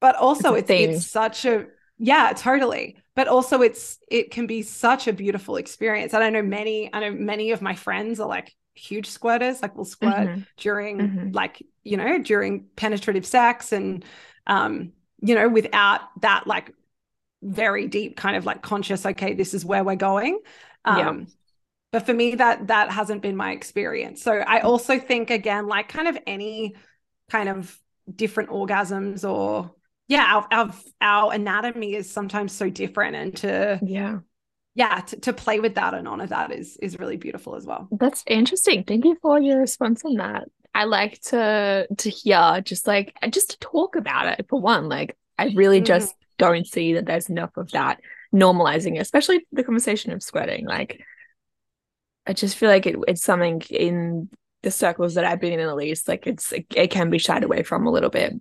but 0.00 0.16
also 0.16 0.54
It's 0.54 0.70
it's 0.70 0.70
it's 0.70 1.00
such 1.00 1.44
a 1.44 1.66
yeah 1.98 2.32
totally 2.36 2.98
but 3.14 3.28
also 3.28 3.62
it's 3.62 3.98
it 4.10 4.30
can 4.30 4.46
be 4.46 4.62
such 4.62 5.08
a 5.08 5.12
beautiful 5.12 5.56
experience 5.56 6.12
and 6.14 6.22
i 6.22 6.30
know 6.30 6.42
many 6.42 6.90
i 6.92 7.00
know 7.00 7.12
many 7.12 7.52
of 7.52 7.62
my 7.62 7.74
friends 7.74 8.20
are 8.20 8.28
like 8.28 8.54
huge 8.74 9.08
squirters 9.08 9.62
like 9.62 9.74
will 9.76 9.86
squirt 9.86 10.28
Mhm. 10.28 10.46
during 10.58 10.98
Mhm. 11.00 11.34
like 11.34 11.62
you 11.84 11.96
know 11.96 12.18
during 12.18 12.66
penetrative 12.76 13.24
sex 13.24 13.72
and 13.72 14.04
um 14.46 14.92
you 15.22 15.34
know 15.34 15.48
without 15.48 16.00
that 16.20 16.46
like 16.46 16.72
very 17.42 17.86
deep 17.88 18.16
kind 18.16 18.36
of 18.36 18.44
like 18.46 18.62
conscious 18.62 19.06
okay 19.06 19.34
this 19.34 19.54
is 19.54 19.64
where 19.64 19.84
we're 19.84 19.96
going 19.96 20.40
um 20.84 21.26
Yeah. 21.26 21.26
but 21.92 22.06
for 22.06 22.14
me 22.14 22.36
that 22.36 22.68
that 22.68 22.90
hasn't 22.90 23.22
been 23.22 23.36
my 23.36 23.52
experience 23.52 24.22
so 24.22 24.32
i 24.32 24.60
also 24.60 24.98
think 24.98 25.30
again 25.30 25.66
like 25.68 25.88
kind 25.88 26.08
of 26.08 26.18
any 26.26 26.74
kind 27.30 27.48
of 27.48 27.78
different 28.14 28.50
orgasms 28.50 29.28
or 29.28 29.72
yeah 30.08 30.24
our 30.34 30.46
our, 30.50 30.74
our 31.00 31.32
anatomy 31.32 31.94
is 31.94 32.10
sometimes 32.10 32.52
so 32.52 32.70
different 32.70 33.16
and 33.16 33.36
to 33.36 33.82
yeah 33.84 34.18
yeah 34.74 35.00
to, 35.00 35.20
to 35.20 35.32
play 35.32 35.60
with 35.60 35.74
that 35.74 35.94
and 35.94 36.06
honor 36.08 36.26
that 36.26 36.52
is 36.52 36.76
is 36.78 36.98
really 36.98 37.16
beautiful 37.16 37.54
as 37.56 37.66
well 37.66 37.88
That's 37.90 38.24
interesting. 38.26 38.84
Thank 38.84 39.04
you 39.04 39.16
for 39.22 39.40
your 39.40 39.60
response 39.60 40.04
on 40.04 40.14
that. 40.14 40.48
I 40.74 40.84
like 40.84 41.20
to 41.22 41.86
to 41.96 42.10
hear 42.10 42.60
just 42.62 42.86
like 42.86 43.14
just 43.30 43.50
to 43.50 43.58
talk 43.58 43.96
about 43.96 44.38
it 44.38 44.46
for 44.48 44.60
one. 44.60 44.88
Like 44.88 45.16
I 45.38 45.52
really 45.54 45.80
Mhm. 45.80 45.86
just 45.86 46.14
don't 46.38 46.66
see 46.66 46.94
that 46.94 47.06
there's 47.06 47.30
enough 47.30 47.56
of 47.56 47.70
that 47.70 48.00
normalizing, 48.34 48.96
it, 48.96 49.00
especially 49.00 49.46
the 49.52 49.64
conversation 49.64 50.12
of 50.12 50.22
sweating. 50.22 50.66
Like 50.66 51.00
I 52.26 52.32
just 52.32 52.56
feel 52.56 52.68
like 52.68 52.86
it, 52.86 52.96
it's 53.06 53.22
something 53.22 53.62
in 53.70 54.28
the 54.62 54.70
circles 54.70 55.14
that 55.14 55.24
I've 55.24 55.40
been 55.40 55.52
in 55.58 55.60
at 55.68 55.76
least, 55.76 56.08
like 56.08 56.26
it's 56.26 56.52
it 56.52 56.90
can 56.90 57.08
be 57.10 57.18
shied 57.18 57.44
away 57.44 57.62
from 57.62 57.86
a 57.86 57.90
little 57.90 58.10
bit. 58.10 58.34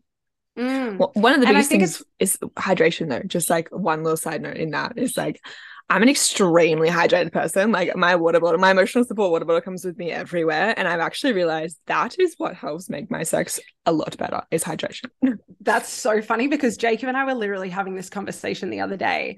Mm. 0.57 0.97
Well, 0.97 1.11
one 1.13 1.33
of 1.33 1.41
the 1.41 1.47
And 1.47 1.55
biggest 1.55 1.69
things 1.69 2.03
is 2.19 2.37
hydration 2.55 3.09
though. 3.09 3.23
Just 3.25 3.49
like 3.49 3.69
one 3.69 4.03
little 4.03 4.17
side 4.17 4.41
note 4.41 4.57
in 4.57 4.71
that 4.71 4.97
is 4.97 5.17
like 5.17 5.41
I'm 5.89 6.01
an 6.01 6.09
extremely 6.09 6.89
hydrated 6.89 7.31
person. 7.31 7.71
Like 7.71 7.95
my 7.95 8.15
water 8.15 8.39
bottle, 8.39 8.59
my 8.59 8.71
emotional 8.71 9.03
support 9.03 9.31
water 9.31 9.45
bottle 9.45 9.61
comes 9.61 9.85
with 9.85 9.97
me 9.97 10.11
everywhere. 10.11 10.73
And 10.75 10.87
I've 10.87 10.99
actually 10.99 11.33
realized 11.33 11.77
that 11.85 12.17
is 12.17 12.35
what 12.37 12.55
helps 12.55 12.89
make 12.89 13.11
my 13.11 13.23
sex 13.23 13.59
a 13.85 13.91
lot 13.91 14.17
better 14.17 14.41
is 14.49 14.63
hydration. 14.63 15.09
That's 15.61 15.89
so 15.89 16.21
funny 16.21 16.47
because 16.47 16.77
Jacob 16.77 17.09
and 17.09 17.17
I 17.17 17.25
were 17.25 17.35
literally 17.35 17.69
having 17.69 17.95
this 17.95 18.09
conversation 18.09 18.71
the 18.71 18.81
other 18.81 18.97
day 18.97 19.37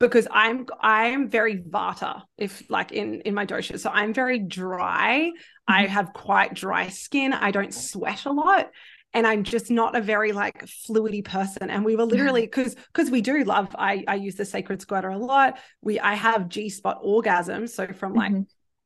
because 0.00 0.26
I'm 0.30 0.66
I'm 0.80 1.28
very 1.28 1.58
vata 1.58 2.22
if 2.38 2.62
like 2.70 2.92
in 2.92 3.20
in 3.22 3.34
my 3.34 3.44
dosha. 3.44 3.78
So 3.78 3.90
I'm 3.90 4.14
very 4.14 4.38
dry. 4.38 5.30
Mm-hmm. 5.30 5.72
I 5.74 5.86
have 5.86 6.12
quite 6.14 6.54
dry 6.54 6.88
skin. 6.88 7.34
I 7.34 7.50
don't 7.50 7.74
sweat 7.74 8.24
a 8.24 8.32
lot 8.32 8.70
and 9.14 9.26
I'm 9.26 9.44
just 9.44 9.70
not 9.70 9.96
a 9.96 10.00
very 10.00 10.32
like 10.32 10.64
fluidy 10.64 11.24
person. 11.24 11.70
And 11.70 11.84
we 11.84 11.96
were 11.96 12.04
literally 12.04 12.42
because 12.42 12.74
because 12.74 13.10
we 13.10 13.20
do 13.20 13.44
love. 13.44 13.74
I 13.78 14.04
I 14.08 14.14
use 14.14 14.36
the 14.36 14.44
sacred 14.44 14.80
squirter 14.80 15.10
a 15.10 15.18
lot. 15.18 15.58
We 15.80 16.00
I 16.00 16.14
have 16.14 16.48
G 16.48 16.68
spot 16.68 17.02
orgasms, 17.02 17.70
so 17.70 17.88
from 17.92 18.14
like 18.14 18.32
mm-hmm. 18.32 18.42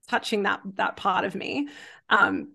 touching 0.08 0.42
that 0.44 0.60
that 0.74 0.96
part 0.96 1.24
of 1.24 1.34
me. 1.34 1.68
Um, 2.08 2.52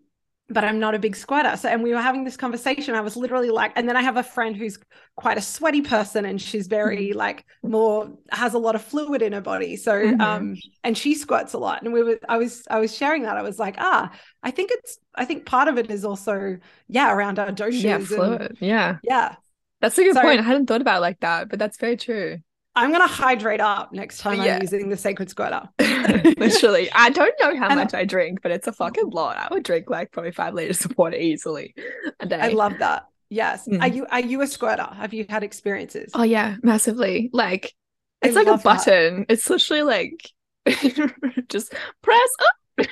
but 0.52 0.64
I'm 0.64 0.80
not 0.80 0.96
a 0.96 1.00
big 1.00 1.16
squirter. 1.16 1.56
So, 1.58 1.70
and 1.70 1.82
we 1.82 1.94
were 1.94 2.02
having 2.02 2.24
this 2.24 2.38
conversation. 2.38 2.96
I 2.96 3.02
was 3.02 3.16
literally 3.16 3.50
like, 3.50 3.72
and 3.76 3.88
then 3.88 3.96
I 3.96 4.02
have 4.02 4.18
a 4.18 4.24
friend 4.24 4.56
who's 4.56 4.78
quite 5.16 5.38
a 5.38 5.42
sweaty 5.42 5.82
person 5.82 6.26
and 6.26 6.42
she's 6.42 6.68
very 6.68 7.10
mm-hmm. 7.10 7.18
like 7.18 7.46
more 7.64 8.12
has 8.32 8.54
a 8.54 8.60
lot 8.60 8.76
of 8.76 8.82
fluid 8.82 9.22
in 9.22 9.34
her 9.34 9.42
body. 9.42 9.76
So, 9.76 9.94
mm-hmm. 9.94 10.22
um, 10.22 10.58
and 10.84 10.98
she 10.98 11.16
squirts 11.16 11.54
a 11.54 11.58
lot. 11.58 11.84
And 11.84 11.94
we 11.94 12.04
were, 12.04 12.20
I 12.28 12.38
was, 12.38 12.64
I 12.70 12.80
was 12.80 12.96
sharing 12.96 13.24
that. 13.24 13.38
I 13.38 13.42
was 13.42 13.60
like, 13.60 13.76
ah, 13.78 14.12
I 14.44 14.52
think 14.52 14.72
it's, 14.74 14.98
I 15.16 15.26
think 15.26 15.46
part 15.46 15.68
of 15.68 15.78
it 15.78 15.90
is 15.90 16.04
also, 16.06 16.58
yeah, 16.88 17.14
around 17.14 17.40
our 17.40 17.52
doshas. 17.52 17.84
Yeah, 17.84 18.00
fluid. 18.00 18.42
And, 18.42 18.58
yeah. 18.60 18.98
Yeah. 19.04 19.36
That's 19.80 19.98
a 19.98 20.04
good 20.04 20.16
so, 20.16 20.22
point. 20.22 20.40
I 20.40 20.44
hadn't 20.44 20.68
thought 20.68 20.82
about 20.82 20.98
it 20.98 21.02
like 21.02 21.20
that, 21.22 21.50
but 21.50 21.58
that's 21.58 21.78
very 21.78 21.98
true. 21.98 22.38
I'm 22.76 22.92
gonna 22.92 23.08
hydrate 23.08 23.60
up 23.60 23.92
next 23.92 24.20
time 24.20 24.42
yeah. 24.42 24.56
I'm 24.56 24.62
using 24.62 24.90
the 24.90 24.98
sacred 24.98 25.30
squirter. 25.30 25.68
Literally. 25.80 26.90
I 26.94 27.10
don't 27.10 27.34
know 27.40 27.58
how 27.58 27.68
and 27.68 27.80
much 27.80 27.94
I 27.94 28.06
drink, 28.06 28.42
but 28.42 28.52
it's 28.52 28.68
a 28.68 28.72
fucking 28.72 29.10
lot. 29.10 29.38
I 29.38 29.54
would 29.54 29.64
drink 29.64 29.90
like 29.90 30.12
probably 30.12 30.32
five 30.32 30.54
liters 30.54 30.86
of 30.86 30.98
water 30.98 31.18
easily 31.18 31.76
a 32.20 32.26
day. 32.26 32.40
I 32.40 32.50
love 32.50 32.78
that. 32.80 33.08
Yes. 33.30 33.68
Mm. 33.68 33.82
Are 33.82 33.88
you 33.88 34.06
are 34.10 34.22
you 34.22 34.42
a 34.42 34.48
squirter? 34.48 34.84
Have 34.84 35.14
you 35.14 35.26
had 35.28 35.44
experiences? 35.44 36.12
Oh 36.14 36.24
yeah, 36.24 36.56
massively. 36.64 37.30
Like 37.34 37.74
it's 38.22 38.38
I 38.38 38.44
like 38.44 38.60
a 38.60 38.62
button. 38.62 39.20
That. 39.20 39.26
It's 39.30 39.50
literally 39.50 39.84
like 39.84 40.30
just 41.50 41.74
press 42.02 42.30
up. 42.40 42.86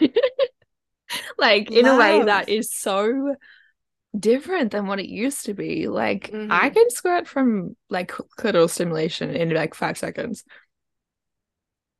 like 1.37 1.71
in 1.71 1.85
love. 1.85 1.95
a 1.95 1.99
way 1.99 2.23
that 2.23 2.49
is 2.49 2.73
so 2.73 3.35
different 4.17 4.71
than 4.71 4.87
what 4.87 4.99
it 4.99 5.09
used 5.09 5.45
to 5.45 5.53
be. 5.53 5.87
Like 5.87 6.31
mm-hmm. 6.31 6.51
I 6.51 6.69
can 6.69 6.89
squirt 6.89 7.27
from 7.27 7.75
like 7.89 8.11
clitoral 8.11 8.69
stimulation 8.69 9.31
in 9.35 9.53
like 9.53 9.73
five 9.73 9.97
seconds. 9.97 10.43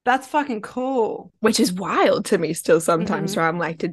That's 0.05 0.27
fucking 0.27 0.61
cool. 0.61 1.31
Which 1.41 1.59
is 1.59 1.73
wild 1.73 2.25
to 2.25 2.37
me 2.37 2.53
still 2.53 2.79
sometimes 2.79 3.31
mm-hmm. 3.31 3.41
where 3.41 3.49
I'm 3.49 3.59
like, 3.59 3.83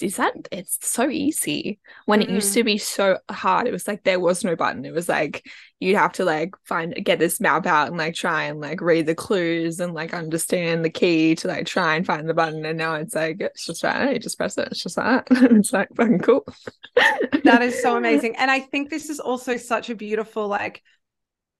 is 0.00 0.16
that 0.16 0.34
it's 0.52 0.78
so 0.80 1.10
easy. 1.10 1.80
When 2.04 2.20
mm-hmm. 2.20 2.30
it 2.30 2.34
used 2.34 2.54
to 2.54 2.60
mm-hmm. 2.60 2.66
be 2.66 2.78
so 2.78 3.18
hard, 3.28 3.66
it 3.66 3.72
was 3.72 3.88
like 3.88 4.04
there 4.04 4.20
was 4.20 4.44
no 4.44 4.54
button. 4.54 4.84
It 4.84 4.94
was 4.94 5.08
like 5.08 5.44
you'd 5.80 5.96
have 5.96 6.12
to 6.12 6.24
like 6.24 6.54
find 6.64 6.94
get 7.04 7.18
this 7.18 7.40
map 7.40 7.66
out 7.66 7.88
and 7.88 7.98
like 7.98 8.14
try 8.14 8.44
and 8.44 8.60
like 8.60 8.80
read 8.80 9.06
the 9.06 9.14
clues 9.14 9.80
and 9.80 9.92
like 9.92 10.14
understand 10.14 10.84
the 10.84 10.90
key 10.90 11.34
to 11.34 11.48
like 11.48 11.66
try 11.66 11.96
and 11.96 12.06
find 12.06 12.28
the 12.28 12.34
button. 12.34 12.64
And 12.64 12.78
now 12.78 12.94
it's 12.94 13.14
like 13.14 13.40
it's 13.40 13.66
just 13.66 13.82
right, 13.82 14.14
you 14.14 14.18
just 14.20 14.38
press 14.38 14.56
it, 14.56 14.68
it's 14.70 14.82
just 14.82 14.96
that. 14.96 15.26
it's 15.30 15.72
like 15.72 15.88
fucking 15.96 16.20
cool. 16.20 16.46
that 16.94 17.62
is 17.62 17.82
so 17.82 17.96
amazing. 17.98 18.36
And 18.36 18.52
I 18.52 18.60
think 18.60 18.88
this 18.88 19.10
is 19.10 19.18
also 19.18 19.56
such 19.56 19.90
a 19.90 19.96
beautiful 19.96 20.46
like 20.46 20.80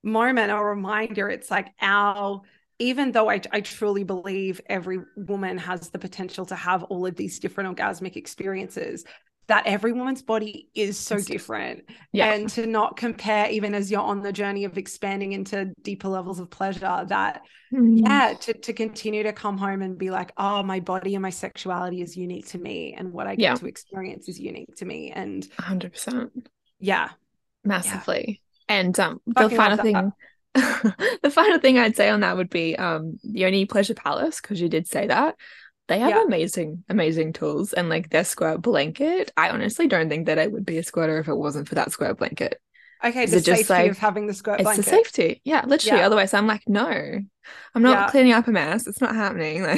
moment 0.04 0.52
or 0.52 0.70
reminder. 0.70 1.28
It's 1.28 1.50
like 1.50 1.66
our 1.80 2.42
even 2.78 3.12
though 3.12 3.30
I, 3.30 3.40
I 3.52 3.60
truly 3.60 4.04
believe 4.04 4.60
every 4.68 4.98
woman 5.16 5.58
has 5.58 5.90
the 5.90 5.98
potential 5.98 6.44
to 6.46 6.56
have 6.56 6.82
all 6.84 7.06
of 7.06 7.16
these 7.16 7.38
different 7.38 7.76
orgasmic 7.76 8.16
experiences, 8.16 9.04
that 9.48 9.66
every 9.66 9.92
woman's 9.92 10.22
body 10.22 10.68
is 10.74 10.98
so 10.98 11.18
different. 11.20 11.84
Yeah. 12.12 12.32
And 12.32 12.48
to 12.50 12.66
not 12.66 12.96
compare, 12.96 13.48
even 13.48 13.74
as 13.74 13.90
you're 13.90 14.00
on 14.00 14.20
the 14.20 14.32
journey 14.32 14.64
of 14.64 14.76
expanding 14.76 15.32
into 15.32 15.72
deeper 15.82 16.08
levels 16.08 16.40
of 16.40 16.50
pleasure, 16.50 17.04
that, 17.08 17.42
mm. 17.72 18.00
yeah, 18.00 18.34
to, 18.40 18.52
to 18.52 18.72
continue 18.72 19.22
to 19.22 19.32
come 19.32 19.56
home 19.56 19.82
and 19.82 19.96
be 19.96 20.10
like, 20.10 20.32
oh, 20.36 20.62
my 20.62 20.80
body 20.80 21.14
and 21.14 21.22
my 21.22 21.30
sexuality 21.30 22.02
is 22.02 22.16
unique 22.16 22.48
to 22.48 22.58
me. 22.58 22.94
And 22.94 23.12
what 23.12 23.26
I 23.26 23.36
get 23.36 23.42
yeah. 23.42 23.54
to 23.54 23.66
experience 23.66 24.28
is 24.28 24.40
unique 24.40 24.74
to 24.76 24.84
me. 24.84 25.12
And 25.12 25.44
100%. 25.60 26.30
Yeah. 26.80 27.10
Massively. 27.64 28.42
Yeah. 28.68 28.76
And 28.76 28.98
um, 28.98 29.20
the 29.26 29.48
final 29.50 29.76
thing. 29.76 30.12
the 31.22 31.30
final 31.30 31.58
thing 31.58 31.78
I'd 31.78 31.96
say 31.96 32.08
on 32.08 32.20
that 32.20 32.36
would 32.36 32.50
be 32.50 32.76
um 32.76 33.18
Yoni 33.22 33.66
Pleasure 33.66 33.94
Palace, 33.94 34.40
because 34.40 34.60
you 34.60 34.68
did 34.68 34.86
say 34.86 35.06
that. 35.06 35.36
They 35.88 36.00
have 36.00 36.10
yeah. 36.10 36.24
amazing, 36.24 36.82
amazing 36.88 37.32
tools 37.32 37.72
and 37.72 37.88
like 37.88 38.10
their 38.10 38.24
squirt 38.24 38.60
blanket. 38.60 39.30
I 39.36 39.50
honestly 39.50 39.86
don't 39.86 40.08
think 40.08 40.26
that 40.26 40.38
I 40.38 40.48
would 40.48 40.66
be 40.66 40.78
a 40.78 40.82
squirter 40.82 41.18
if 41.18 41.28
it 41.28 41.36
wasn't 41.36 41.68
for 41.68 41.76
that 41.76 41.92
squirt 41.92 42.18
blanket. 42.18 42.60
Okay, 43.04 43.26
the 43.26 43.40
safety 43.40 43.72
like, 43.72 43.90
of 43.90 43.98
having 43.98 44.26
the 44.26 44.34
squirt 44.34 44.60
blanket. 44.60 44.80
It's 44.80 44.90
the 44.90 44.96
safety. 44.96 45.40
Yeah, 45.44 45.64
literally. 45.66 46.00
Yeah. 46.00 46.06
Otherwise, 46.06 46.34
I'm 46.34 46.46
like, 46.46 46.62
no, 46.66 46.86
I'm 46.86 47.82
not 47.82 47.98
yeah. 47.98 48.10
cleaning 48.10 48.32
up 48.32 48.48
a 48.48 48.52
mess. 48.52 48.86
It's 48.86 49.00
not 49.00 49.14
happening. 49.14 49.62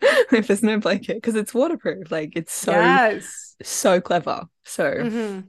Like, 0.00 0.32
if 0.32 0.48
there's 0.48 0.62
no 0.62 0.78
blanket, 0.78 1.14
because 1.16 1.34
it's 1.34 1.54
waterproof. 1.54 2.10
Like, 2.10 2.32
it's 2.36 2.52
so, 2.52 2.72
yes. 2.72 3.56
so 3.62 4.00
clever. 4.00 4.44
So, 4.64 4.84
mm-hmm. 4.84 5.40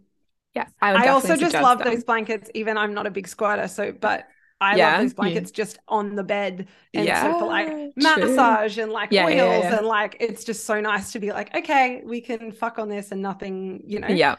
yeah, 0.54 0.68
I, 0.82 0.94
I 0.94 1.08
also 1.10 1.36
just 1.36 1.54
love 1.56 1.80
them. 1.80 1.94
those 1.94 2.04
blankets. 2.04 2.50
Even 2.54 2.78
I'm 2.78 2.94
not 2.94 3.06
a 3.06 3.12
big 3.12 3.28
squirter, 3.28 3.68
so 3.68 3.92
but 3.92 4.28
I 4.62 4.78
yeah, 4.78 4.94
love 4.94 5.02
those 5.02 5.14
blankets 5.14 5.52
yeah. 5.52 5.64
just 5.64 5.80
on 5.88 6.16
the 6.16 6.24
bed 6.24 6.68
and 6.94 7.06
yeah, 7.06 7.24
so 7.24 7.40
for 7.40 7.46
like 7.46 7.92
massage 7.98 8.78
and 8.78 8.92
like 8.92 9.12
yeah, 9.12 9.26
oils 9.26 9.66
and 9.66 9.86
like 9.86 10.16
it's 10.20 10.46
just 10.46 10.66
so 10.66 10.80
nice 10.80 11.12
to 11.12 11.20
be 11.20 11.32
like, 11.32 11.54
okay, 11.56 12.02
we 12.06 12.22
can 12.22 12.52
fuck 12.52 12.80
on 12.80 12.88
this 12.88 13.12
and 13.12 13.22
nothing, 13.22 13.84
you 13.86 14.00
know. 14.00 14.08
Yeah. 14.08 14.36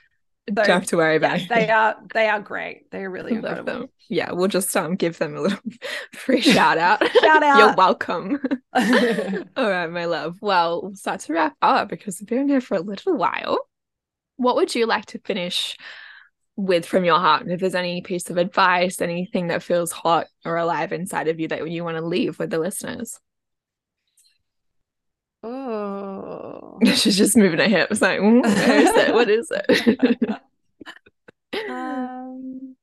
So, 0.48 0.54
Don't 0.54 0.68
have 0.68 0.86
to 0.86 0.96
worry 0.96 1.16
about 1.16 1.40
it. 1.40 1.48
They 1.48 1.68
are 1.68 1.96
they 2.14 2.28
are 2.28 2.40
great. 2.40 2.90
They 2.90 3.04
are 3.04 3.10
really 3.10 3.32
incredible. 3.34 3.80
Them. 3.80 3.88
Yeah, 4.08 4.32
we'll 4.32 4.48
just 4.48 4.74
um 4.76 4.94
give 4.94 5.18
them 5.18 5.36
a 5.36 5.40
little 5.40 5.58
free 6.14 6.40
shout 6.40 6.78
out. 6.78 7.06
shout 7.20 7.42
out. 7.42 7.58
You're 7.58 7.74
welcome. 7.74 8.40
All 8.74 9.70
right, 9.70 9.88
my 9.88 10.06
love. 10.06 10.38
Well, 10.40 10.82
we'll 10.82 10.94
start 10.94 11.20
to 11.20 11.34
wrap 11.34 11.56
up 11.60 11.88
because 11.88 12.20
we've 12.20 12.28
been 12.28 12.48
here 12.48 12.60
for 12.60 12.76
a 12.76 12.80
little 12.80 13.16
while. 13.16 13.58
What 14.36 14.56
would 14.56 14.74
you 14.74 14.86
like 14.86 15.06
to 15.06 15.18
finish 15.18 15.76
with 16.56 16.86
from 16.86 17.04
your 17.04 17.18
heart. 17.18 17.42
And 17.42 17.52
if 17.52 17.60
there's 17.60 17.74
any 17.74 18.00
piece 18.00 18.30
of 18.30 18.38
advice, 18.38 19.00
anything 19.00 19.48
that 19.48 19.62
feels 19.62 19.92
hot 19.92 20.26
or 20.44 20.56
alive 20.56 20.92
inside 20.92 21.28
of 21.28 21.38
you 21.38 21.48
that 21.48 21.70
you 21.70 21.84
want 21.84 21.98
to 21.98 22.04
leave 22.04 22.38
with 22.38 22.50
the 22.50 22.58
listeners. 22.58 23.20
Oh, 25.42 26.78
she's 26.94 27.16
just 27.16 27.36
moving 27.36 27.60
her 27.60 27.68
hips. 27.68 28.00
Like, 28.00 28.20
where 28.20 28.80
is 28.80 28.90
it? 28.90 29.14
What 29.14 29.28
is 29.28 29.52
it? 29.52 30.40
um, 31.70 32.76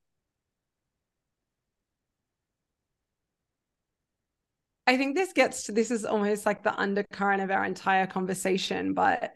I 4.86 4.98
think 4.98 5.16
this 5.16 5.34
gets 5.34 5.64
to 5.64 5.72
this 5.72 5.92
is 5.92 6.06
almost 6.06 6.46
like 6.46 6.64
the 6.64 6.78
undercurrent 6.78 7.42
of 7.42 7.52
our 7.52 7.66
entire 7.66 8.06
conversation, 8.06 8.94
but 8.94 9.34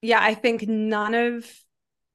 yeah, 0.00 0.20
I 0.22 0.34
think 0.34 0.68
none 0.68 1.14
of 1.14 1.50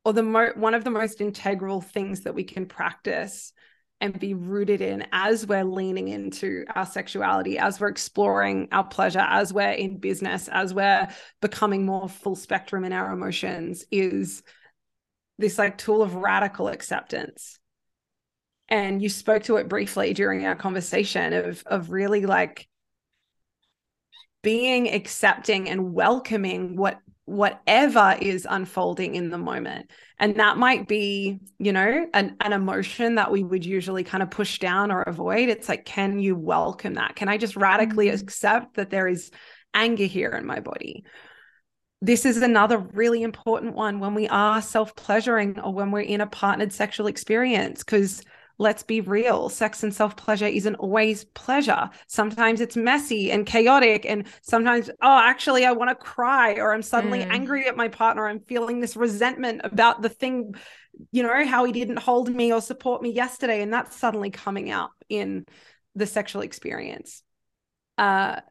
or 0.05 0.13
the 0.13 0.23
mo- 0.23 0.53
one 0.55 0.73
of 0.73 0.83
the 0.83 0.89
most 0.89 1.21
integral 1.21 1.81
things 1.81 2.21
that 2.21 2.35
we 2.35 2.43
can 2.43 2.65
practice 2.65 3.53
and 4.01 4.17
be 4.17 4.33
rooted 4.33 4.81
in 4.81 5.05
as 5.11 5.45
we're 5.45 5.65
leaning 5.65 6.07
into 6.07 6.63
our 6.73 6.85
sexuality, 6.85 7.57
as 7.57 7.79
we're 7.79 7.89
exploring 7.89 8.69
our 8.71 8.85
pleasure, 8.85 9.19
as 9.19 9.51
we're 9.51 9.71
in 9.71 9.97
business, 9.97 10.47
as 10.47 10.73
we're 10.73 11.07
becoming 11.41 11.85
more 11.85 12.07
full 12.07 12.35
spectrum 12.35 12.85
in 12.85 12.93
our 12.93 13.11
emotions 13.11 13.85
is 13.91 14.41
this 15.37 15.57
like 15.57 15.77
tool 15.77 16.01
of 16.01 16.15
radical 16.15 16.69
acceptance. 16.69 17.59
And 18.69 19.01
you 19.01 19.09
spoke 19.09 19.43
to 19.43 19.57
it 19.57 19.67
briefly 19.67 20.13
during 20.13 20.45
our 20.45 20.55
conversation 20.55 21.33
of 21.33 21.63
of 21.65 21.91
really 21.91 22.25
like 22.25 22.67
being 24.41 24.93
accepting 24.93 25.69
and 25.69 25.93
welcoming 25.93 26.77
what 26.77 26.99
whatever 27.29 28.17
is 28.19 28.47
unfolding 28.49 29.13
in 29.13 29.29
the 29.29 29.37
moment. 29.37 29.91
And 30.17 30.35
that 30.37 30.57
might 30.57 30.87
be, 30.87 31.39
you 31.59 31.71
know, 31.71 32.07
an, 32.13 32.35
an 32.41 32.53
emotion 32.53 33.15
that 33.15 33.31
we 33.31 33.43
would 33.43 33.63
usually 33.63 34.03
kind 34.03 34.23
of 34.23 34.31
push 34.31 34.57
down 34.57 34.91
or 34.91 35.03
avoid. 35.03 35.47
It's 35.47 35.69
like, 35.69 35.85
can 35.85 36.19
you 36.19 36.35
welcome 36.35 36.95
that? 36.95 37.15
Can 37.15 37.29
I 37.29 37.37
just 37.37 37.55
radically 37.55 38.07
mm-hmm. 38.07 38.23
accept 38.23 38.75
that 38.75 38.89
there 38.89 39.07
is 39.07 39.29
anger 39.75 40.05
here 40.05 40.31
in 40.31 40.45
my 40.45 40.59
body? 40.59 41.05
This 42.01 42.25
is 42.25 42.41
another 42.41 42.79
really 42.79 43.21
important 43.21 43.75
one 43.75 43.99
when 43.99 44.15
we 44.15 44.27
are 44.27 44.61
self 44.61 44.95
pleasuring 44.95 45.59
or 45.59 45.71
when 45.71 45.91
we're 45.91 46.01
in 46.01 46.21
a 46.21 46.27
partnered 46.27 46.73
sexual 46.73 47.07
experience, 47.07 47.83
because 47.83 48.23
let's 48.59 48.83
be 48.83 48.99
real 49.01 49.49
sex 49.49 49.81
and 49.81 49.93
self 49.93 50.15
pleasure 50.15 50.45
isn't 50.45 50.75
always 50.75 51.23
pleasure. 51.23 51.89
Sometimes 52.07 52.61
it's 52.61 52.75
messy 52.75 53.31
and 53.31 53.45
chaotic 53.45 54.05
and 54.05 54.27
sometimes 54.41 54.89
oh 55.01 55.19
actually 55.23 55.65
i 55.65 55.71
want 55.71 55.89
to 55.89 55.95
cry 55.95 56.53
or 56.55 56.73
i'm 56.73 56.81
suddenly 56.81 57.19
mm. 57.19 57.31
angry 57.31 57.67
at 57.67 57.75
my 57.75 57.87
partner. 57.87 58.27
I'm 58.27 58.41
feeling 58.41 58.79
this 58.79 58.95
resentment 58.95 59.61
about 59.63 60.01
the 60.01 60.09
thing 60.09 60.53
you 61.11 61.23
know 61.23 61.45
how 61.45 61.63
he 61.63 61.71
didn't 61.71 61.99
hold 61.99 62.29
me 62.29 62.53
or 62.53 62.61
support 62.61 63.01
me 63.01 63.11
yesterday 63.11 63.61
and 63.61 63.73
that's 63.73 63.95
suddenly 63.95 64.29
coming 64.29 64.69
out 64.69 64.91
in 65.07 65.45
the 65.95 66.05
sexual 66.05 66.41
experience. 66.41 67.23
Uh, 67.97 68.41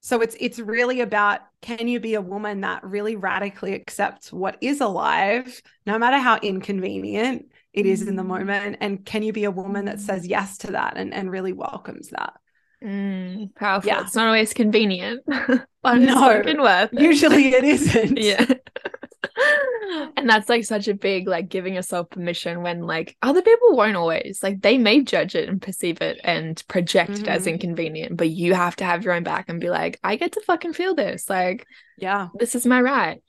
so 0.00 0.20
it's 0.20 0.36
it's 0.38 0.58
really 0.58 1.00
about 1.00 1.40
can 1.62 1.88
you 1.88 1.98
be 1.98 2.12
a 2.12 2.20
woman 2.20 2.60
that 2.60 2.84
really 2.84 3.16
radically 3.16 3.74
accepts 3.74 4.30
what 4.30 4.58
is 4.60 4.82
alive, 4.82 5.62
no 5.86 5.98
matter 5.98 6.18
how 6.18 6.36
inconvenient 6.36 7.46
it 7.74 7.86
is 7.86 8.02
in 8.08 8.16
the 8.16 8.22
Mm. 8.22 8.26
moment, 8.26 8.76
and 8.80 9.04
can 9.04 9.22
you 9.22 9.32
be 9.32 9.44
a 9.44 9.50
woman 9.50 9.84
that 9.86 10.00
says 10.00 10.26
yes 10.26 10.58
to 10.58 10.72
that 10.72 10.96
and 10.96 11.12
and 11.12 11.30
really 11.30 11.52
welcomes 11.52 12.08
that? 12.10 12.34
Mm, 12.82 13.54
powerful. 13.54 13.88
Yeah. 13.88 14.02
It's 14.02 14.14
not 14.14 14.26
always 14.26 14.52
convenient. 14.54 15.22
It's 15.86 16.06
no, 16.06 16.28
worth 16.62 16.94
it. 16.94 17.00
usually 17.00 17.48
it 17.48 17.62
isn't. 17.64 18.16
yeah. 18.16 18.42
and 20.16 20.28
that's 20.28 20.48
like 20.48 20.64
such 20.64 20.88
a 20.88 20.94
big 20.94 21.28
like 21.28 21.48
giving 21.48 21.74
yourself 21.74 22.08
permission 22.10 22.62
when 22.62 22.80
like 22.82 23.16
other 23.20 23.42
people 23.42 23.76
won't 23.76 23.96
always 23.96 24.40
like 24.42 24.60
they 24.62 24.78
may 24.78 25.02
judge 25.02 25.34
it 25.34 25.48
and 25.48 25.60
perceive 25.60 26.00
it 26.00 26.18
and 26.24 26.62
project 26.68 27.10
it 27.20 27.28
as 27.28 27.44
Mhm. 27.44 27.52
inconvenient 27.54 28.16
but 28.16 28.30
you 28.30 28.54
have 28.54 28.76
to 28.76 28.84
have 28.84 29.04
your 29.04 29.12
own 29.12 29.24
back 29.24 29.48
and 29.48 29.60
be 29.60 29.68
like 29.70 29.98
i 30.02 30.16
get 30.16 30.32
to 30.32 30.40
fucking 30.40 30.72
feel 30.72 30.94
this 30.94 31.28
like 31.28 31.66
yeah. 31.98 32.28
this 32.38 32.54
is 32.54 32.64
my 32.66 32.80
right 32.80 33.22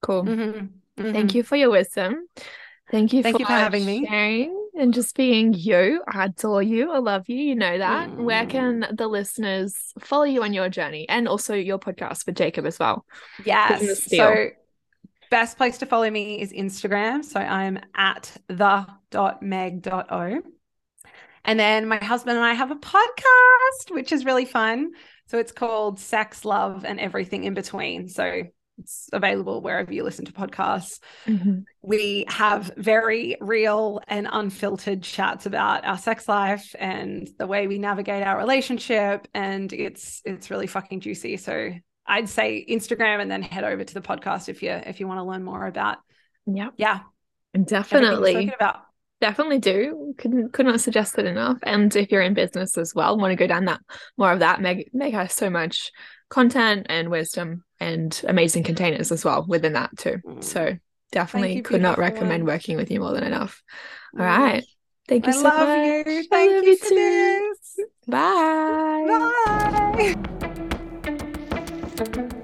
cool 0.00 0.22
Mhm. 0.24 0.70
thank 0.96 1.30
Mhm. 1.30 1.34
you 1.34 1.42
for 1.42 1.56
your 1.56 1.70
wisdom 1.70 2.26
thank 2.90 3.12
you 3.12 3.22
Thank 3.22 3.36
for 3.36 3.40
you 3.40 3.46
for 3.46 3.52
having 3.52 3.84
me. 3.84 4.06
sharing 4.06 4.54
and 4.78 4.94
just 4.94 5.16
being 5.16 5.54
you 5.54 6.02
i 6.08 6.26
adore 6.26 6.62
you 6.62 6.92
i 6.92 6.98
love 6.98 7.28
you 7.28 7.36
you 7.36 7.54
know 7.56 7.78
that 7.78 8.16
where 8.18 8.46
Mm. 8.46 8.50
can 8.50 8.86
the 8.96 9.08
listeners 9.08 9.92
follow 10.00 10.24
you 10.24 10.42
on 10.42 10.52
your 10.52 10.68
journey 10.68 11.08
and 11.08 11.26
also 11.26 11.54
your 11.54 11.78
podcast 11.78 12.26
with 12.26 12.36
jacob 12.36 12.64
as 12.66 12.78
well 12.78 13.04
Yes. 13.44 14.04
So 14.04 14.48
best 15.30 15.56
place 15.56 15.78
to 15.78 15.86
follow 15.86 16.08
me 16.10 16.40
is 16.40 16.52
Instagram. 16.52 17.22
So 17.24 17.38
I'm 17.38 17.78
at 17.94 18.34
the.meg.o. 18.48 20.42
And 21.44 21.60
then 21.60 21.86
my 21.86 22.02
husband 22.02 22.36
and 22.38 22.46
I 22.46 22.54
have 22.54 22.70
a 22.70 22.76
podcast, 22.76 23.90
which 23.90 24.10
is 24.12 24.24
really 24.24 24.44
fun. 24.44 24.92
So 25.26 25.38
it's 25.38 25.52
called 25.52 25.98
Sex, 25.98 26.44
Love, 26.44 26.84
and 26.86 26.98
Everything 26.98 27.44
in 27.44 27.52
Between. 27.54 28.08
So 28.08 28.44
it's 28.78 29.08
available 29.12 29.60
wherever 29.60 29.92
you 29.92 30.04
listen 30.04 30.24
to 30.26 30.32
podcasts. 30.32 31.00
Mhm. 31.26 31.64
We 31.82 32.24
have 32.28 32.70
very 32.76 33.36
real 33.40 34.00
and 34.06 34.28
unfiltered 34.30 35.02
chats 35.02 35.46
about 35.46 35.84
our 35.84 35.98
sex 35.98 36.28
life 36.28 36.74
and 36.78 37.28
the 37.38 37.46
way 37.46 37.66
we 37.66 37.78
navigate 37.78 38.26
our 38.26 38.38
relationship. 38.38 39.26
And 39.34 39.72
it's 39.72 40.22
it's 40.24 40.50
really 40.50 40.66
fucking 40.66 41.00
juicy. 41.00 41.36
So 41.36 41.72
I'd 42.06 42.28
say 42.28 42.64
Instagram 42.68 43.20
and 43.20 43.30
then 43.30 43.42
head 43.42 43.64
over 43.64 43.84
to 43.84 43.94
the 43.94 44.00
podcast 44.00 44.48
if 44.48 44.62
you 44.62 44.70
if 44.70 45.00
you 45.00 45.06
want 45.06 45.18
to 45.18 45.24
learn 45.24 45.44
more 45.44 45.66
about 45.66 45.98
yeah. 46.46 46.70
yeah 46.76 47.00
Definitely. 47.64 48.52
about. 48.54 48.82
Definitely 49.20 49.58
do. 49.58 50.14
Couldn't 50.16 50.52
could 50.52 50.66
not 50.66 50.80
suggest 50.80 51.18
it 51.18 51.26
enough. 51.26 51.58
And 51.64 51.94
if 51.96 52.12
you're 52.12 52.22
in 52.22 52.34
business 52.34 52.78
as 52.78 52.94
well, 52.94 53.18
want 53.18 53.32
to 53.32 53.36
go 53.36 53.48
down 53.48 53.64
that 53.64 53.80
more 54.16 54.30
of 54.30 54.38
that, 54.38 54.60
Meg 54.60 54.90
Meg 54.92 55.12
has 55.12 55.32
so 55.32 55.50
much 55.50 55.90
content 56.30 56.86
and 56.88 57.10
wisdom 57.10 57.64
and 57.80 58.20
amazing 58.26 58.62
containers 58.64 59.12
as 59.12 59.24
well 59.24 59.44
within 59.46 59.74
that 59.74 59.96
too. 59.96 60.20
Mm. 60.26 60.42
So 60.44 60.76
definitely 61.12 61.56
you, 61.56 61.62
could 61.62 61.80
not 61.82 61.98
recommend 61.98 62.44
one. 62.44 62.54
working 62.54 62.76
with 62.76 62.90
you 62.90 63.00
more 63.00 63.12
than 63.12 63.24
enough. 63.24 63.62
All 64.18 64.24
Mm. 64.24 64.64
Thank 65.06 65.26
you 65.26 65.32
I 65.32 65.36
so 65.36 65.42
love 65.42 65.68
much. 65.68 66.06
you. 66.06 66.18
I 66.20 66.26
Thank 66.30 66.52
love 66.54 66.64
you 66.64 66.76
for 66.76 66.88
too. 66.88 67.54
this. 67.56 67.80
Bye. 68.06 69.04
Bye. 71.96 72.34